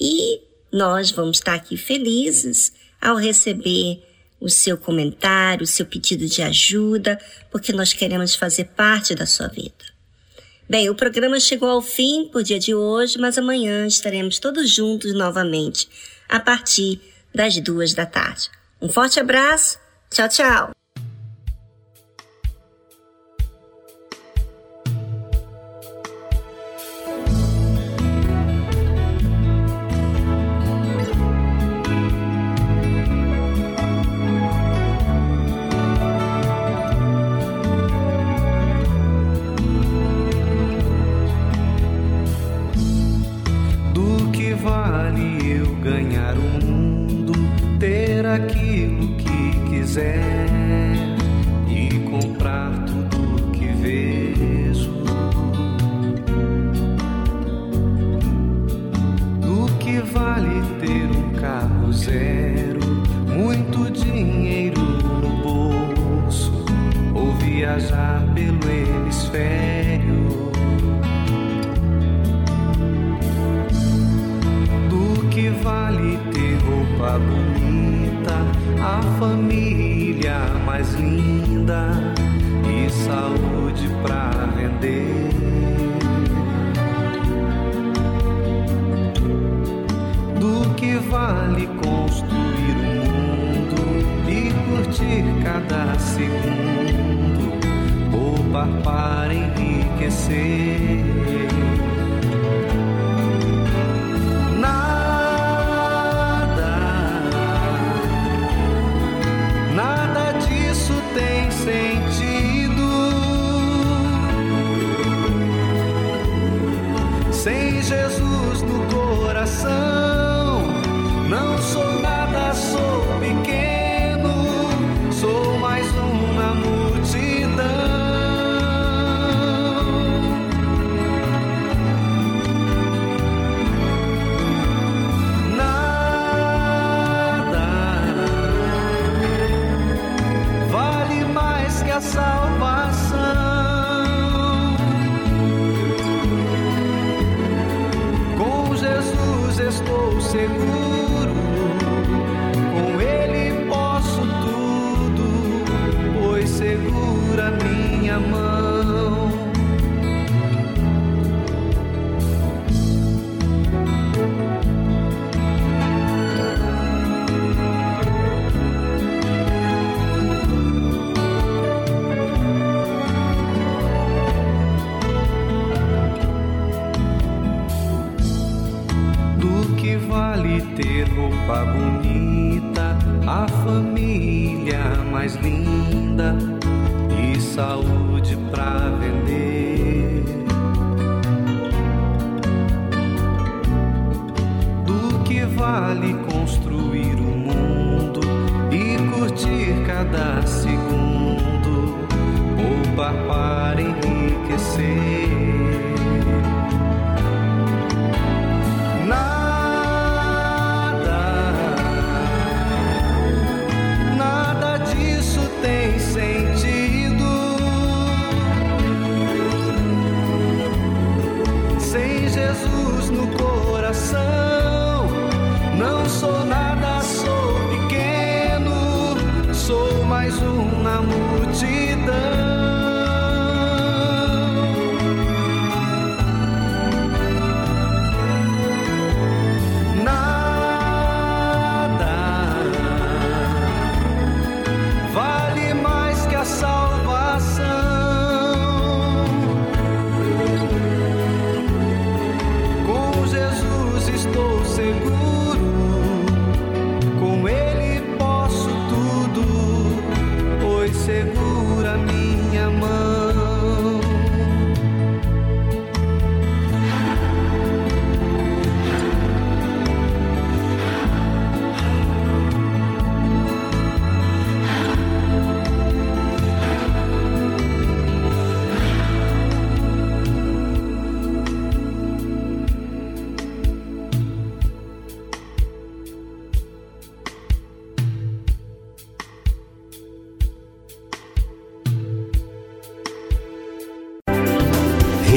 e 0.01 0.41
nós 0.71 1.11
vamos 1.11 1.37
estar 1.37 1.53
aqui 1.53 1.77
felizes 1.77 2.73
ao 2.99 3.15
receber 3.15 4.03
o 4.41 4.49
seu 4.49 4.75
comentário, 4.75 5.63
o 5.63 5.67
seu 5.67 5.85
pedido 5.85 6.25
de 6.25 6.41
ajuda, 6.41 7.19
porque 7.51 7.71
nós 7.71 7.93
queremos 7.93 8.33
fazer 8.33 8.65
parte 8.69 9.13
da 9.13 9.27
sua 9.27 9.47
vida. 9.47 9.85
Bem, 10.67 10.89
o 10.89 10.95
programa 10.95 11.39
chegou 11.39 11.69
ao 11.69 11.81
fim 11.81 12.27
por 12.31 12.41
dia 12.41 12.57
de 12.57 12.73
hoje, 12.73 13.19
mas 13.19 13.37
amanhã 13.37 13.85
estaremos 13.85 14.39
todos 14.39 14.67
juntos 14.67 15.13
novamente, 15.13 15.87
a 16.27 16.39
partir 16.39 16.99
das 17.35 17.55
duas 17.57 17.93
da 17.93 18.07
tarde. 18.07 18.49
Um 18.81 18.89
forte 18.89 19.19
abraço, 19.19 19.77
tchau, 20.09 20.27
tchau! 20.27 20.71